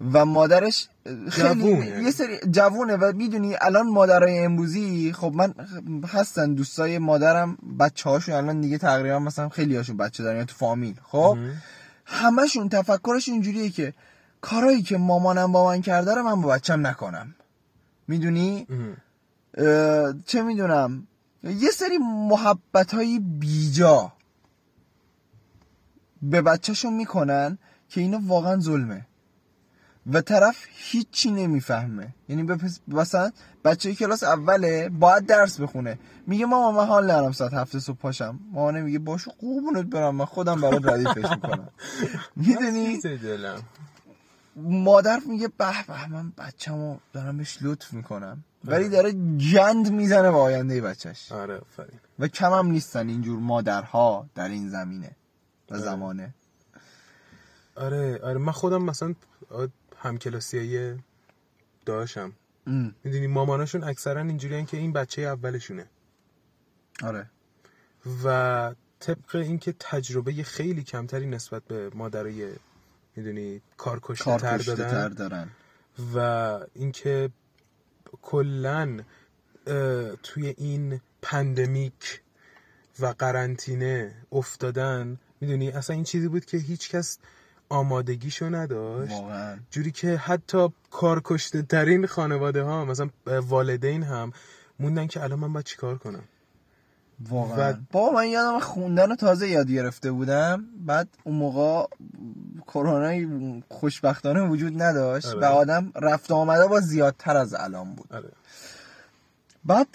و 0.00 0.24
مادرش 0.24 0.88
خیلی 1.30 1.62
جوونه. 1.62 2.02
یه 2.02 2.10
سری 2.10 2.38
جوونه 2.50 2.96
و 2.96 3.12
می‌دونی 3.16 3.56
الان 3.60 3.88
مادرای 3.88 4.38
امروزی 4.38 5.12
خب 5.12 5.32
من 5.34 5.54
هستن 6.06 6.54
دوستای 6.54 6.98
مادرم 6.98 7.58
بچه 7.80 8.10
هاشون 8.10 8.34
الان 8.34 8.60
دیگه 8.60 8.78
تقریبا 8.78 9.18
مثلا 9.18 9.48
خیلی 9.48 9.76
هاشون 9.76 9.96
بچه 9.96 10.22
دارن 10.22 10.38
یا 10.38 10.44
تو 10.44 10.54
فامیل 10.54 11.00
خب؟ 11.02 11.38
همشون 12.04 12.68
تفکرش 12.68 13.28
اینجوریه 13.28 13.70
که 13.70 13.94
کارایی 14.40 14.82
که 14.82 14.98
مامانم 14.98 15.52
با 15.52 15.66
من 15.66 15.82
کرده 15.82 16.14
رو 16.14 16.22
من 16.22 16.40
با 16.40 16.48
بچم 16.48 16.86
نکنم. 16.86 17.34
می‌دونی؟ 18.08 18.66
چه 20.26 20.42
می‌دونم؟ 20.42 21.06
یه 21.42 21.70
سری 21.70 21.98
محبت 21.98 22.94
های 22.94 23.18
بیجا 23.18 24.12
به 26.22 26.42
بچهشون 26.42 26.94
می‌کنن 26.94 27.58
که 27.88 28.00
اینا 28.00 28.20
واقعا 28.26 28.60
ظلمه. 28.60 29.07
و 30.12 30.20
طرف 30.20 30.66
هیچی 30.68 31.30
نمی‌فهمه. 31.30 32.14
یعنی 32.28 32.58
مثلا 32.88 33.30
بچه 33.64 33.94
کلاس 33.94 34.22
اوله 34.22 34.88
باید 34.88 35.26
درس 35.26 35.60
بخونه. 35.60 35.98
میگه 36.26 36.46
ماما 36.46 36.80
من 36.80 36.86
حال 36.86 37.04
ندارم 37.04 37.32
ساعت 37.32 37.54
هفته 37.54 37.78
صبح 37.78 37.96
پاشم. 37.96 38.38
مامان 38.52 38.80
میگه 38.80 38.98
باشو 38.98 39.30
قوبونت 39.30 39.86
برم. 39.86 40.14
من 40.14 40.24
خودم 40.24 40.60
برات 40.60 40.86
ردیفش 40.86 41.30
می‌کنم. 41.30 41.68
می‌دونی؟ 42.36 43.00
مادر 44.56 45.20
میگه 45.26 45.48
به 45.48 45.84
به 45.88 46.08
من 46.08 46.32
بچه‌مو 46.38 46.96
دارم 47.12 47.36
بهش 47.36 47.58
لطف 47.62 47.92
می‌کنم. 47.92 48.44
ولی 48.64 48.88
داره 48.88 49.12
گند 49.52 49.92
می‌زنه 49.92 50.30
به 50.30 50.36
آینده 50.36 50.80
بچهش. 50.80 51.32
آره 51.32 51.60
و 52.18 52.28
کم 52.28 52.52
هم 52.52 52.66
نیستن. 52.66 53.08
اینجور 53.08 53.38
مادرها 53.38 54.26
در 54.34 54.48
این 54.48 54.68
زمینه 54.68 55.10
و 55.70 55.74
آره. 55.74 55.82
زمانه. 55.82 56.34
آره 57.76 58.20
آره. 58.22 58.38
من 58.38 58.52
خودم 58.52 58.82
مثلا 58.82 59.14
همکلاسیای 59.98 60.96
داشتم 61.86 62.32
ام، 62.66 62.94
می‌دونی 63.04 63.26
ماماناشون 63.26 63.84
اکثرا 63.84 64.20
اینجوریان 64.20 64.66
که 64.66 64.76
این 64.76 64.92
بچه 64.92 65.22
اولشونه. 65.22 65.86
آره. 67.02 67.30
و 68.24 68.74
طبق 69.00 69.36
اینکه 69.36 69.74
تجربه 69.78 70.32
خیلی 70.42 70.82
کمتری 70.82 71.26
نسبت 71.26 71.62
به 71.64 71.90
مادرای 71.94 72.52
می‌دونی 73.16 73.60
کارکشته 73.76 74.24
تر 74.24 74.38
کارکشته 74.38 74.74
تر 74.76 75.08
دادن 75.08 75.14
دارن. 75.14 75.50
و 76.14 76.18
اینکه 76.74 77.30
کلا 78.22 79.00
توی 80.22 80.54
این 80.58 81.00
پندمیک 81.22 82.20
و 83.00 83.06
قرنطینه 83.06 84.14
افتادن 84.32 85.18
می‌دونی 85.40 85.70
اصلا 85.70 85.94
این 85.94 86.04
چیزی 86.04 86.28
بود 86.28 86.44
که 86.44 86.56
هیچکس 86.56 87.18
آمادگیشو 87.68 88.54
نداشت. 88.54 89.12
واقعا. 89.12 89.56
جوری 89.70 89.90
که 89.90 90.16
حتی 90.16 90.68
کارکشته 90.90 91.62
ترین 91.62 92.06
خانواده 92.06 92.62
ها 92.62 92.84
مثلا 92.84 93.08
والدین 93.26 94.02
هم 94.02 94.32
موندن 94.80 95.06
که 95.06 95.22
الان 95.22 95.38
من 95.38 95.52
باید 95.52 95.66
چیکار 95.66 95.98
کنم. 95.98 96.22
واقعا. 97.28 97.72
و- 97.72 97.76
بابا 97.92 98.10
من 98.16 98.28
یادم 98.28 98.60
خوندن 98.60 99.08
رو 99.08 99.16
تازه 99.16 99.48
یاد 99.48 99.70
گرفته 99.70 100.12
بودم. 100.12 100.64
بعد 100.86 101.08
اون 101.24 101.34
موقع 101.36 101.86
کرونا 102.66 103.60
خوشبختانه 103.68 104.48
وجود 104.48 104.82
نداشت 104.82 105.26
آره. 105.26 105.38
و 105.38 105.44
آدم 105.44 105.92
رفت 105.94 106.30
آمده 106.30 106.66
با 106.66 106.80
زیادتر 106.80 107.36
از 107.36 107.54
الان 107.54 107.94
بود. 107.94 108.12
آره. 108.12 108.28
بعد 109.64 109.86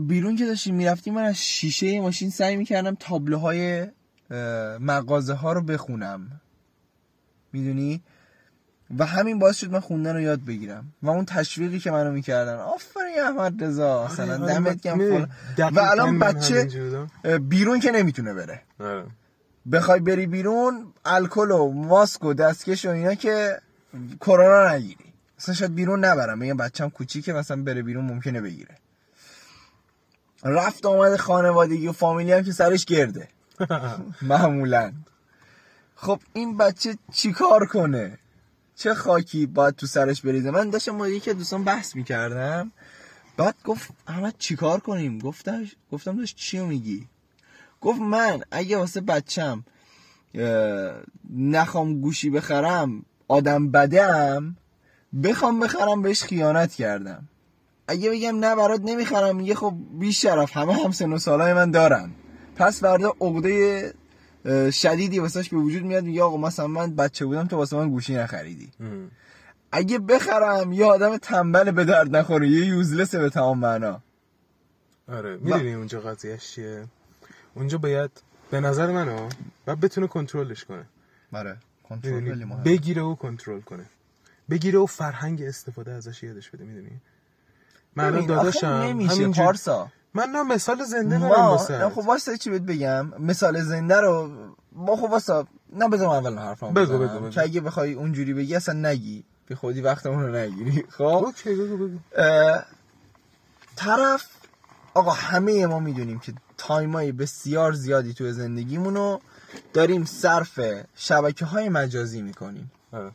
بیرون 0.00 0.36
که 0.36 0.46
داشتیم 0.46 0.74
می‌رفتیم 0.74 1.14
من 1.14 1.24
از 1.24 1.36
شیشه 1.36 2.00
ماشین 2.00 2.30
سعی 2.30 2.56
می‌کردم 2.56 2.94
تابلوهای 2.94 3.86
مغازه 4.80 5.34
ها 5.34 5.52
رو 5.52 5.62
بخونم. 5.62 6.40
می‌دونی؟ 7.52 8.02
و 8.98 9.06
همین 9.06 9.38
باعث 9.38 9.56
شد 9.56 9.70
من 9.70 9.80
خوندن 9.80 10.14
رو 10.14 10.20
یاد 10.20 10.44
بگیرم. 10.44 10.92
و 11.02 11.10
اون 11.10 11.24
تشویقی 11.24 11.78
که 11.78 11.90
منو 11.90 12.12
می‌کردن. 12.12 12.54
آفرین 12.54 13.20
احمد 13.20 13.64
رضا. 13.64 14.04
مثلا 14.04 14.44
آره، 14.44 14.54
دمت 14.54 14.80
گرم. 14.80 15.28
و 15.58 15.80
الان 15.80 16.18
بچه 16.18 16.68
بیرون 17.38 17.80
که 17.80 17.90
نمی‌تونه 17.90 18.34
بره. 18.34 18.62
آره. 18.80 19.06
بخوای 19.72 20.00
بری 20.00 20.26
بیرون 20.26 20.92
الکل 21.04 21.50
و 21.50 21.72
ماسک 21.72 22.24
و 22.24 22.34
دستکش 22.34 22.84
و 22.84 22.88
اینا 22.88 23.14
که 23.14 23.58
کرونا 24.20 24.68
نگیری. 24.68 25.12
مثلا 25.38 25.54
شاید 25.54 25.74
بیرون 25.74 26.04
نبرم. 26.04 26.38
میگم 26.38 26.56
بچم 26.56 26.88
کوچیکه 26.88 27.32
مثلا 27.32 27.62
بره 27.62 27.82
بیرون 27.82 28.04
ممکنه 28.04 28.40
بگیره. 28.40 28.74
رفت 30.44 30.86
آمد 30.86 31.16
خانوادگی 31.16 31.88
و 31.88 31.92
فامیلی 31.92 32.32
هم 32.32 32.42
که 32.42 32.52
سرش 32.52 32.84
گرده. 32.84 33.28
معمولا. 34.22 34.92
خب 35.94 36.20
این 36.32 36.56
بچه 36.56 36.96
چیکار 37.12 37.66
کنه؟ 37.66 38.18
چه 38.76 38.94
خاکی 38.94 39.46
باید 39.46 39.76
تو 39.76 39.86
سرش 39.86 40.22
بریزه؟ 40.22 40.50
من 40.50 40.70
داشتم 40.70 40.98
با 40.98 41.08
یکی 41.08 41.32
دوستان 41.32 41.64
بحث 41.64 41.96
می‌کردم. 41.96 42.72
بعد 43.36 43.54
گفت 43.64 43.90
احمد 44.06 44.34
چیکار 44.38 44.80
کنیم؟ 44.80 45.18
گفتم 45.18 45.64
گفتم 45.92 46.16
داشت 46.16 46.36
چیو 46.36 46.66
میگی؟ 46.66 47.06
گفت 47.80 48.00
من 48.00 48.40
اگه 48.50 48.76
واسه 48.76 49.00
بچم 49.00 49.64
نخوام 51.30 52.00
گوشی 52.00 52.30
بخرم 52.30 53.04
آدم 53.28 53.70
بدم 53.70 54.56
بخوام 55.22 55.60
بخرم 55.60 56.02
بهش 56.02 56.22
خیانت 56.22 56.74
کردم. 56.74 57.28
اگه 57.88 58.10
بگم 58.10 58.38
نه 58.38 58.56
برات 58.56 58.80
نمی‌خرم 58.84 59.36
میگه 59.36 59.54
خب 59.54 59.74
بی 59.98 60.12
شرف 60.12 60.56
همه 60.56 60.74
هم 60.84 60.90
سن 60.92 61.12
و 61.12 61.18
سالای 61.18 61.52
من 61.52 61.70
دارن. 61.70 62.10
پس 62.60 62.80
فردا 62.80 63.14
عقده 63.20 63.94
شدیدی 64.70 65.18
واسش 65.18 65.48
به 65.48 65.56
وجود 65.56 65.82
میاد 65.82 66.04
میگه 66.04 66.22
آقا 66.22 66.36
مثلا 66.36 66.66
من 66.66 66.94
بچه 66.94 67.26
بودم 67.26 67.46
تو 67.46 67.56
واسه 67.56 67.76
من 67.76 67.90
گوشی 67.90 68.14
نخریدی. 68.14 68.68
ام. 68.80 69.10
اگه 69.72 69.98
بخرم 69.98 70.72
یه 70.72 70.84
آدم 70.84 71.16
تنبل 71.16 71.70
به 71.70 71.84
درد 71.84 72.16
نخوره 72.16 72.48
یه 72.48 72.66
یوزلسه 72.66 73.18
به 73.18 73.30
تمام 73.30 73.58
معنا. 73.58 74.00
آره 75.08 75.36
می‌دونی 75.36 75.74
اونجا 75.74 76.00
قضیهش 76.00 76.50
چیه؟ 76.50 76.84
اونجا 77.54 77.78
باید 77.78 78.10
به 78.50 78.60
نظر 78.60 78.92
من 78.92 79.08
ها 79.08 79.28
باید 79.66 79.80
بتونه 79.80 80.06
کنترلش 80.06 80.64
کنه. 80.64 80.84
آره 81.32 81.56
کنترل. 81.88 82.44
بگیره 82.64 83.02
و 83.02 83.14
کنترل 83.14 83.60
کنه. 83.60 83.84
بگیره 84.50 84.78
و 84.78 84.86
فرهنگ 84.86 85.42
استفاده 85.42 85.92
ازش 85.92 86.22
یادش 86.22 86.50
بده 86.50 86.64
می‌دونی؟ 86.64 87.00
من 87.96 88.04
الان 88.04 88.26
داداشم 88.26 88.66
نمیشه 88.66 89.14
همینجور. 89.14 89.44
پارسا. 89.44 89.88
من 90.14 90.30
نه 90.30 90.42
مثال 90.42 90.84
زنده 90.84 91.18
دارم 91.18 91.90
خب 91.90 91.98
واسه 91.98 92.38
چی 92.38 92.50
بهت 92.50 92.62
بگم؟ 92.62 93.12
مثال 93.18 93.62
زنده 93.62 94.00
رو 94.00 94.30
ما 94.72 94.96
خب 94.96 95.10
واسه 95.10 95.44
نه 95.72 95.88
بذار 95.88 96.08
اول 96.08 96.38
حرفم 96.38 96.74
بگو، 96.74 96.98
بگو، 96.98 97.18
بگو. 97.18 97.28
که 97.30 97.42
اگه 97.42 97.60
بخوای 97.60 97.92
اونجوری 97.92 98.34
بگی 98.34 98.54
اصلا 98.54 98.74
نگی. 98.90 99.24
بی 99.46 99.54
خودی 99.54 99.80
وقتمون 99.80 100.22
رو 100.22 100.36
نگیری. 100.36 100.84
خب؟ 100.98 101.02
okay 101.02 101.54
بگو 101.54 101.76
بگو. 101.76 101.98
اه، 102.16 102.64
طرف 103.76 104.26
آقا 104.94 105.10
همه 105.10 105.66
ما 105.66 105.78
می‌دونیم 105.78 106.18
که 106.18 106.32
تایمای 106.58 107.12
بسیار 107.12 107.72
زیادی 107.72 108.14
تو 108.14 108.32
زندگیمون 108.32 108.94
رو 108.94 109.20
داریم 109.72 110.04
صرف 110.04 110.60
شبکه 110.94 111.44
های 111.44 111.68
مجازی 111.68 112.22
می‌کنیم. 112.22 112.72
آره. 112.92 113.10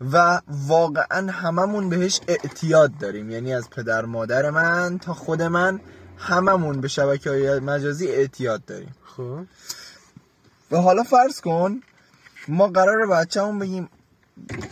و 0.00 0.40
واقعا 0.48 1.32
هممون 1.32 1.88
بهش 1.88 2.20
اعتیاد 2.28 2.98
داریم. 2.98 3.30
یعنی 3.30 3.54
از 3.54 3.70
پدر 3.70 4.04
مادر 4.04 4.50
من 4.50 4.98
تا 4.98 5.14
خود 5.14 5.42
من 5.42 5.80
هممون 6.18 6.80
به 6.80 6.88
شبکه 6.88 7.30
های 7.30 7.58
مجازی 7.58 8.08
اعتیاد 8.08 8.64
داریم. 8.64 8.94
خب. 9.04 9.40
و 10.70 10.76
حالا 10.76 11.02
فرض 11.02 11.40
کن 11.40 11.80
ما 12.48 12.68
قرار 12.68 13.06
بچه‌مون 13.06 13.58
بگیم 13.58 13.88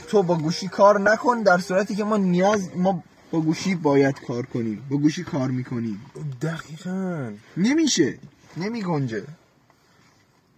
تو 0.09 0.23
با 0.23 0.35
گوشی 0.35 0.69
کار 0.69 1.01
نکن 1.01 1.43
در 1.43 1.59
صورتی 1.59 1.95
که 1.95 2.05
ما 2.05 2.17
نیاز 2.17 2.77
ما 2.77 3.05
با 3.31 3.41
گوشی 3.41 3.75
باید 3.75 4.21
کار 4.27 4.47
کنیم 4.47 4.83
با 4.91 4.97
گوشی 4.97 5.25
کار 5.25 5.51
می‌کنیم. 5.51 6.01
دقیقا. 6.43 7.33
نمیشه. 7.57 8.19
نمی 8.57 8.83
گنجه 8.83 9.25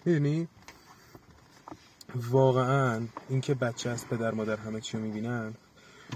می‌دونی 0.05 0.49
واقعا 2.15 3.03
اینکه 3.29 3.55
بچه 3.55 3.91
از 3.91 4.09
پدر 4.09 4.31
مادر 4.31 4.57
همه 4.57 4.81
چی 4.81 4.97
رو 4.97 5.03
می‌بینن 5.03 5.55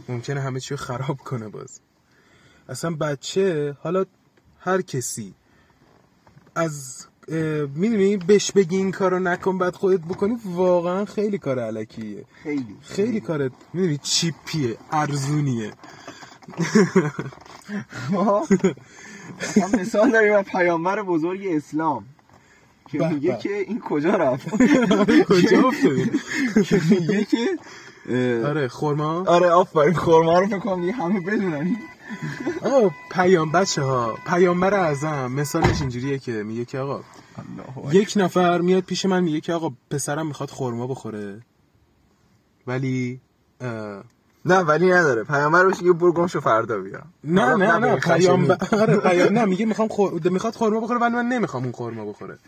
ممکنه 0.09 0.41
همه 0.41 0.61
چی 0.61 0.75
رو 0.75 0.77
خراب 0.77 1.17
کنه 1.17 1.49
باز. 1.49 1.81
اصلا 2.69 2.91
بچه 2.91 3.77
حالا 3.81 4.05
هر 4.61 4.83
کسی 4.83 5.35
از 6.55 7.07
می‌دونی 7.75 8.17
بهش 8.17 8.53
بگی 8.53 8.77
این 8.77 8.93
کارو 8.93 9.19
نکن 9.19 9.59
بعد 9.59 9.75
خودت 9.75 10.01
بکنی 10.01 10.37
واقعا 10.45 11.05
خیلی 11.05 11.39
کار 11.39 11.59
علکیه. 11.59 12.25
خیلی. 12.43 12.77
خیلی 12.83 13.21
کارت 13.21 13.53
می‌دونی 13.75 13.99
چیپیه 13.99 14.77
ارزونیه. 14.93 15.73
ما 18.13 18.47
مثال 19.79 20.11
داریم 20.11 20.35
از 20.35 20.45
پیامبر 20.45 21.03
بزرگ 21.03 21.47
اسلام. 21.47 22.05
که 22.99 23.09
میگه. 23.09 23.37
که 23.37 23.57
این 23.59 23.81
کجا 23.81 24.11
رفت؟ 24.11 24.49
کجا 25.33 25.69
افتادی؟ 25.69 26.11
که 26.65 26.81
میگه 26.91 27.25
که 27.25 27.59
آره 28.47 28.69
خورما 28.69 29.25
آره 29.27 29.51
آفرین 29.51 29.95
خورما 29.95 30.39
رو 30.39 30.47
فکر 30.47 30.59
کنم 30.59 30.81
دیگه 30.81 30.93
همه 30.93 31.21
بدونن. 31.21 31.77
آقا 32.63 32.91
پیام 33.11 33.53
بچه 33.53 33.83
ها 33.83 34.19
پیامبر 34.27 34.75
اعظم 34.75 35.33
مثالش 35.33 35.81
اینجوریه 35.81 36.19
که 36.19 36.33
میگه 36.33 36.65
که 36.65 36.79
آقا 36.79 37.01
یک 37.93 38.13
نفر 38.17 38.61
میاد 38.61 38.83
پیش 38.83 39.07
من 39.07 39.23
میگه 39.23 39.41
که 39.41 39.53
آقا 39.53 39.73
پسرم 39.91 40.27
می‌خواد 40.27 40.51
خورما 40.51 40.87
بخوره. 40.87 41.41
ولی 42.67 43.21
نه 44.45 44.59
ولی 44.59 44.91
نداره. 44.93 45.25
پیامبر 45.25 45.65
میگه 45.67 45.93
برو 45.93 46.13
گم 46.13 46.27
شو 46.27 46.41
فردا 46.41 46.79
بیا. 46.79 47.03
نه 47.25 47.55
نه 47.55 47.79
نه. 47.79 47.91
آره 48.73 48.97
پیام 48.97 49.39
نه 49.39 49.45
میگه 49.45 49.67
می‌خوام 49.67 49.89
خور... 49.89 50.29
می‌خواد 50.31 50.55
خورما 50.55 50.81
بخوره 50.81 51.01
ولی 51.01 51.15
من 51.15 51.27
نمی‌خوام 51.27 51.63
اون 51.63 51.73
خورما 51.73 52.05
بخوره. 52.05 52.39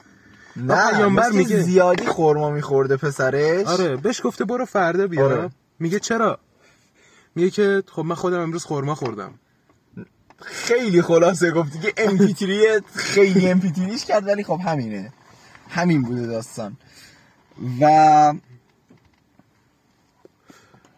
نه 0.57 0.91
پیامبر 0.91 1.31
میگه- 1.31 1.63
زیادی 1.63 2.07
خورما 2.07 2.51
میخورده 2.51 2.97
پسرش. 2.97 3.67
آره 3.67 3.97
بهش 3.97 4.21
گفته 4.25 4.45
برو 4.45 4.65
فردا 4.65 5.07
بیا. 5.07 5.25
آره. 5.25 5.51
میگه 5.79 5.99
چرا؟ 6.01 6.39
میگه 7.35 7.51
که 7.51 7.83
خب 7.93 8.03
من 8.05 8.15
خودم 8.15 8.41
امروز 8.41 8.65
خورما 8.65 8.95
خوردم. 8.95 9.35
خیلی 10.43 11.03
خلاصه 11.03 11.51
گفتی 11.51 11.79
که 11.79 11.93
امپیتری 11.97 12.63
خیلی 12.95 13.49
امپیتریش 13.51 14.05
کرد 14.05 14.27
ولی 14.27 14.45
خب 14.45 14.61
همینه. 14.65 15.13
همین 15.69 16.03
بوده 16.03 16.27
داستان. 16.27 16.77
و 17.81 17.85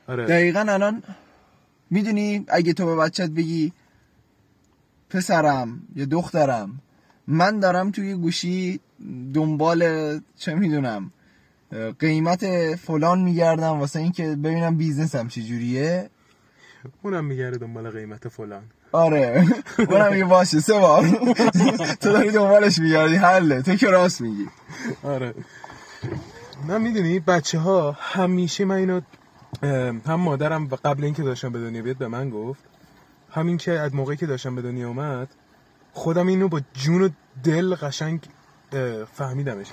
آره. 0.08 0.26
دقیقا 0.26 0.60
الان 0.60 1.02
می‌دونی 1.90 2.44
اگه 2.48 2.72
تو 2.72 2.86
به 2.86 2.96
بچت 2.96 3.30
بگی 3.30 3.72
پسرم 5.10 5.80
یا 5.96 6.04
دخترم 6.04 6.80
من 7.26 7.60
دارم 7.60 7.90
توی 7.90 8.14
گوشی 8.14 8.80
دنبال 9.34 9.82
چه 10.36 10.54
می‌دونم 10.54 11.10
قیمت 11.98 12.74
فلان 12.74 13.20
میگردم 13.20 13.80
واسه 13.80 13.98
اینکه 13.98 14.22
ببینم 14.22 14.76
بیزنسم 14.76 15.28
چجوریه 15.28 16.10
اونم 17.02 17.24
میگره 17.24 17.58
دنبال 17.58 17.90
قیمت 17.90 18.28
فلان. 18.28 18.62
آره. 18.92 19.46
اونم 19.78 20.12
میگه 20.12 20.24
باشه 20.24 20.60
سه 20.60 20.72
بار. 20.72 21.08
تو 22.00 22.12
داری 22.12 22.30
دنبالش 22.30 22.78
میگردی 22.78 23.16
حله. 23.16 23.62
تو 23.62 23.74
که 23.74 23.90
راست 23.90 24.20
میگی. 24.20 24.46
آره. 25.02 25.34
من 26.68 26.80
می‌دونی 26.80 27.20
بچه 27.20 27.58
ها 27.58 27.96
همیشه 28.00 28.64
من 28.64 28.76
اینو 28.76 29.00
هم 30.06 30.14
مادرم 30.14 30.64
و 30.64 30.76
قبل 30.84 31.04
اینکه 31.04 31.22
داشتم 31.22 31.52
به 31.52 31.60
دنیا 31.60 31.82
بیاد 31.82 31.96
به 31.96 32.08
من 32.08 32.30
گفت 32.30 32.60
همین 33.30 33.56
که 33.56 33.72
از 33.72 33.94
موقعی 33.94 34.16
که 34.16 34.26
داشتم 34.26 34.54
به 34.54 34.62
دنیا 34.62 34.88
اومد 34.88 35.28
خودم 35.92 36.26
اینو 36.26 36.48
با 36.48 36.60
جون 36.74 37.02
و 37.02 37.08
دل 37.44 37.74
قشنگ 37.74 38.20
فهمیدمش. 39.14 39.66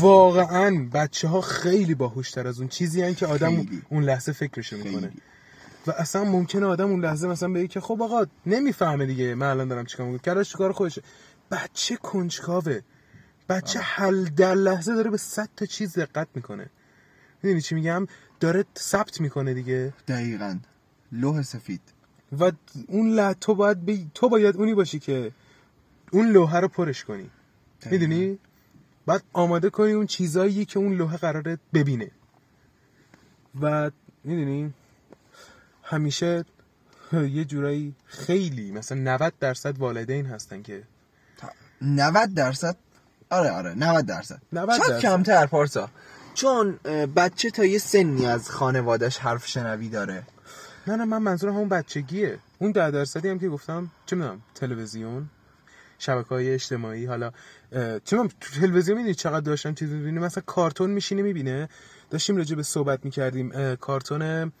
واقعا 0.00 0.88
بچه 0.92 1.28
ها 1.28 1.40
خیلی 1.40 1.94
باهوشتر 1.94 2.46
از 2.46 2.58
اون 2.58 2.68
چیزی 2.68 3.02
هن 3.02 3.14
که 3.14 3.26
آدم 3.26 3.56
خیلی. 3.56 3.82
اون 3.88 4.04
لحظه 4.04 4.32
فکرشو 4.32 4.76
می‌کنه. 4.76 5.12
و 5.86 5.90
اصلا 5.90 6.24
ممکنه 6.24 6.66
آدم 6.66 6.90
اون 6.90 7.04
لحظه 7.04 7.28
مثلا 7.28 7.52
بگه 7.52 7.68
که 7.68 7.80
خب 7.80 8.02
آقا 8.02 8.26
نمی‌فهمه 8.46 9.06
دیگه 9.06 9.34
من 9.34 9.46
الان 9.46 9.68
دارم 9.68 9.86
چیکار 9.86 10.06
می‌کنم. 10.06 10.34
کارش 10.34 10.52
کار 10.56 10.72
خودشه. 10.72 11.02
بچه 11.50 11.96
کنجکاوه. 11.96 12.80
بچه 13.48 13.80
حل 13.80 14.24
در 14.24 14.54
لحظه 14.54 14.94
داره 14.94 15.10
به 15.10 15.16
صد 15.16 15.48
تا 15.56 15.66
چیز 15.66 15.98
دقت 15.98 16.28
می‌کنه. 16.34 16.70
می‌دونی 17.42 17.60
چی 17.62 17.74
میگم؟ 17.74 18.06
داره 18.40 18.64
ثبت 18.78 19.20
می‌کنه 19.20 19.54
دیگه. 19.54 19.92
دقیقا. 20.08 20.58
لوح 21.12 21.42
سفید. 21.42 21.80
و 22.40 22.52
اون 22.88 23.10
لحظه 23.10 23.34
تو 23.40 23.54
باید 23.54 23.84
بی... 23.84 24.10
تو 24.14 24.28
باید 24.28 24.56
اونی 24.56 24.74
باشی 24.74 24.98
که 24.98 25.32
اون 26.12 26.28
لوحه 26.28 26.60
رو 26.60 26.68
پرش 26.68 27.04
کنی. 27.04 27.30
می‌دونی؟ 27.90 28.38
بعد 29.06 29.22
آماده 29.32 29.70
کنی 29.70 29.92
اون 29.92 30.06
چیزایی 30.06 30.64
که 30.64 30.78
اون 30.78 30.92
لوحه 30.92 31.16
قراره 31.16 31.58
ببینه. 31.74 32.10
و 33.60 33.90
می‌دونی؟ 34.24 34.74
همیشه 35.82 36.44
یه 37.12 37.44
جورایی 37.44 37.94
خیلی 38.06 38.70
مثلا 38.70 38.98
90 38.98 39.32
درصد 39.40 39.78
والدین 39.78 40.26
هستن 40.26 40.62
که 40.62 40.82
90 41.82 42.34
درصد؟ 42.34 42.76
آره 43.30 43.50
آره 43.50 43.74
90 43.74 44.06
درصد. 44.06 44.42
90 44.52 44.70
شاید 44.70 44.90
درصد. 44.90 45.00
کمتر 45.00 45.46
پارسا؟ 45.46 45.90
چون 46.34 46.72
بچه 47.16 47.50
تا 47.50 47.64
یه 47.64 47.78
سنی 47.78 48.26
از 48.26 48.50
خانوادش 48.50 49.18
حرف 49.18 49.46
شنوی 49.46 49.88
داره. 49.88 50.22
نه 50.86 50.96
نه 50.96 51.04
من 51.04 51.18
منظورم 51.18 51.54
همون 51.54 51.68
بچگیه. 51.68 52.38
اون 52.58 52.72
ده 52.72 52.90
درصدی 52.90 53.28
هم 53.28 53.38
که 53.38 53.48
گفتم 53.48 53.90
چه 54.06 54.16
می‌دونم 54.16 54.42
تلویزیون؟ 54.54 55.28
شبکه 56.04 56.28
های 56.28 56.54
اجتماعی 56.54 57.06
حالا 57.06 57.32
می‌دونم 57.72 58.28
تو 58.40 58.60
تلویزیون 58.60 58.96
می‌دونی 58.96 59.14
چقدر 59.14 59.40
داشتم 59.40 59.74
چیز 59.74 59.90
می‌بینه 59.90 60.20
مثلا 60.20 60.42
کارتون 60.46 60.90
میشینه 60.90 61.22
می‌بینه. 61.22 61.68
داشتیم 62.10 62.36
راجع 62.36 62.56
به 62.56 62.62
صحبت 62.62 63.04
می‌کردیم. 63.04 63.76
کارتون 63.76 64.52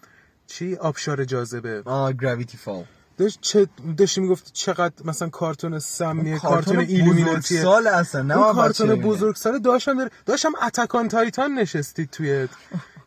چی؟ 0.46 0.76
آبشار 0.76 1.24
جاذبه. 1.24 1.82
آه 1.84 2.12
گراویتی 2.12 2.56
فال 2.56 2.84
داشت 3.18 3.38
چه 3.40 3.68
داشتی 3.96 4.20
می‌گفت 4.20 4.52
چقدر 4.52 4.94
مثلا 5.04 5.28
کارتون 5.28 5.78
سمیه 5.78 6.38
کارتون 6.38 6.78
ایلومیناتیه. 6.78 7.62
سال 7.62 7.86
اصلا 7.86 8.22
نه 8.22 8.38
اون 8.38 8.54
کارتون. 8.54 8.94
بزرگ 8.94 9.36
ساله. 9.36 9.58
داشتم 9.58 9.96
داره 9.96 10.10
داشتم 10.26 10.52
اتکان 10.62 11.08
تایتان 11.08 11.54
نشستید 11.54 12.10
توی 12.10 12.48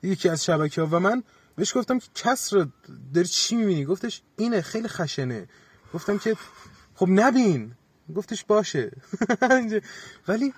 یکی 0.04 0.30
از 0.30 0.46
شبکه 0.46 0.82
ها 0.82 0.88
و 0.92 1.00
من 1.00 1.24
بهش 1.56 1.78
گفتم 1.78 2.00
که 2.00 2.08
کس 2.16 2.54
رو 2.54 2.66
داری 3.14 3.28
چی 3.28 3.56
می‌بینی؟ 3.56 3.86
گفتش 3.86 4.22
اینه 4.38 4.62
خیلی 4.62 4.88
خشنه. 4.88 5.48
گفتم 5.94 6.18
که 6.18 6.36
خب 6.96 7.08
نبین. 7.10 7.72
گفتش 8.16 8.46
باشه. 8.46 8.92
ولی 10.28 10.54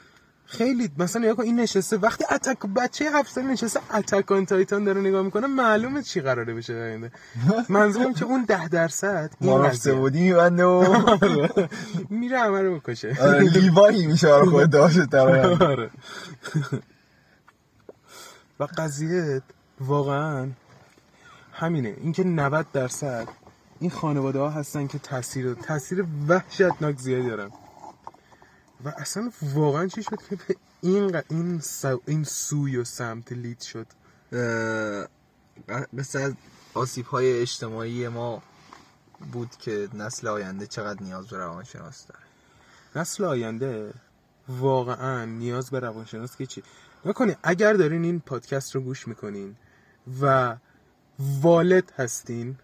خیلی 0.49 0.91
مثلا 0.97 1.21
نگاه 1.21 1.35
کن 1.35 1.43
این 1.43 1.59
نشسته 1.59 1.97
وقتی 1.97 2.25
اتک 2.31 2.59
بچه 2.59 3.11
هفت 3.11 3.31
ساله 3.31 3.47
نشسته 3.47 3.95
اتکان 3.95 4.45
تایتان 4.45 4.83
داره 4.83 5.01
نگاه 5.01 5.21
می‌کنه 5.21 5.47
معلومه 5.47 6.03
چی 6.03 6.21
قراره 6.21 6.53
بشه 6.53 6.73
آینده 6.73 7.11
منظورم 7.69 8.13
که 8.13 8.25
اون 8.25 8.45
ده 8.45 8.67
درصد 8.67 9.31
این 9.41 9.63
قضیه. 9.63 9.93
سعودی 9.93 10.21
میبنده 10.21 10.63
و 10.63 11.07
میره 12.09 12.39
همه 12.39 12.61
رو 12.61 12.79
بکشه 12.79 13.17
آره، 13.21 13.39
لیوانی 13.39 14.07
میشه 14.07 14.27
برای 14.27 14.49
خود 14.49 14.69
داشت 14.69 14.99
در 14.99 15.45
آره. 15.63 15.89
و 18.59 18.67
قضیه 18.77 19.41
واقعا 19.79 20.49
همینه. 21.53 21.95
اینکه 22.01 22.23
90 22.23 22.65
درصد 22.73 23.27
این 23.79 23.89
خانواده 23.89 24.39
ها 24.39 24.49
هستن 24.49 24.87
که 24.87 24.99
تاثیر 24.99 25.53
تاثیر 25.53 26.05
وحشتناک 26.27 26.97
زیادی 26.99 27.27
دارن. 27.27 27.51
و 28.85 28.89
اصلا 28.97 29.31
واقعا 29.53 29.87
چی 29.87 30.03
شد 30.03 30.21
که 30.29 30.35
به 30.35 30.55
این 30.81 31.19
ق- 31.19 31.23
این 31.29 31.59
سو... 31.59 32.01
این 32.05 32.23
سوی 32.23 32.77
و 32.77 32.83
سمت 32.83 33.31
لید 33.31 33.61
شد؟ 33.61 33.87
مثل 35.93 36.19
از 36.19 36.33
آسیب 36.73 37.05
های 37.05 37.41
اجتماعی 37.41 38.07
ما 38.07 38.43
بود 39.31 39.49
که 39.59 39.89
نسل 39.93 40.27
آینده 40.27 40.67
چقدر 40.67 41.03
نیاز 41.03 41.27
به 41.27 41.37
روانشناس 41.37 42.07
داره. 42.07 42.21
نسل 42.95 43.23
آینده 43.23 43.93
واقعا 44.47 45.25
نیاز 45.25 45.69
به 45.69 45.79
روانشناس 45.79 46.37
که 46.37 46.45
چی؟ 46.45 46.63
نکنه 47.05 47.37
اگر 47.43 47.73
دارین 47.73 48.03
این 48.03 48.19
پادکست 48.19 48.75
رو 48.75 48.81
گوش 48.81 49.07
می‌کنین 49.07 49.55
و 50.21 50.55
والد 51.41 51.93
هستین 51.97 52.57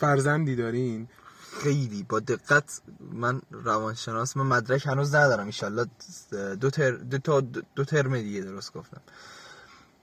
فرزندی 0.00 0.56
دارین؟ 0.56 1.08
خیلی 1.62 2.02
با 2.08 2.20
دقت 2.20 2.80
من 3.12 3.42
روانشناس 3.50 4.36
من 4.36 4.46
مدرک 4.46 4.86
هنوز 4.86 5.14
ندارم 5.14 5.46
ایشالله 5.46 5.86
دو, 6.60 6.70
تر 6.70 6.90
دو, 6.90 7.18
تا 7.18 7.40
دو 7.74 7.84
ترم 7.84 8.18
دیگه 8.18 8.40
درست 8.40 8.72
گفتم. 8.72 9.00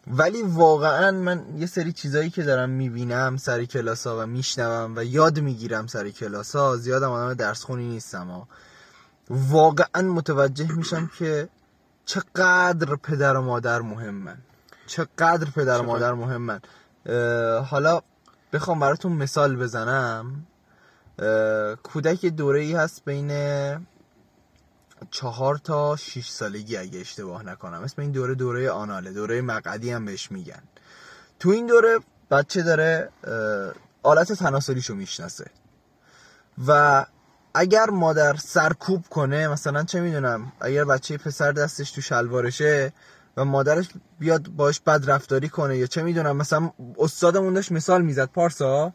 ولی 0.07 0.41
واقعا 0.41 1.11
من 1.11 1.57
یه 1.57 1.65
سری 1.65 1.91
چیزایی 1.93 2.29
که 2.29 2.43
دارم 2.43 2.69
می‌بینم 2.69 3.37
سر 3.37 3.65
کلاس 3.65 4.07
ها 4.07 4.23
و 4.23 4.25
میشنوم 4.25 4.93
و 4.95 5.03
یاد 5.03 5.39
می‌گیرم 5.39 5.87
سر 5.87 6.09
کلاس 6.09 6.55
ها 6.55 6.77
زیادم 6.77 7.11
آدم 7.11 7.33
درس 7.33 7.63
خونی 7.63 7.87
نیستم 7.87 8.27
ها. 8.27 8.47
واقعا 9.29 10.01
متوجه 10.01 10.71
میشم 10.71 11.11
که 11.19 11.49
چقدر 12.05 12.95
پدر 12.95 13.35
و 13.35 13.41
مادر 13.41 13.81
مهمن. 13.81 14.37
چقدر 14.87 15.47
پدر 15.55 15.81
و 15.81 15.83
مادر 15.83 16.13
مهمن. 16.13 16.61
حالا 17.63 18.01
بخوام 18.53 18.79
براتون 18.79 19.11
مثال 19.11 19.55
بزنم. 19.55 20.47
کودک 21.83 22.25
دوره 22.25 22.59
ای 22.59 22.73
هست 22.73 23.05
بین 23.05 23.31
چهار 25.11 25.57
تا 25.57 25.95
شیش 25.95 26.29
سالگی 26.29 26.77
اگه 26.77 26.99
اشتباه 26.99 27.43
نکنم. 27.43 27.83
اسم 27.83 28.01
این 28.01 28.11
دوره 28.11 28.35
دوره 28.35 28.69
آناله 28.69 29.13
دوره 29.13 29.41
مقعدی 29.41 29.91
هم 29.91 30.05
بهش 30.05 30.31
میگن. 30.31 30.61
تو 31.39 31.49
این 31.49 31.67
دوره 31.67 31.99
بچه 32.31 32.63
داره 32.63 33.09
آلت 34.03 34.33
تناسلیشو 34.33 34.95
می‌شناسه. 34.95 35.45
و 36.67 37.05
اگر 37.53 37.89
مادر 37.89 38.35
سرکوب 38.35 39.05
کنه 39.09 39.47
مثلا 39.47 39.83
چه 39.83 39.99
می‌دونم 39.99 40.51
اگر 40.61 40.83
بچه 40.83 41.17
پسر 41.17 41.51
دستش 41.51 41.91
تو 41.91 42.01
شلوارشه 42.01 42.93
و 43.37 43.45
مادرش 43.45 43.89
بیاد 44.19 44.47
باش 44.47 44.79
بد 44.79 45.03
رفتاری 45.07 45.49
کنه 45.49 45.77
یا 45.77 45.85
چه 45.85 46.03
می‌دونم. 46.03 46.37
مثلا 46.37 46.71
استادمون 46.99 47.53
داشت 47.53 47.71
مثال 47.71 48.01
می‌زد 48.01 48.25
پارسا. 48.25 48.93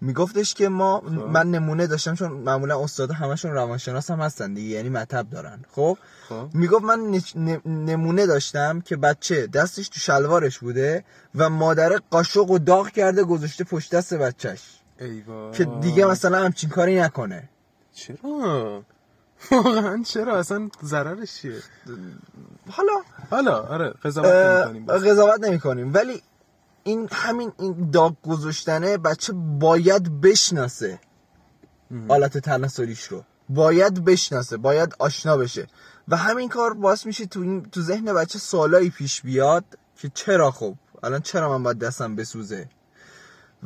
میگفتش 0.00 0.54
که 0.54 0.68
ما 0.68 1.00
خب. 1.00 1.12
من 1.12 1.50
نمونه 1.50 1.86
داشتم 1.86 2.14
چون 2.14 2.32
معمولا 2.32 2.84
استاد 2.84 3.10
همشون 3.10 3.50
روانشناس 3.50 4.10
هم 4.10 4.20
هستن 4.20 4.54
دیگه 4.54 4.74
یعنی 4.74 4.88
مطب 4.88 5.30
دارن. 5.30 5.64
خب, 5.70 5.98
خب. 6.28 6.48
می‌گفت 6.52 6.84
من 6.84 7.20
نمونه 7.66 8.26
داشتم 8.26 8.80
که 8.80 8.96
بچه 8.96 9.46
دستش 9.46 9.88
تو 9.88 10.00
شلوارش 10.00 10.58
بوده 10.58 11.04
و 11.34 11.50
مادر 11.50 12.00
قاشق 12.10 12.50
و 12.50 12.58
داغ 12.58 12.88
کرده 12.88 13.24
گذاشته 13.24 13.64
پشت 13.64 13.94
دست 13.94 14.14
بچهش. 14.14 14.62
که 15.52 15.64
دیگه 15.64 16.06
مثلا 16.06 16.44
همچین 16.44 16.70
کاری 16.70 17.00
نکنه. 17.00 17.48
چرا؟ 17.92 18.82
واقعا 19.50 20.02
چرا؟ 20.02 20.38
اصلا 20.38 20.68
ضررش 20.84 21.34
چیه؟ 21.34 21.62
حالا. 22.70 22.92
حالا 23.30 23.62
آره 23.62 23.94
قضاوت 24.04 24.26
نمی‌کنیم 24.26 24.86
قضاوت 24.86 25.40
نمی‌کنیم. 25.40 25.94
ولی 25.94 26.22
این 26.84 27.08
همین 27.12 27.52
این 27.58 27.90
داغ 27.90 28.14
گذاشتنه 28.22 28.96
بچه 28.96 29.32
باید 29.58 30.20
بشناسه 30.20 30.98
حالت 32.08 32.38
تناسلیش 32.38 33.04
رو. 33.04 33.24
باید 33.48 34.04
بشناسه 34.04 34.56
باید 34.56 34.94
آشنا 34.98 35.36
بشه. 35.36 35.66
و 36.08 36.16
همین 36.16 36.48
کار 36.48 36.74
باعث 36.74 37.06
میشه 37.06 37.26
تو, 37.26 37.60
تو 37.60 37.80
ذهن 37.80 38.14
بچه 38.14 38.38
سالایی 38.38 38.90
پیش 38.90 39.22
بیاد 39.22 39.64
که 39.96 40.10
چرا 40.14 40.50
خب؟ 40.50 40.74
الان 41.02 41.20
چرا 41.20 41.58
من 41.58 41.62
باید 41.62 41.78
دستم 41.78 42.16
بسوزه؟ 42.16 42.68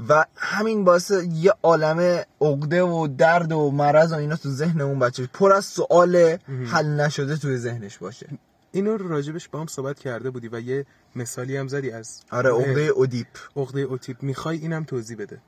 و 0.09 0.25
همین 0.37 0.85
باعث 0.85 1.13
یه 1.33 1.55
عالم 1.63 2.25
عقده 2.41 2.83
و 2.83 3.07
درد 3.07 3.53
و 3.53 3.71
مرض 3.71 4.13
و 4.13 4.15
اینا 4.15 4.37
تو 4.37 4.51
ذهن 4.51 4.81
اون 4.81 4.99
بچه. 4.99 5.27
پر 5.27 5.53
از 5.53 5.65
سوال 5.65 6.39
حل 6.67 6.87
نشده 6.87 7.37
توی 7.37 7.59
ذهنش 7.59 7.99
باشه. 7.99 8.27
اینو 8.73 8.97
راجبش 8.97 9.49
با 9.49 9.61
هم 9.61 9.67
صحبت 9.67 9.99
کرده 9.99 10.31
بودی 10.31 10.49
و 10.49 10.61
یه 10.61 10.87
مثالی 11.17 11.57
هم 11.57 11.69
زدی 11.69 11.91
از 11.91 12.21
آره 12.31 12.51
عقده 12.51 12.81
اودیپ. 12.81 13.27
عقده 13.57 13.81
اودیپ. 13.81 14.23
می‌خوای 14.23 14.59
اینم 14.59 14.85
توضیح 14.85 15.17
بده. 15.17 15.39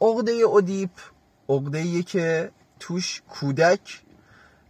عقده 0.00 0.32
اودیپ 0.32 0.90
عقده 1.48 2.02
که 2.02 2.50
توش 2.80 3.22
کودک 3.28 4.00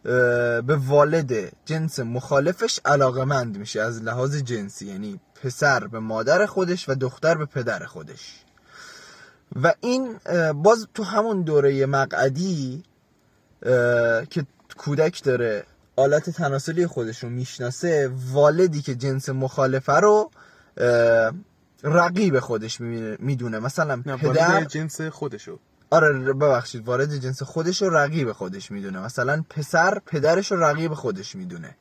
به 0.03 0.76
والد 0.86 1.53
جنس 1.64 1.98
مخالفش 1.98 2.80
علاقمند 2.84 3.59
میشه 3.59 3.80
از 3.80 4.03
لحاظ 4.03 4.36
جنسی. 4.36 4.86
یعنی 4.86 5.20
پسر 5.42 5.86
به 5.86 5.98
مادر 5.98 6.46
خودش 6.46 6.88
و 6.88 6.94
دختر 6.94 7.34
به 7.34 7.46
پدر 7.46 7.84
خودش. 7.84 8.44
و 9.62 9.74
این 9.80 10.18
باز 10.53 10.86
تو 10.94 11.03
همون 11.03 11.42
دوره 11.42 11.86
مقعدی 11.86 12.82
که 14.30 14.46
کودک 14.76 15.22
داره 15.22 15.64
آلت 15.96 16.30
تناسلی 16.30 16.86
خودش 16.86 17.24
رو 17.24 17.30
می‌شناسه 17.30 18.11
والدی 18.32 18.82
که 18.82 18.94
جنس 18.94 19.28
مخالفه 19.28 19.92
رو 19.92 20.30
رقیب 21.84 22.40
خودش 22.40 22.80
می‌دونه. 23.18 23.59
مثلا 23.59 24.03
پدر 24.03 24.64
جنس 24.64 25.01
خودشو. 25.01 25.59
آره 25.90 26.12
ببخشید 26.12 26.86
وارد 26.86 27.16
جنس 27.16 27.42
خودش 27.42 27.82
رو 27.82 27.90
رقیب 27.90 28.32
خودش 28.32 28.70
می‌دونه. 28.70 29.01
مثلا 29.01 29.44
پسر 29.51 30.01
پدرش 30.07 30.53
رو 30.53 30.64
رقیب 30.64 30.94
خودش 30.94 31.36
می‌دونه. 31.36 31.76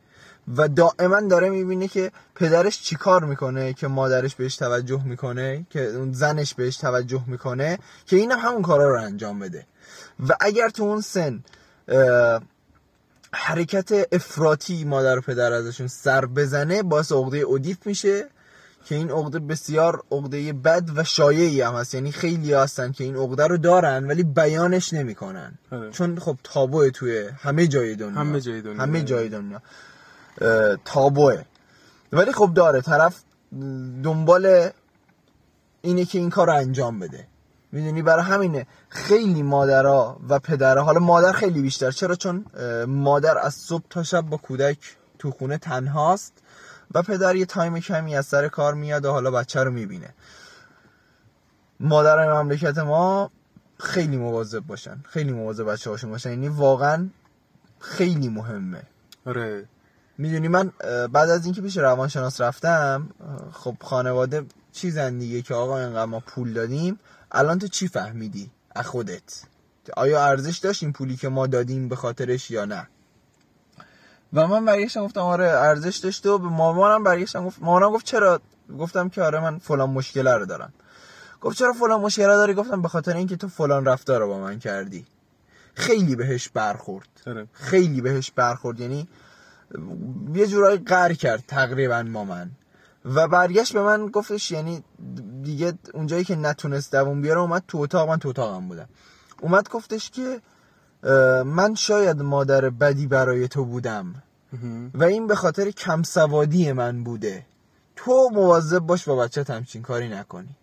و 0.57 0.67
دائما 0.67 1.21
داره 1.21 1.49
می‌بینه 1.49 1.87
که 1.87 2.11
پدرش 2.35 2.81
چیکار 2.81 3.23
می‌کنه 3.23 3.73
که 3.73 3.87
مادرش 3.87 4.35
بهش 4.35 4.55
توجه 4.55 5.03
می‌کنه 5.05 5.65
که 5.69 5.85
اون 5.85 6.13
زنش 6.13 6.53
بهش 6.53 6.77
توجه 6.77 7.23
می‌کنه 7.27 7.79
که 8.05 8.15
این 8.15 8.31
هم 8.31 8.39
همون 8.39 8.61
کارا 8.61 8.89
رو 8.89 9.01
انجام 9.01 9.39
بده. 9.39 9.65
و 10.27 10.33
اگر 10.39 10.69
تو 10.69 10.83
اون 10.83 11.01
سن 11.01 11.43
حرکت 13.33 14.07
افراطی 14.11 14.83
مادر 14.83 15.17
و 15.17 15.21
پدر 15.21 15.53
ازشون 15.53 15.87
سر 15.87 16.25
بزنه 16.25 16.83
باعث 16.83 17.11
عقده 17.11 17.37
اودیپ 17.37 17.77
میشه 17.85 18.27
که 18.85 18.95
این 18.95 19.11
عقده 19.11 19.39
بسیار 19.39 20.03
عقده 20.11 20.53
بد 20.53 20.89
و 20.95 21.03
شایعی 21.03 21.61
هم 21.61 21.73
هست. 21.73 21.93
یعنی 21.93 22.11
خیلی 22.11 22.53
هستن 22.53 22.91
که 22.91 23.03
این 23.03 23.15
عقده 23.15 23.47
رو 23.47 23.57
دارن 23.57 24.07
ولی 24.07 24.23
بیانش 24.23 24.93
نمی‌کنن. 24.93 25.53
آره. 25.71 25.91
چون 25.91 26.19
خب 26.19 26.37
تابوه 26.43 26.89
توی 26.89 27.29
همه 27.39 27.67
جای 27.67 27.95
دنیا. 27.95 28.19
همه 28.19 28.41
جای 28.41 28.61
دنیا. 28.61 28.81
همه 28.81 29.03
جای 29.03 29.29
دنیا. 29.29 29.61
تابوه 30.85 31.43
ولی 32.11 32.31
خب 32.31 32.53
داره 32.53 32.81
طرف 32.81 33.23
دنبال 34.03 34.69
اینه 35.81 36.05
که 36.05 36.19
این 36.19 36.29
کار 36.29 36.47
رو 36.47 36.53
انجام 36.53 36.99
بده. 36.99 37.27
می‌دونی؟ 37.71 38.01
برای 38.01 38.23
همینه. 38.23 38.67
خیلی 38.89 39.43
مادرها 39.43 40.19
و 40.29 40.39
پدرها 40.39 40.83
حالا 40.83 40.99
مادر 40.99 41.31
خیلی 41.31 41.61
بیشتر. 41.61 41.91
چرا؟ 41.91 42.15
چون 42.15 42.45
مادر 42.87 43.37
از 43.37 43.53
صبح 43.53 43.83
تا 43.89 44.03
شب 44.03 44.21
با 44.21 44.37
کودک 44.37 44.77
تو 45.19 45.31
خونه 45.31 45.57
تنهاست 45.57 46.33
و 46.93 47.01
پدر 47.01 47.35
یه 47.35 47.45
تایم 47.45 47.79
کمی 47.79 48.15
از 48.15 48.25
سر 48.25 48.47
کار 48.47 48.73
میاد 48.73 49.05
و 49.05 49.11
حالا 49.11 49.31
بچه 49.31 49.63
رو 49.63 49.71
می‌بینه. 49.71 50.13
مادر 51.79 52.33
مملکت 52.33 52.77
ما 52.77 53.31
خیلی 53.79 54.17
مواظب 54.17 54.59
باشن. 54.59 55.03
خیلی 55.09 55.31
مواظب 55.31 55.71
بچه 55.71 55.89
هاشون 55.89 56.09
باشن. 56.09 56.29
یعنی 56.29 56.47
واقعا 56.47 57.09
خیلی 57.79 58.29
مهمه. 58.29 58.83
آره. 59.25 59.65
می‌دونی 60.20 60.47
من 60.47 60.72
بعد 61.11 61.30
از 61.30 61.45
اینکه 61.45 61.61
پیش 61.61 61.78
روانشناس 61.78 62.41
رفتم 62.41 63.09
خب 63.53 63.76
خانواده 63.82 64.45
چیزن 64.72 65.17
دیگه 65.17 65.41
که 65.41 65.53
آقا 65.53 65.80
اینقدر 65.80 66.05
ما 66.05 66.20
پول 66.20 66.53
دادیم 66.53 66.99
الان 67.32 67.59
تو 67.59 67.67
چی 67.67 67.88
فهمیدی؟ 67.88 68.51
از 68.76 68.88
خودت. 68.88 69.43
آیا 69.97 70.26
ارزش 70.26 70.57
داشت 70.57 70.84
این 70.84 70.93
پولی 70.93 71.15
که 71.15 71.30
ما 71.30 71.47
دادیم 71.47 71.89
به 71.89 71.95
خاطرش 71.95 72.51
یا 72.51 72.65
نه؟ 72.65 72.88
و 74.34 74.47
من 74.47 74.65
برگشتم 74.65 75.03
گفتم 75.03 75.22
آره 75.22 75.45
ارزش 75.45 75.97
داشته 75.97 76.30
و 76.30 76.38
به 76.38 76.47
مامانم 76.47 77.03
برگشتم 77.03 77.45
گفت 77.45 77.57
مامانم 77.61 77.91
گفت 77.91 78.05
چرا؟ 78.05 78.41
گفتم 78.80 79.09
که 79.09 79.24
آره 79.24 79.39
من 79.39 79.59
فلان 79.59 79.89
مشکل 79.89 80.28
رو 80.28 80.45
دارم. 80.45 80.74
گفت 81.41 81.57
چرا 81.57 81.74
فلان 81.74 82.01
مشکل 82.01 82.28
داری؟ 82.28 82.53
گفتم 82.53 82.82
به 82.82 82.88
خاطر 82.88 83.15
اینکه 83.15 83.36
تو 83.36 83.47
فلان 83.47 83.86
رفتار 83.86 84.20
رو 84.20 84.28
با 84.28 84.39
من 84.39 84.59
کردی. 84.59 85.05
خیلی 85.74 86.15
بهش 86.15 86.49
برخورد. 86.49 87.07
آره. 87.28 87.47
خیلی 87.53 88.01
بهش 88.01 88.32
برخورد. 88.32 88.80
یعنی 88.80 89.07
یه 90.34 90.47
جورایی 90.47 90.78
قر 90.78 91.13
کرد 91.13 91.43
تقریبا 91.47 92.03
مامان 92.03 92.51
و 93.05 93.28
برگشت 93.28 93.74
به 93.74 93.82
من 93.82 94.07
گفتش 94.07 94.51
یعنی 94.51 94.84
دیگه 95.43 95.74
اونجایی 95.93 96.24
که 96.24 96.36
نتونست 96.36 96.91
دوون 96.95 97.22
بیاره 97.22 97.39
اومد 97.39 97.63
تو 97.67 97.78
اتاق 97.78 98.09
من 98.09 98.17
تو 98.17 98.30
اتاقم 98.30 98.67
بودم. 98.67 98.89
اومد 99.41 99.70
گفتش 99.70 100.09
که 100.09 100.41
من 101.43 101.76
شاید 101.76 102.22
مادر 102.22 102.70
بدی 102.70 103.07
برای 103.07 103.47
تو 103.47 103.65
بودم. 103.65 104.24
و 104.93 105.03
این 105.03 105.28
به 105.28 105.36
خاطر 105.36 105.72
کم 105.72 106.03
سوادی 106.03 106.72
من 106.72 107.03
بوده. 107.03 107.45
تو 107.95 108.30
مواظب 108.34 108.80
باش 108.80 109.07
با 109.07 109.15
بچه 109.15 109.53
همچین 109.53 109.82
کاری 109.82 110.09
نکنی. 110.09 110.55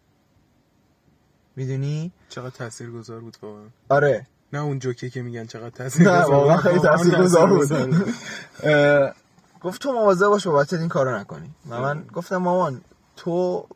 می‌دونی؟ 1.56 2.12
چقدر 2.28 2.50
تاثیر 2.50 2.90
گذار 2.90 3.20
بود 3.20 3.36
واقعا. 3.42 3.64
آره. 3.88 4.26
نه 4.56 4.62
اون 4.62 4.78
جوکی 4.78 5.10
که 5.10 5.22
میگن 5.22 5.46
چقدر 5.46 5.70
تاثیر 5.70 6.12
نه 6.12 6.24
واقعا 6.24 6.56
خیلی 6.56 6.78
تاثیر 6.78 7.14
گذار 7.14 7.46
بود. 7.46 7.68
گفت 9.62 9.82
تو 9.82 9.92
مواظب 9.92 10.26
باش 10.26 10.46
با 10.46 10.52
بچه 10.52 10.78
این 10.78 10.88
کارو 10.88 11.18
نکنی. 11.18 11.50
و 11.70 11.80
من 11.80 12.02
گفتم 12.14 12.36
مامان 12.36 12.80
تو 13.16 13.66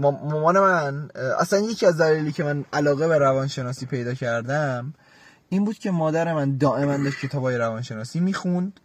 مامان 0.00 0.58
من 0.58 1.10
اصلا 1.38 1.58
یکی 1.58 1.86
از 1.86 1.98
دلایلی 1.98 2.32
که 2.32 2.44
من 2.44 2.64
علاقه 2.72 3.08
به 3.08 3.18
روانشناسی 3.18 3.86
پیدا 3.86 4.14
کردم 4.14 4.94
این 5.48 5.64
بود 5.64 5.78
که 5.78 5.90
مادر 5.90 6.34
من 6.34 6.56
دائما 6.56 6.96
داشت 6.96 7.18
کتابای 7.18 7.56
روانشناسی 7.56 8.20
می‌خوند 8.20 8.80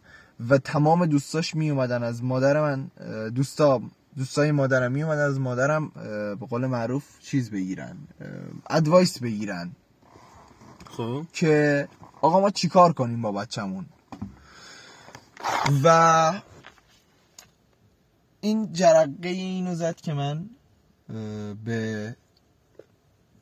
و 0.49 0.57
تمام 0.57 1.05
دوستاش 1.05 1.55
میومدن 1.55 2.03
از 2.03 2.23
مادر 2.23 2.61
من 2.61 2.87
دوستا 3.29 3.81
دوستای 4.17 4.51
مادرم 4.51 4.91
میومدن 4.91 5.25
از 5.25 5.39
مادرم 5.39 5.91
به 6.39 6.45
قول 6.49 6.65
معروف 6.65 7.03
چیز 7.19 7.51
بگیرن 7.51 7.97
ادوایس 8.69 9.19
بگیرن. 9.19 9.71
خب. 10.99 11.25
که 11.33 11.87
آقا 12.21 12.39
ما 12.39 12.49
چیکار 12.49 12.93
کنیم 12.93 13.21
با 13.21 13.31
بچه‌مون؟ 13.31 13.85
و 15.83 16.41
این 18.41 18.73
جرقه 18.73 19.29
اینو 19.29 19.75
زد 19.75 19.95
که 19.95 20.13
من 20.13 20.49
به 21.65 22.15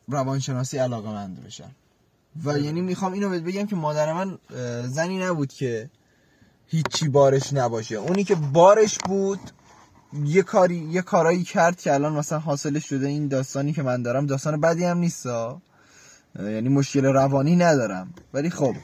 روانشناسی 0.08 0.78
علاقه 0.78 1.10
مند 1.10 1.44
بشم. 1.44 1.72
و 2.46 2.60
یعنی 2.60 2.82
می‌خوام 2.82 3.14
اینو 3.14 3.30
بگم 3.30 3.66
که 3.66 3.76
مادر 3.76 4.14
من 4.14 4.38
زنی 4.88 5.18
نبود 5.18 5.54
که 5.54 5.90
هیچی 6.68 7.08
بارش 7.08 7.54
نباشه. 7.54 7.96
اونی 7.96 8.24
که 8.24 8.36
بارش 8.36 8.98
بود 8.98 9.40
یه 10.14 10.42
کاری 10.42 10.76
یه 10.76 11.02
کارایی 11.02 11.44
کرد 11.44 11.82
که 11.82 11.94
الان 11.94 12.14
مثلا 12.14 12.40
حاصلش 12.40 12.90
شده 12.90 13.08
این 13.08 13.28
داستانی 13.28 13.74
که 13.74 13.84
من 13.84 14.02
دارم. 14.02 14.26
داستان 14.26 14.62
بدی 14.62 14.86
هم 14.86 14.98
نیستا 14.98 15.50
اه، 15.50 15.62
یعنی 16.40 16.70
مشکل 16.70 17.06
روانی 17.06 17.56
ندارم. 17.56 18.14
ولی 18.34 18.50
خب 18.50 18.76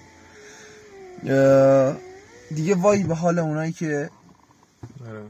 دیگه 2.56 2.76
وای 2.76 3.04
به 3.04 3.16
حال 3.16 3.39
اونایی 3.39 3.72
که 3.72 4.10
آره. 5.08 5.24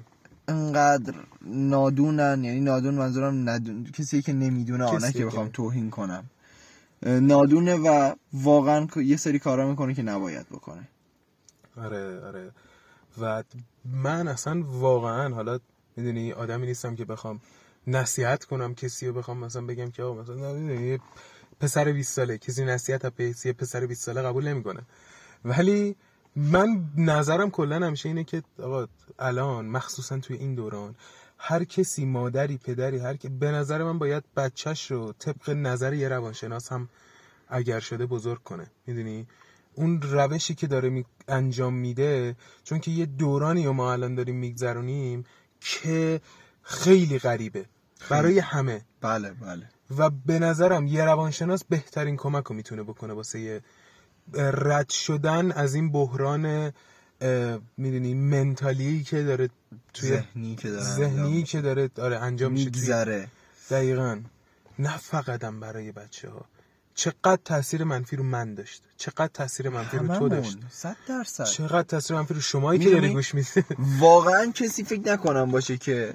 انقدر 0.48 1.14
نادونن. 1.46 2.44
یعنی 2.44 2.60
نادون 2.60 2.96
منظورم 2.96 3.50
ندون 3.50 3.84
کسی 3.84 4.22
که 4.22 4.34
نمی‌دونه 4.34 4.84
آنه 4.84 5.12
که 5.12 5.26
بخوام 5.26 5.50
توهین 5.54 5.90
کنم. 5.90 6.24
نادونه 7.06 7.76
و 7.76 8.14
واقعا 8.34 8.88
یه 8.96 9.18
سری 9.18 9.40
کارا 9.40 9.70
می‌کنه 9.70 9.94
که 9.94 10.02
نباید 10.02 10.50
بکنه. 10.50 10.88
آره 11.78 12.26
آره. 12.26 12.52
و 13.22 13.44
من 13.86 14.28
اصلا 14.28 14.64
واقعا 14.68 15.34
حالا 15.36 15.60
می‌دونی 15.98 16.32
آدمی 16.32 16.68
نیستم 16.68 16.96
که 16.96 17.06
بخوام 17.06 17.40
نصیحت 17.88 18.44
کنم 18.44 18.76
کسی 18.76 19.08
رو 19.08 19.14
بخوام 19.14 19.38
مثلا 19.38 19.62
بگم 19.62 19.92
که 19.92 20.04
آقا 20.04 20.22
مثلا 20.22 21.00
پسر 21.64 21.92
20 21.92 22.14
ساله. 22.14 22.38
کسی 22.38 22.66
نصیحت 22.66 23.06
از 23.06 23.12
پسر 23.48 23.86
20 23.86 24.04
ساله 24.04 24.22
قبول 24.22 24.48
نمی‌کنه. 24.48 24.82
ولی 25.46 25.96
من 26.36 26.84
نظرم 26.98 27.52
کلا 27.52 27.76
همیشه 27.76 28.10
اینه 28.10 28.24
که 28.24 28.44
آقا 28.60 28.88
الان 29.20 29.66
مخصوصا 29.66 30.20
توی 30.20 30.38
این 30.38 30.56
دوران 30.56 30.96
هر 31.38 31.64
کسی 31.64 32.06
مادری 32.06 32.58
پدری 32.58 32.98
هر 32.98 33.16
که 33.16 33.30
به 33.30 33.52
نظر 33.52 33.84
من 33.84 34.00
باید 34.00 34.24
بچهش 34.38 34.92
رو 34.92 35.14
طبق 35.20 35.50
نظر 35.50 35.94
یه 35.94 36.08
روانشناس 36.08 36.72
هم 36.72 36.90
اگر 37.50 37.80
شده 37.80 38.06
بزرگ 38.06 38.44
کنه. 38.44 38.68
می‌دونی؟ 38.88 39.28
اون 39.76 40.02
روشی 40.02 40.56
که 40.56 40.68
داره 40.68 40.90
می... 40.90 41.06
انجام 41.28 41.74
میده 41.74 42.36
چون 42.64 42.80
که 42.80 42.92
یه 42.92 43.06
دورانی 43.06 43.66
رو 43.66 43.74
ما 43.74 43.92
الان 43.92 44.16
داریم 44.16 44.36
میگذرونیم 44.36 45.26
که 45.60 46.22
خیلی 46.62 47.20
غریبه. 47.20 47.66
برای 48.10 48.40
همه. 48.40 48.82
بله 49.02 49.32
بله. 49.32 49.73
و 49.98 50.10
به 50.10 50.40
نظرم 50.40 50.88
یه 50.88 51.04
روانشناس 51.04 51.64
بهترین 51.64 52.18
کمک 52.18 52.44
رو 52.44 52.56
می‌تونه 52.56 52.84
بکنه 52.84 53.14
واسه 53.14 53.62
رد 54.34 54.90
شدن 54.90 55.52
از 55.52 55.76
این 55.76 55.92
بحران 55.92 56.74
می‌دونی 57.78 58.14
منتالی 58.14 59.04
که 59.04 59.24
داره 59.24 59.50
توی 59.94 60.10
ذهنی 60.10 60.56
که 60.56 60.70
دارن 60.70 60.84
ذهنی 60.84 61.44
که 61.44 61.62
داره 61.62 61.88
داره 61.88 62.18
انجام 62.18 62.52
میشه 62.52 62.66
میگذره. 62.66 63.28
دقیقا. 63.70 64.22
نه 64.80 64.98
فقطم 64.98 65.60
برای 65.60 65.92
بچه 65.92 66.30
ها 66.30 66.46
چقدر 66.96 67.40
تاثیر 67.46 67.84
منفی 67.84 68.16
رو 68.16 68.24
من 68.24 68.56
داشت 68.56 68.84
چقدر 68.98 69.28
تاثیر 69.28 69.70
منفی 69.70 69.98
رو 69.98 70.08
تو 70.08 70.30
داشت 70.30 70.58
صد 70.70 70.96
درصد. 71.08 71.44
چقدر 71.44 71.84
تاثیر 71.84 72.18
منفی 72.18 72.34
رو 72.34 72.42
شمایی 72.42 72.80
که؟ 72.80 72.90
داری 72.90 73.14
گوش 73.14 73.36
میده 73.36 73.66
واقعا 74.00 74.52
کسی 74.52 74.84
فکر 74.84 75.14
نکنم 75.14 75.52
باشه 75.52 75.78
که 75.78 76.14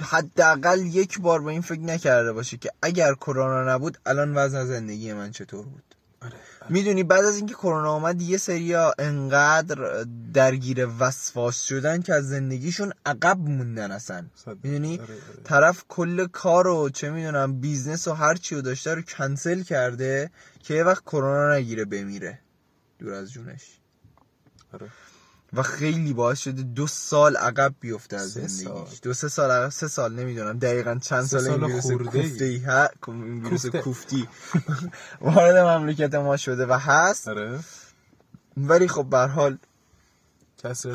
حداقل 0.00 0.86
یک 0.86 1.20
بار 1.20 1.42
به 1.42 1.50
این 1.50 1.60
فکر 1.60 1.80
نکرده 1.80 2.32
باشه 2.32 2.56
که 2.56 2.70
اگر 2.82 3.14
کرونا 3.14 3.74
نبود 3.74 3.98
الان 4.06 4.34
وضع 4.34 4.64
زندگی 4.64 5.12
من 5.12 5.30
چطور 5.30 5.64
بود؟ 5.64 5.94
آره. 6.22 6.36
می‌دونی 6.70 7.02
بعد 7.02 7.24
از 7.24 7.36
اینکه 7.36 7.54
کرونا 7.54 7.90
آمد 7.90 8.22
یه 8.22 8.38
سریا 8.38 8.94
انقدر 8.98 10.04
درگیر 10.34 10.88
وسواس 10.98 11.62
شدن 11.62 12.02
که 12.02 12.14
از 12.14 12.28
زندگیشون 12.28 12.92
عقب 13.06 13.38
موندن 13.38 13.92
اصلا. 13.92 14.26
می‌دونی؟ 14.62 14.98
آره، 14.98 15.02
آره. 15.02 15.42
طرف 15.44 15.84
کل 15.88 16.26
کار 16.26 16.66
و 16.66 16.88
چه 16.88 17.10
می‌دونم 17.10 17.60
business 17.60 18.08
و 18.08 18.12
هر 18.12 18.34
چی 18.34 18.54
رو 18.54 18.62
داشته 18.62 18.94
رو 18.94 19.02
کنسل 19.02 19.62
کرده 19.62 20.30
که 20.62 20.74
یه 20.74 20.84
وقت 20.84 21.04
کرونا 21.04 21.54
نگیره 21.54 21.84
بمیره. 21.84 22.38
دور 22.98 23.12
از 23.12 23.32
جونش. 23.32 23.80
آره. 24.72 24.88
و 25.52 25.62
خیلی 25.62 26.12
باعث 26.12 26.38
شده 26.38 26.62
دو 26.62 26.86
سال 26.86 27.36
عقب 27.36 27.74
بیفته 27.80 28.16
از 28.16 28.32
زندگیش 28.32 28.66
سال. 28.66 28.86
دو 29.02 29.14
سه 29.14 29.28
سال 29.28 29.50
عقب 29.50 29.68
سه 29.68 29.88
سال 29.88 30.14
نمی‌دونم. 30.14 30.58
دقیقا 30.58 30.98
چند 31.02 31.22
سه 31.22 31.38
سال 31.40 31.64
این 31.64 31.80
سال 31.80 31.94
ویروس. 31.94 32.12
کوفته 32.12 32.44
ای 32.44 32.58
ها 32.58 32.88
این 33.08 33.44
ویروس. 33.44 33.66
کوفتی. 33.66 34.28
وارد 35.20 35.56
مملکت 35.56 36.14
ما 36.14 36.36
شده 36.36 36.66
و 36.66 36.72
هست. 36.72 37.28
آره. 37.28 37.60
ولی 38.56 38.88
خب 38.88 39.04
به 39.04 39.18
حال 39.18 39.58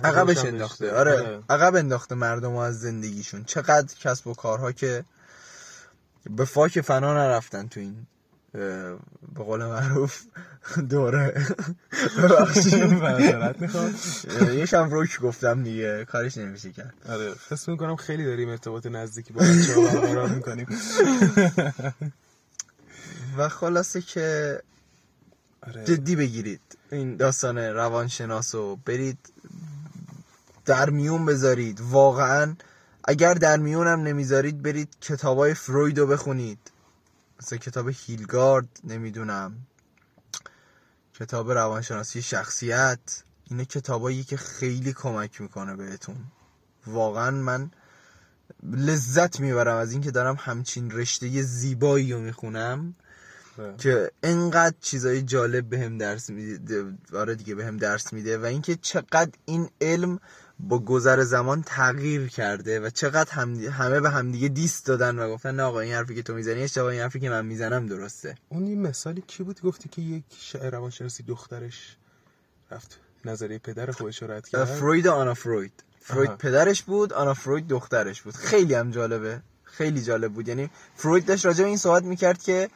عقبش 0.04 0.46
انداخته. 0.46 0.86
داشته. 0.86 1.00
آره. 1.00 1.44
عقب 1.50 1.76
انداخته 1.76 2.16
مردم 2.16 2.56
از 2.56 2.80
زندگیشون. 2.80 3.44
چقدر 3.44 3.96
کسب 3.96 4.28
و 4.28 4.34
کارها 4.34 4.72
که 4.72 5.06
به 6.30 6.46
فاک 6.46 6.82
فنا 6.82 7.14
نرفتن 7.14 7.68
تو 7.68 7.80
این 7.80 8.08
به 8.56 8.98
قول 9.38 9.66
معروف 9.66 10.22
دوره. 10.90 11.34
معذرت 13.02 13.62
می‌خوام. 13.62 13.96
یکم 14.54 14.90
روک 14.90 15.20
گفتم 15.20 15.64
دیگه 15.64 16.06
کارش 16.06 16.38
نمیشه 16.38 16.72
کرد. 16.72 16.94
آره 17.10 17.34
حس 17.50 17.70
می‌کنم 17.70 17.96
خیلی 17.96 18.26
داریم 18.26 18.50
ارتباط 18.50 18.86
نزدیکی 18.86 19.34
با 19.34 19.42
بچه 19.42 19.76
ها 19.76 19.82
برقرار 19.82 20.30
می‌کنیم. 20.30 20.68
و 23.38 23.50
خلاصه 23.50 24.02
که 24.02 24.60
آره. 25.68 25.84
جدی 25.84 26.16
بگیرید. 26.16 26.62
این 26.92 27.16
داستان 27.16 27.58
روانشناس 27.58 28.56
رو 28.56 28.80
برید 28.86 29.18
در 30.66 30.90
میون 30.90 31.26
بذارید. 31.26 31.82
واقعا 31.82 32.56
اگر 33.04 33.34
در 33.34 33.58
میون 33.58 33.88
هم 33.88 34.00
نمی‌ذارید 34.00 34.62
برید 34.62 34.90
کتابای 35.02 35.54
فروید 35.54 36.00
رو 36.00 36.08
بخونید. 36.08 36.60
مثل 37.42 37.58
کتاب 37.58 37.90
هیلگارد 37.90 38.80
نمی‌دونم. 38.84 39.56
کتاب 41.20 41.52
روانشناسی 41.52 42.22
شخصیت. 42.22 43.00
اینه 43.50 43.66
کتابایی 43.66 44.24
که 44.24 44.38
خیلی 44.38 44.94
کمک 44.94 45.42
می‌کنه 45.42 45.76
بهتون. 45.76 46.18
واقعا 46.88 47.32
من 47.32 47.72
لذت 48.64 49.40
می‌برم 49.40 49.78
از 49.78 49.92
اینکه 49.92 50.12
دارم 50.12 50.36
همچین 50.40 50.92
رشته 50.92 51.42
زیبایی 51.42 52.14
رو 52.14 52.20
می‌خونم 52.20 52.96
آره. 53.58 53.78
که 53.78 54.12
انقدر 54.24 54.76
چیزای 54.82 55.22
جالب 55.22 55.70
بهم 55.70 55.98
درس 55.98 56.30
میده 56.30 56.94
آره 57.14 57.36
دیگه 57.36 57.56
بهم 57.56 57.78
درس 57.78 58.14
میده 58.14 58.38
و 58.38 58.46
اینکه 58.46 58.76
چقدر 58.76 59.32
این 59.46 59.70
علم 59.82 60.20
با 60.60 60.80
گذر 60.80 61.24
زمان 61.24 61.64
تغییر 61.64 62.28
کرده 62.28 62.80
و 62.80 62.90
چقدر 62.90 63.32
هم 63.32 63.56
همه 63.56 64.00
به 64.00 64.10
همدیگه 64.10 64.48
دیست 64.48 64.86
دادن 64.86 65.20
و 65.20 65.30
گفتن 65.30 65.56
نه 65.56 65.64
آقا 65.64 65.80
این 65.80 65.94
حرفی 65.94 66.16
که 66.16 66.24
تو 66.24 66.34
می‌زنی 66.34 66.64
اشتباه 66.64 66.92
این 66.92 67.02
حرفی 67.02 67.20
که 67.20 67.30
من 67.30 67.46
می‌زنم 67.46 67.88
درسته. 67.88 68.36
اون 68.50 68.68
یه 68.68 68.76
مثالی 68.76 69.24
کی 69.28 69.44
بود؟ 69.44 69.62
گفتی 69.62 69.90
که 69.90 70.02
یک 70.02 70.24
شاعر 70.40 70.70
روانشناسی 70.72 71.24
دخترش 71.24 71.98
رفت 72.72 73.00
نظریه 73.26 73.58
پدر 73.58 73.92
خودش 73.92 74.22
رو 74.22 74.32
رد 74.32 74.48
کرد. 74.48 74.66
فروید 74.66 75.08
آنا 75.08 75.34
فروید. 75.34 75.84
فروید 76.02 76.28
آها. 76.28 76.38
پدرش 76.38 76.84
بود 76.84 77.14
آنا 77.14 77.34
فروید 77.34 77.68
دخترش 77.68 78.22
بود. 78.22 78.36
خیلی 78.36 78.74
هم 78.74 78.92
جالبه. 78.92 79.42
خیلی 79.64 80.02
جالب 80.02 80.34
بود. 80.34 80.48
یعنی 80.48 80.70
فروید 80.96 81.26
داشت 81.26 81.46
راجع 81.46 81.64
به 81.64 81.68
این 81.68 81.78
صحبت 81.78 82.04
می‌کرد 82.04 82.44
که 82.44 82.70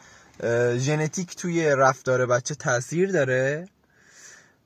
ژنتیک 0.77 1.36
توی 1.36 1.69
رفتار 1.69 2.25
بچه 2.25 2.55
تاثیر 2.55 3.11
داره. 3.11 3.67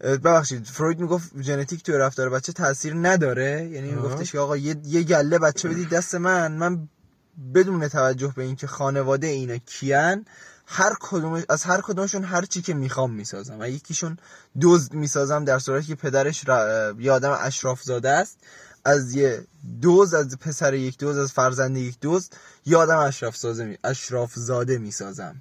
ببخشید 0.04 0.66
فروید 0.66 1.00
می‌گفت 1.00 1.42
ژنتیک 1.42 1.84
توی 1.84 1.96
رفتار 1.98 2.30
بچه 2.30 2.54
تاثیر 2.54 2.94
نداره 2.96 3.70
یعنی. 3.72 3.92
میگفتش 3.92 4.32
که 4.32 4.40
آقا 4.40 4.58
یه, 4.58 4.76
یه 4.86 5.04
گله 5.04 5.40
بچه 5.40 5.70
بدید 5.70 5.90
دست 5.90 6.16
من 6.16 6.52
من 6.52 6.88
بدون 7.56 7.88
توجه 7.88 8.34
به 8.36 8.44
اینکه 8.44 8.68
خانواده 8.68 9.28
اینا 9.28 9.58
کیان 9.58 10.26
هر 10.66 10.94
کدومش 11.00 11.44
از 11.50 11.64
هر 11.64 11.82
کدومشون 11.82 12.24
هر 12.24 12.46
چی 12.46 12.62
که 12.62 12.74
می‌خوام 12.74 13.12
می‌سازم 13.14 13.58
و 13.60 13.70
یکیشون 13.70 14.18
دزد 14.62 14.94
می‌سازم 14.94 15.46
در 15.46 15.60
صورتی 15.60 15.88
که 15.88 15.96
پدرش 15.96 16.48
را- 16.48 16.94
یه 17.00 17.12
آدم 17.12 17.38
اشراف 17.42 17.84
زاده 17.84 18.10
است 18.10 18.38
از 18.86 19.16
یه 19.16 19.46
دوز 19.82 20.14
از 20.14 20.38
پسر 20.38 20.74
یک 20.74 20.98
دوز 20.98 21.18
از 21.18 21.32
فرزند 21.32 21.78
یک 21.78 22.00
دوز 22.00 22.30
یه 22.66 22.78
آدم 22.78 22.98
اشراف 22.98 23.38
زاده 23.38 23.66
می 23.66 23.78
اشراف 23.84 24.34
زاده 24.36 24.78
می‌سازم. 24.78 25.36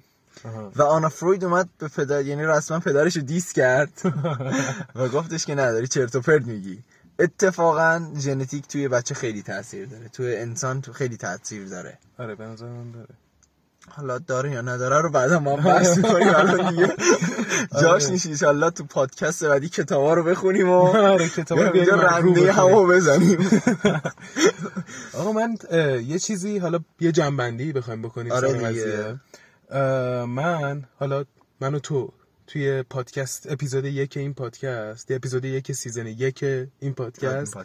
و 0.75 0.81
آنا 0.81 1.09
فروید 1.09 1.43
اومد 1.43 1.69
به 1.77 1.87
پدر 1.87 2.25
یعنی 2.25 2.45
رسما 2.45 2.79
پدرش 2.79 3.15
رو 3.15 3.21
دیس 3.21 3.53
کرد. 3.53 4.01
و 4.95 5.07
گفتش 5.07 5.45
که 5.45 5.55
نداری 5.55 5.87
چرت 5.87 6.15
و 6.15 6.21
پرت 6.21 6.45
میگی. 6.45 6.79
اتفاقا 7.19 8.11
ژنتیک 8.19 8.67
توی 8.67 8.87
بچه 8.87 9.15
خیلی 9.15 9.41
تاثیر 9.41 9.85
داره. 9.85 10.09
توی 10.09 10.35
انسان 10.35 10.81
تو 10.81 10.93
خیلی 10.93 11.17
تاثیر 11.17 11.67
داره. 11.67 11.97
آره 12.17 12.35
به 12.35 12.43
نظر 12.43 12.65
من 12.65 12.91
داره. 12.91 13.07
حالا 13.89 14.19
داره 14.19 14.51
یا 14.51 14.61
نداره 14.61 15.01
رو 15.01 15.09
بعدا 15.09 15.39
ما 15.39 15.55
بحث 15.55 15.97
می‌کنیم 15.97 16.27
الان 16.27 16.69
دیگه. 16.69 16.95
جاش 17.81 18.09
نیست 18.09 18.27
انشالله 18.27 18.69
تو 18.69 18.83
پادکست 18.83 19.43
بعدی 19.45 19.69
کتابا 19.69 20.13
رو 20.13 20.23
بخونیم 20.23 20.69
و 20.69 20.73
آره 21.13 21.29
کتاب 21.29 21.57
بیایم 21.59 21.73
اینجا 21.73 21.95
رنده 21.95 22.53
همو 22.53 22.87
بزنیم. 22.87 23.49
آقا 25.13 25.31
من 25.31 25.57
یه 26.05 26.19
چیزی 26.19 26.57
حالا 26.57 26.79
یه 26.99 27.11
جنبندی 27.11 27.73
بخوایم 27.73 28.01
بکنیم 28.01 28.31
آره 28.31 29.19
من 30.27 30.83
حالا 30.99 31.25
من 31.59 31.75
و 31.75 31.79
تو 31.79 32.13
توی 32.47 32.83
پادکست 32.83 33.51
اپیزود 33.51 33.85
یک 33.85 34.17
این 34.17 34.33
پادکست 34.33 35.11
اپیزود 35.11 35.45
یک 35.45 35.71
سیزن 35.71 36.07
یک 36.07 36.43
این 36.79 36.93
پادکست 36.93 37.57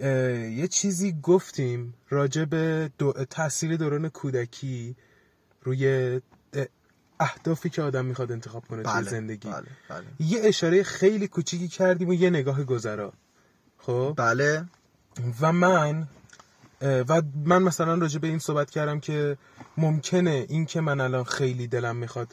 یه 0.00 0.68
چیزی 0.70 1.16
گفتیم 1.22 1.94
راجع 2.08 2.44
به 2.44 2.90
دو... 2.98 3.12
تاثیر 3.12 3.76
دوران 3.76 4.08
کودکی 4.08 4.96
روی 5.62 6.20
اه، 6.52 6.66
اهدافی 7.20 7.70
که 7.70 7.82
آدم 7.82 8.04
می‌خواد 8.04 8.32
انتخاب 8.32 8.66
کنه 8.66 8.82
توی 8.82 8.92
بله 8.92 9.10
زندگی. 9.10 9.48
بله 9.48 9.66
بله. 9.88 10.04
یه 10.20 10.40
اشاره 10.44 10.82
خیلی 10.82 11.28
کوچیکی 11.28 11.68
کردیم 11.68 12.08
و 12.08 12.14
یه 12.14 12.30
نگاه 12.30 12.64
گذرا. 12.64 13.12
خب؟ 13.78 14.14
بله. 14.16 14.64
و 15.40 15.52
من 15.52 16.08
و 16.82 17.22
من 17.44 17.62
مثلا 17.62 17.94
راجع 17.94 18.18
به 18.18 18.26
این 18.26 18.38
صحبت 18.38 18.70
کردم 18.70 19.00
که 19.00 19.36
ممکنه 19.76 20.46
این 20.48 20.66
که 20.66 20.80
من 20.80 21.00
الان 21.00 21.24
خیلی 21.24 21.66
دلم 21.66 21.96
می‌خواد 21.96 22.28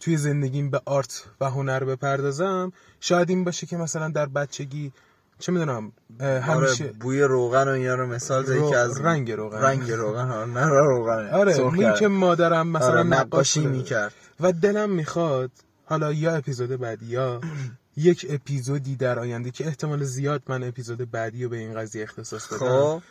توی 0.00 0.16
زندگیم 0.16 0.70
به 0.70 0.80
آرت 0.84 1.24
و 1.40 1.50
هنر 1.50 1.84
بپردازم 1.84 2.72
شاید 3.00 3.30
این 3.30 3.44
باشه 3.44 3.66
که 3.66 3.76
مثلا 3.76 4.08
در 4.08 4.26
بچگی 4.26 4.92
چه 5.38 5.52
می‌دونم 5.52 5.92
همیشه 6.20 6.84
آره 6.84 6.92
بوی 7.00 7.22
روغن 7.22 7.68
و 7.68 7.70
اینا 7.70 7.94
رو 7.94 8.06
مثال 8.06 8.44
زدی 8.44 8.58
رو- 8.58 8.70
که 8.70 8.76
از 8.76 9.00
رنگ 9.00 9.32
روغن. 9.32 9.58
رنگ 9.58 9.90
روغن 9.92 10.26
ها 10.26 10.44
نه 10.44 10.66
روغن 10.66 11.28
آره 11.30 11.58
این. 11.58 11.92
که 11.92 12.08
مادرم 12.08 12.68
مثلا 12.68 12.88
آره، 12.88 13.02
نقاشی. 13.02 13.66
می‌کرد 13.66 14.12
و 14.40 14.52
دلم 14.52 14.90
می‌خواد 14.90 15.50
حالا 15.84 16.12
یا 16.12 16.36
اپیزود 16.36 16.70
بعدی 16.70 17.06
یا 17.06 17.40
یک 17.96 18.26
اپیزودی 18.30 18.96
در 18.96 19.18
آینده 19.18 19.50
که 19.50 19.66
احتمال 19.66 20.04
زیاد 20.04 20.42
من 20.48 20.64
اپیزود 20.64 21.10
بعدی 21.10 21.44
رو 21.44 21.50
به 21.50 21.56
این 21.56 21.74
قضیه 21.74 22.02
اختصاص 22.02 22.46
بدم 22.46 22.58
خب 22.58 23.02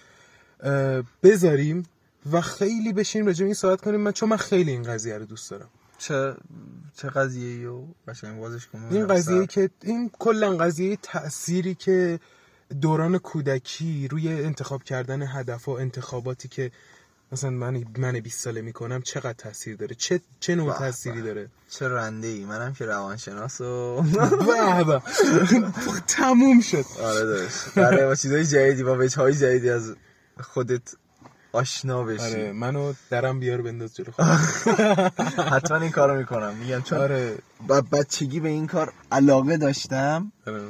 بذاریم 1.23 1.83
و 2.31 2.41
خیلی 2.41 2.93
بشیم 2.93 3.25
راجع 3.25 3.39
به 3.39 3.45
این 3.45 3.53
صحبت 3.53 3.81
کنیم. 3.81 3.99
من 3.99 4.11
چون 4.11 4.29
من 4.29 4.37
خیلی 4.37 4.71
این 4.71 4.83
قضیه 4.83 5.17
رو 5.17 5.25
دوست 5.25 5.51
دارم. 5.51 5.69
چه 5.97 6.33
چه 6.97 7.09
قضیه 7.09 7.49
ای 7.49 7.65
و 7.65 7.83
قشنگ 8.07 8.39
بازش 8.39 8.67
کنم 8.67 8.89
این 8.89 9.07
قضیه 9.07 9.47
که 9.47 9.69
این 9.83 10.11
کلا 10.19 10.57
قضیه 10.57 10.97
تأثیری 11.01 11.75
که 11.75 12.19
دوران 12.81 13.17
کودکی 13.17 14.07
روی 14.07 14.27
انتخاب 14.27 14.83
کردن 14.83 15.21
هدف 15.21 15.67
و 15.67 15.71
انتخاباتی 15.71 16.47
که 16.47 16.71
مثلا 17.31 17.49
من 17.49 17.85
من 17.97 18.19
20 18.19 18.39
ساله 18.41 18.61
می‌کنم 18.61 19.01
چقدر 19.01 19.33
تاثیر 19.33 19.75
داره؟ 19.75 19.95
چه 19.95 20.21
چه 20.39 20.55
نوع 20.55 20.77
تأثیری. 20.77 21.21
داره؟ 21.21 21.47
چه 21.69 21.87
رنده 21.87 22.27
ای 22.27 22.45
منم 22.45 22.73
که 22.73 22.85
روانشناس 22.85 23.61
و 23.61 24.01
به. 24.87 25.01
تموم 26.07 26.61
شد. 26.61 26.85
آره 27.03 27.25
داشت 27.25 27.73
برای 27.75 28.05
با 28.05 28.15
چیزای 28.15 28.45
جدیدی 28.45 28.83
با 28.83 28.97
وجه 28.97 29.17
های 29.17 29.33
جدیدی 29.33 29.69
از 29.69 29.95
خودت 30.41 30.95
آشنا 31.51 32.03
بشی. 32.03 32.23
آره 32.23 32.51
منو 32.51 32.93
درم 33.09 33.39
بیار 33.39 33.61
بنداز 33.61 33.95
جلو 33.95 34.11
حتما 35.53 35.77
این 35.77 35.91
کارو 35.91 36.17
می‌کنم. 36.17 36.53
میگم 36.53 36.81
چون 36.81 36.97
آره. 36.99 37.37
با 37.67 37.81
بچگی 37.81 38.39
به 38.39 38.49
این 38.49 38.67
کار 38.67 38.93
علاقه 39.11 39.57
داشتم 39.57 40.31
آره. 40.47 40.61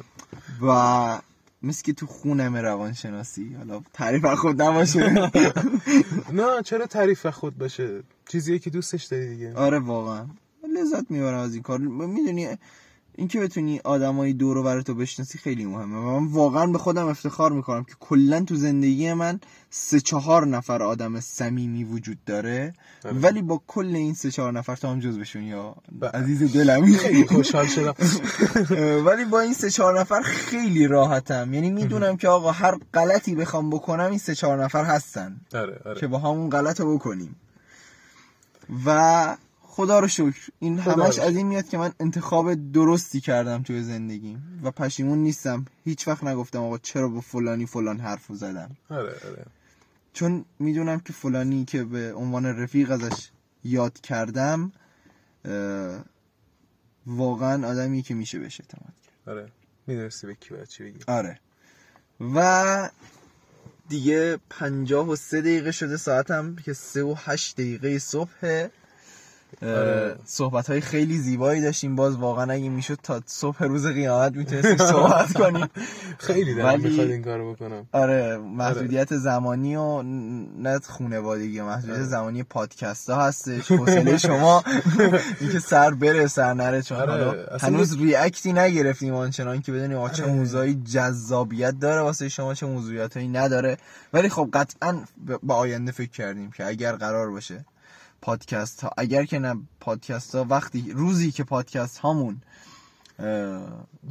و 0.61 1.19
مثل 1.63 1.83
که 1.83 1.93
تو 1.93 2.05
خونم 2.05 2.55
روانشناسی 2.55 3.55
حالا 3.57 3.81
تعریف 3.93 4.25
خود 4.25 4.61
نباشه. 4.61 5.29
نه 6.33 6.61
چرا 6.63 6.85
تعریف 6.85 7.25
خود 7.25 7.57
باشه؟ 7.57 8.03
چیزیه 8.29 8.59
که 8.59 8.69
دوستش 8.69 9.03
داری 9.03 9.27
دیگه. 9.29 9.53
آره 9.55 9.79
واقعا. 9.79 10.25
لذت 10.77 11.11
می‌برم 11.11 11.39
از 11.39 11.53
این 11.53 11.63
کار. 11.63 11.79
می‌دونی 11.79 12.57
اینکه 13.17 13.39
بتونی 13.39 13.79
آدمای 13.83 14.33
دور 14.33 14.57
و 14.57 14.81
تو 14.81 14.93
بشناسی 14.93 15.37
خیلی 15.37 15.65
مهمه. 15.65 15.97
و 15.97 16.19
من 16.19 16.27
واقعا 16.27 16.67
به 16.67 16.77
خودم 16.77 17.07
افتخار 17.07 17.51
می‌کنم 17.51 17.83
که 17.83 17.93
کلا 17.99 18.41
تو 18.43 18.55
زندگی 18.55 19.13
من 19.13 19.39
سه 19.69 19.99
چهار 19.99 20.47
نفر 20.47 20.83
آدم 20.83 21.19
صمیمی 21.19 21.83
وجود 21.83 22.17
داره. 22.25 22.73
آره. 23.05 23.19
ولی 23.19 23.41
با 23.41 23.61
کل 23.67 23.95
این 23.95 24.13
سه 24.13 24.31
چهار 24.31 24.51
نفر 24.51 24.75
تو 24.75 24.87
هم 24.87 24.99
جز 24.99 25.19
بشون 25.19 25.43
یا 25.43 25.75
بله. 25.91 26.11
عزیز 26.11 26.53
دلمی 26.53 26.97
خیلی 27.03 27.27
خوشحال 27.27 27.65
شدم. 27.67 27.95
ولی 29.07 29.25
با 29.25 29.39
این 29.39 29.53
سه 29.53 29.69
چهار 29.69 29.99
نفر 29.99 30.21
خیلی 30.21 30.87
راحتم. 30.87 31.53
یعنی 31.53 31.69
می‌دونم 31.69 32.17
که 32.17 32.27
آقا 32.27 32.51
هر 32.51 32.77
غلطی 32.93 33.35
بخوام 33.35 33.69
بکنم 33.69 34.09
این 34.09 34.19
سه 34.19 34.35
چهار 34.35 34.63
نفر 34.63 34.83
هستن. 34.83 35.41
آره 35.53 35.81
آره. 35.85 35.99
که 35.99 36.07
با 36.07 36.17
همون 36.17 36.49
غلط 36.49 36.79
رو 36.79 36.97
بکنیم. 36.97 37.35
و 38.85 39.37
خدا 39.75 39.99
رو 39.99 40.07
شکر. 40.07 40.49
این 40.59 40.79
همش 40.79 41.19
از 41.19 41.35
این 41.35 41.47
میاد 41.47 41.67
که 41.67 41.77
من 41.77 41.91
انتخاب 41.99 42.71
درستی 42.71 43.21
کردم 43.21 43.63
توی 43.63 43.83
زندگیم 43.83 44.59
و 44.63 44.71
پشیمون 44.71 45.17
نیستم. 45.17 45.65
هیچ 45.83 46.07
وقت 46.07 46.23
نگفتم 46.23 46.59
آقا 46.59 46.77
چرا 46.77 47.07
با 47.09 47.21
فلانی 47.21 47.65
فلان 47.65 47.99
حرف 47.99 48.25
زدم. 48.29 48.77
آره 48.89 49.09
آره. 49.09 49.45
چون 50.13 50.45
می‌دونم 50.59 50.99
که 50.99 51.13
فلانی 51.13 51.65
که 51.65 51.83
به 51.83 52.13
عنوان 52.13 52.45
رفیق 52.45 52.91
ازش 52.91 53.29
یاد 53.63 54.01
کردم 54.01 54.71
واقعا 57.07 57.67
آدمی 57.67 58.01
که 58.01 58.13
میشه 58.13 58.39
بهش 58.39 58.61
اعتماد 58.61 58.93
کرد. 59.05 59.29
آره. 59.37 59.51
می‌دونستی 59.87 60.27
به 60.27 60.35
کی 60.35 60.49
باید 60.49 60.67
چی 60.67 60.83
بگی. 60.83 60.99
آره. 61.07 61.39
و 62.35 62.89
دیگه 63.89 64.39
پنجاه 64.49 65.09
و 65.09 65.15
سه 65.15 65.41
دقیقه 65.41 65.71
شده 65.71 65.97
ساعتم 65.97 66.55
که 66.55 66.73
سه 66.73 67.03
و 67.03 67.15
هشت 67.17 67.55
دقیقه 67.55 67.99
صبح 67.99 68.31
آره. 68.43 68.71
صحبت 70.25 70.69
های 70.69 70.81
خیلی 70.81 71.17
زیبایی 71.17 71.61
داشتیم. 71.61 71.95
باز 71.95 72.15
واقعا 72.15 72.51
اگه 72.53 72.69
می‌شد 72.69 72.97
تا 73.03 73.21
صبح 73.25 73.63
روز 73.63 73.87
قیامت 73.87 74.35
می‌تونستیم 74.35 74.77
صحبت 74.77 75.33
کنیم. 75.41 75.67
خیلی 76.17 76.53
ولی- 76.53 76.89
می‌خواد 76.89 77.09
این 77.09 77.23
کارو 77.23 77.53
بکنم. 77.53 77.87
آره 77.91 78.37
محدودیت 78.37 79.15
زمانی 79.15 79.75
و 79.75 80.01
نه 80.61 80.79
خونوادگی 80.79 81.61
محدودیت 81.61 81.95
آره. 81.95 82.05
زمانی 82.05 82.43
پادکست 82.43 83.09
ها 83.09 83.25
هستش. 83.25 83.71
حوصله 83.79 84.17
شما 84.17 84.63
اینکه 85.41 85.59
سر 85.59 85.91
بره 85.91 86.27
سر 86.27 86.53
نره. 86.53 86.81
چون 86.81 86.97
آره، 86.97 87.47
هنوز 87.61 87.97
ریاکتی 87.97 88.53
نگرفتیم 88.53 89.13
آنچنان 89.13 89.61
که 89.61 89.71
بدونیم 89.71 89.97
آقا 89.97 90.09
چه 90.09 90.23
آره. 90.23 90.31
موضوعی 90.33 90.75
جذابیت 90.75 91.79
داره 91.79 92.01
واسه 92.01 92.29
شما 92.29 92.53
چه 92.53 92.65
موضوعیتایی 92.65 93.27
نداره. 93.27 93.77
ولی 94.13 94.29
خب 94.29 94.49
قطعا 94.53 94.99
به 95.43 95.53
آینده 95.53 95.91
فکر 95.91 96.11
کردیم 96.11 96.51
که 96.51 96.65
اگر 96.65 96.91
قرار 96.95 97.31
باشه 97.31 97.65
پادکست 98.25 98.81
ها. 98.81 98.91
اگر 98.97 99.25
که 99.25 99.39
نه 99.39 99.55
پادکست 99.79 100.35
ها 100.35 100.45
وقتی 100.49 100.91
روزی 100.91 101.31
که 101.31 101.43
پادکست 101.43 101.97
هامون 101.97 102.41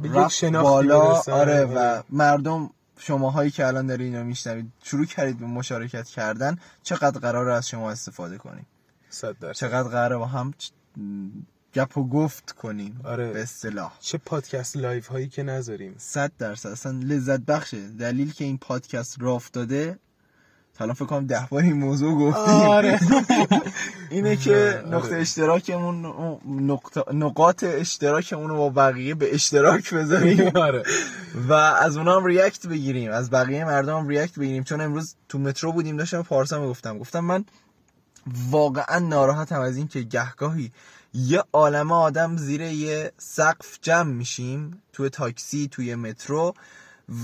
رفت 0.03 0.45
بالا 0.45 1.21
آره 1.27 1.65
و. 1.65 2.01
مردم 2.09 2.69
شماهایی 2.99 3.51
که 3.51 3.67
الان 3.67 3.87
داری 3.87 4.03
اینا 4.03 4.23
میشنوید 4.23 4.71
شروع 4.83 5.05
کردید 5.05 5.39
به 5.39 5.45
مشارکت 5.45 6.07
کردن 6.07 6.57
چقدر 6.83 7.19
قرار 7.19 7.49
از 7.49 7.69
شما 7.69 7.91
استفاده 7.91 8.37
کنیم؟ 8.37 8.65
صد 9.09 9.51
چقدر 9.51 9.89
قراره 9.89 10.17
با 10.17 10.25
هم 10.25 10.53
گپ 11.73 11.97
و 11.97 12.09
گفت 12.09 12.51
کنیم؟ 12.51 13.01
آره. 13.03 13.31
به 13.31 13.41
اصطلاح. 13.41 13.93
چه 13.99 14.17
پادکست 14.17 14.77
live 14.77 15.07
هایی 15.07 15.27
که 15.27 15.43
نذاریم. 15.43 15.95
صد 15.97 16.31
درصد. 16.37 16.69
اصلا 16.69 16.91
لذت 16.91 17.39
بخشه. 17.39 17.87
دلیل 17.87 18.33
که 18.33 18.45
این 18.45 18.57
پادکست 18.57 19.21
راه 19.21 19.35
افتاده 19.35 19.91
تا 19.93 19.99
الان 20.81 20.93
فکر 20.93 21.05
کنم 21.05 21.25
ده 21.25 21.47
بار 21.49 21.63
این 21.63 21.73
موضوع 21.73 22.19
گفتیم. 22.19 22.53
آره. 22.53 22.99
اینه 24.11 24.35
که 24.35 24.81
آره. 24.83 24.95
نقطه 24.95 25.15
اشتراکمون 25.15 26.05
نقطه 26.45 27.03
نقاط 27.13 27.63
اشتراکمون 27.67 28.49
رو 28.49 28.57
با 28.57 28.69
بقیه 28.69 29.15
به 29.15 29.35
اشتراک 29.35 29.93
بذاریم. 29.93 30.51
آره. 30.67 30.83
و 31.49 31.53
از 31.53 31.97
اونا 31.97 32.19
هم 32.19 32.25
ریاکت 32.25 32.67
بگیریم. 32.67 33.11
از 33.11 33.29
بقیه 33.29 33.65
مردم 33.65 33.97
هم 33.97 34.07
ریاکت 34.07 34.39
بگیریم. 34.39 34.63
چون 34.63 34.81
امروز 34.81 35.15
تو 35.29 35.39
مترو 35.39 35.71
بودیم 35.71 35.97
داشتم 35.97 36.21
پارسا 36.21 36.61
می‌گفتم. 36.61 36.99
گفتم 36.99 37.19
من 37.19 37.45
واقعا 38.49 38.99
ناراحتم 38.99 39.59
از 39.59 39.77
این 39.77 39.87
که 39.87 40.01
گهگاهی 40.01 40.71
یه 41.13 41.43
عالمه 41.53 41.93
آدم 41.93 42.37
زیر 42.37 42.61
یه 42.61 43.11
سقف 43.17 43.77
جمع 43.81 44.11
میشیم 44.11 44.81
توی 44.93 45.09
تاکسی 45.09 45.67
توی 45.67 45.95
مترو 45.95 46.53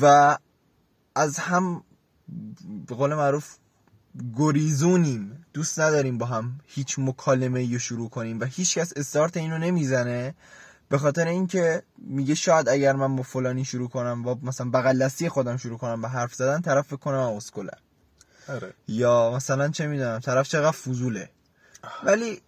و 0.01 0.37
از 1.15 1.39
هم 1.39 1.83
به 2.87 2.95
قول 2.95 3.13
معروف 3.13 3.55
گریزونیم. 4.37 5.45
دوست 5.53 5.79
نداریم 5.79 6.17
با 6.17 6.25
هم 6.25 6.59
هیچ 6.65 6.99
مکالمه 6.99 7.73
رو 7.73 7.79
شروع 7.79 8.09
کنیم 8.09 8.39
و 8.39 8.45
هیچ 8.45 8.77
کس 8.77 8.93
استارت 8.95 9.37
اینو 9.37 9.57
نمی‌زنه. 9.57 10.35
به 10.89 10.97
خاطر 10.97 11.27
اینکه 11.27 11.83
میگه 11.97 12.35
شاید 12.35 12.69
اگر 12.69 12.93
من 12.93 13.15
با 13.15 13.23
فلانی 13.23 13.65
شروع 13.65 13.89
کنم 13.89 14.23
با 14.23 14.39
مثلا 14.43 14.69
بغل 14.69 15.07
خودم 15.07 15.57
شروع 15.57 15.77
کنم 15.77 16.01
به 16.01 16.07
حرف 16.07 16.33
زدن 16.33 16.61
طرف 16.61 16.87
فکر 16.87 16.95
کنم 16.95 17.17
اسکلم. 17.17 17.77
آره. 18.47 18.73
یا 18.87 19.31
مثلا 19.35 19.69
چه 19.69 19.87
می‌دونم 19.87 20.19
طرف 20.19 20.47
چقدر 20.47 20.71
فضوله. 20.71 21.29
ولی 22.03 22.41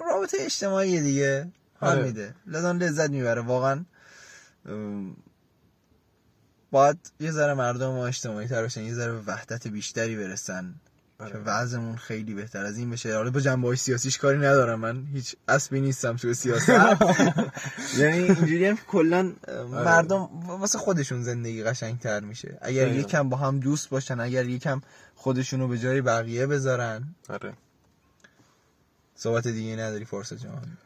رابطه 0.00 0.36
اجتماعی 0.40 1.00
دیگه. 1.00 1.52
حال 1.80 1.98
آره. 1.98 2.06
میده. 2.06 2.34
لذا 2.46 2.72
لذت 2.72 3.10
می‌بره. 3.10 3.40
واقعا 3.40 3.84
باید 6.70 6.98
یه 7.20 7.30
ذره 7.30 7.54
مردم 7.54 7.88
ما 7.88 8.06
اجتماعی 8.06 8.46
تر 8.46 8.62
بشن 8.62 8.82
یه 8.82 8.94
ذره 8.94 9.12
به 9.12 9.20
وحدت 9.26 9.68
بیشتری 9.68 10.16
برسن. 10.16 10.74
آره. 11.20 11.32
که 11.32 11.38
وضعمون 11.38 11.96
خیلی 11.96 12.34
بهتر 12.34 12.64
از 12.64 12.78
این 12.78 12.90
بشه. 12.90 13.16
حالا 13.16 13.30
با 13.30 13.40
جنبه 13.40 13.68
های 13.68 13.76
سیاسیش 13.76 14.18
کاری 14.18 14.38
ندارم. 14.38 14.80
من 14.80 15.06
هیچ 15.12 15.36
اسبی 15.48 15.80
نیستم 15.80 16.16
تو 16.16 16.34
سیاست. 16.34 16.68
یعنی 17.98 18.18
اینجوری 18.18 18.66
هم 18.66 18.78
کلا 18.88 19.32
مردم 19.70 20.28
واسه 20.46 20.78
خودشون 20.78 21.22
زندگی 21.22 21.62
قشنگتر 21.62 22.20
میشه. 22.20 22.58
اگر. 22.62 22.92
یکم 22.92 23.28
با 23.28 23.36
هم 23.36 23.60
دوست 23.60 23.88
باشن 23.88 24.20
اگر 24.20 24.46
یکم 24.46 24.80
خودشونو 25.14 25.68
به 25.68 25.78
جای 25.78 26.00
بقیه 26.00 26.46
بذارن. 26.46 27.14
آره. 27.28 27.52
صحبت 29.14 29.48
دیگه 29.48 29.76
نداری 29.76 30.04
فرصت 30.04 30.42
جان. 30.42 30.78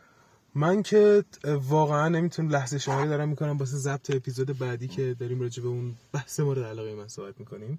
من 0.55 0.83
که 0.83 1.25
واقعا 1.45 2.09
نمی‌تونم 2.09 2.49
لحظه 2.49 2.79
شماری 2.79 3.09
دارم 3.09 3.29
می‌کنم 3.29 3.57
واسه 3.57 3.77
ضبط 3.77 4.11
اپیزود 4.11 4.59
بعدی 4.59 4.89
که 4.89 5.17
داریم 5.19 5.41
راجع 5.41 5.63
به 5.63 5.69
اون 5.69 5.95
بحث 6.13 6.41
مورد 6.41 6.63
علاقه 6.63 6.95
من 6.95 7.09
صحبت 7.09 7.41
می‌کنیم. 7.41 7.79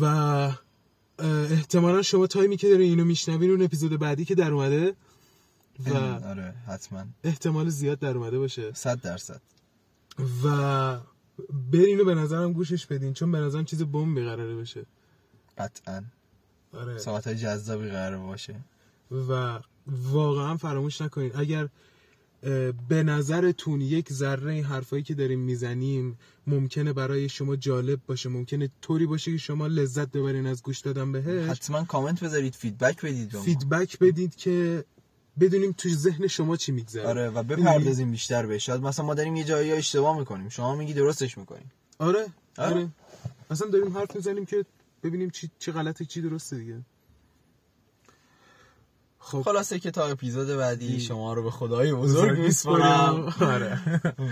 و 0.00 0.04
احتمالا 1.18 2.02
شما 2.02 2.26
تایمی 2.26 2.56
که 2.56 2.68
دارین 2.68 2.90
اینو 2.90 3.04
میشنوین 3.04 3.50
اون 3.50 3.62
اپیزود 3.62 3.98
بعدی 3.98 4.24
که 4.24 4.34
در 4.34 4.52
اومده 4.52 4.94
و 5.86 5.96
آره 6.26 6.54
حتما. 6.66 7.04
احتمال 7.24 7.68
زیاد 7.68 7.98
در 7.98 8.16
اومده 8.16 8.38
باشه. 8.38 8.72
صد 8.72 9.00
درصد. 9.00 9.40
و 10.44 10.98
برین 11.70 12.00
و 12.00 12.04
به 12.04 12.14
نظرم 12.14 12.52
گوشش 12.52 12.86
بدین 12.86 13.12
چون 13.12 13.32
به 13.32 13.38
نظرم 13.38 13.64
چیز 13.64 13.82
بمبی 13.82 14.24
قراره 14.24 14.56
بشه. 14.56 14.86
قطعا. 15.58 16.04
آره. 16.72 16.98
ساعت 16.98 17.28
جذابی 17.28 17.88
قرار 17.88 18.18
باشه. 18.18 18.54
و 19.28 19.58
واقعا 19.86 20.56
فراموش 20.56 21.00
نکنید. 21.00 21.32
اگر 21.36 21.68
به 22.88 23.02
نظرتون 23.02 23.80
یک 23.80 24.12
ذره 24.12 24.52
این 24.52 24.64
حرفایی 24.64 25.02
که 25.02 25.14
داریم 25.14 25.40
می‌زنیم 25.40 26.18
ممکنه 26.46 26.92
برای 26.92 27.28
شما 27.28 27.56
جالب 27.56 28.00
باشه؟ 28.06 28.28
ممکنه 28.28 28.70
طوری 28.80 29.06
باشه 29.06 29.32
که 29.32 29.38
شما 29.38 29.66
لذت 29.66 30.12
ببرین 30.12 30.46
از 30.46 30.62
گوش 30.62 30.80
دادن 30.80 31.12
بهش؟ 31.12 31.50
حتما 31.50 31.84
کامنت 31.84 32.24
بذارید 32.24 32.54
feedback 32.54 33.04
بدید 33.04 33.28
به 33.28 33.38
ما. 33.38 33.44
feedback 33.44 33.98
بدید 33.98 34.36
که 34.36 34.84
بدونیم 35.40 35.72
تو 35.72 35.88
ذهن 35.88 36.26
شما 36.26 36.56
چی 36.56 36.72
میگذره. 36.72 37.08
آره 37.08 37.30
و 37.30 37.42
بپردازیم 37.42 38.10
بیشتر 38.10 38.46
بهش. 38.46 38.66
شاید 38.66 38.80
مثلا 38.80 39.06
ما 39.06 39.14
داریم 39.14 39.36
یه 39.36 39.44
جایی 39.44 39.72
اشتباه 39.72 40.18
می‌کنیم. 40.18 40.48
شما 40.48 40.76
میگی 40.76 40.92
درستش 40.92 41.38
می‌کنیم. 41.38 41.72
آره 41.98 42.26
آره. 42.58 42.74
آره. 42.74 42.88
اصلا 43.50 43.68
داریم 43.68 43.96
حرف 43.96 44.16
می‌زنیم 44.16 44.46
که 44.46 44.64
ببینیم 45.02 45.30
چی 45.30 45.50
چی 45.58 45.72
غلطه 45.72 46.04
چی 46.04 46.20
درسته 46.20 46.56
دیگه. 46.56 46.80
خب. 49.26 49.42
خلاصه 49.42 49.78
که 49.78 49.90
تا 49.90 50.06
اپیزود 50.06 50.48
بعدی 50.48 51.00
شما 51.00 51.34
رو 51.34 51.42
به 51.42 51.50
خدای 51.50 51.92
بزرگ 51.92 52.38
میسپارم. 52.38 53.34
آره. 53.40 53.80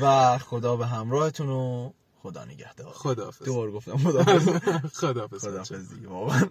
و 0.02 0.38
خدا 0.38 0.76
به 0.76 0.86
همراهتون 0.86 1.48
و 1.48 1.90
خدا 2.22 2.44
نگهدار. 2.44 2.92
خداحافظ. 2.92 3.44
دوبار 3.44 3.72
گفتم 3.72 3.96
خدا 3.96 4.24
خداحافظ 5.00 5.94
دیگه 5.94 6.08
واقعا. 6.08 6.42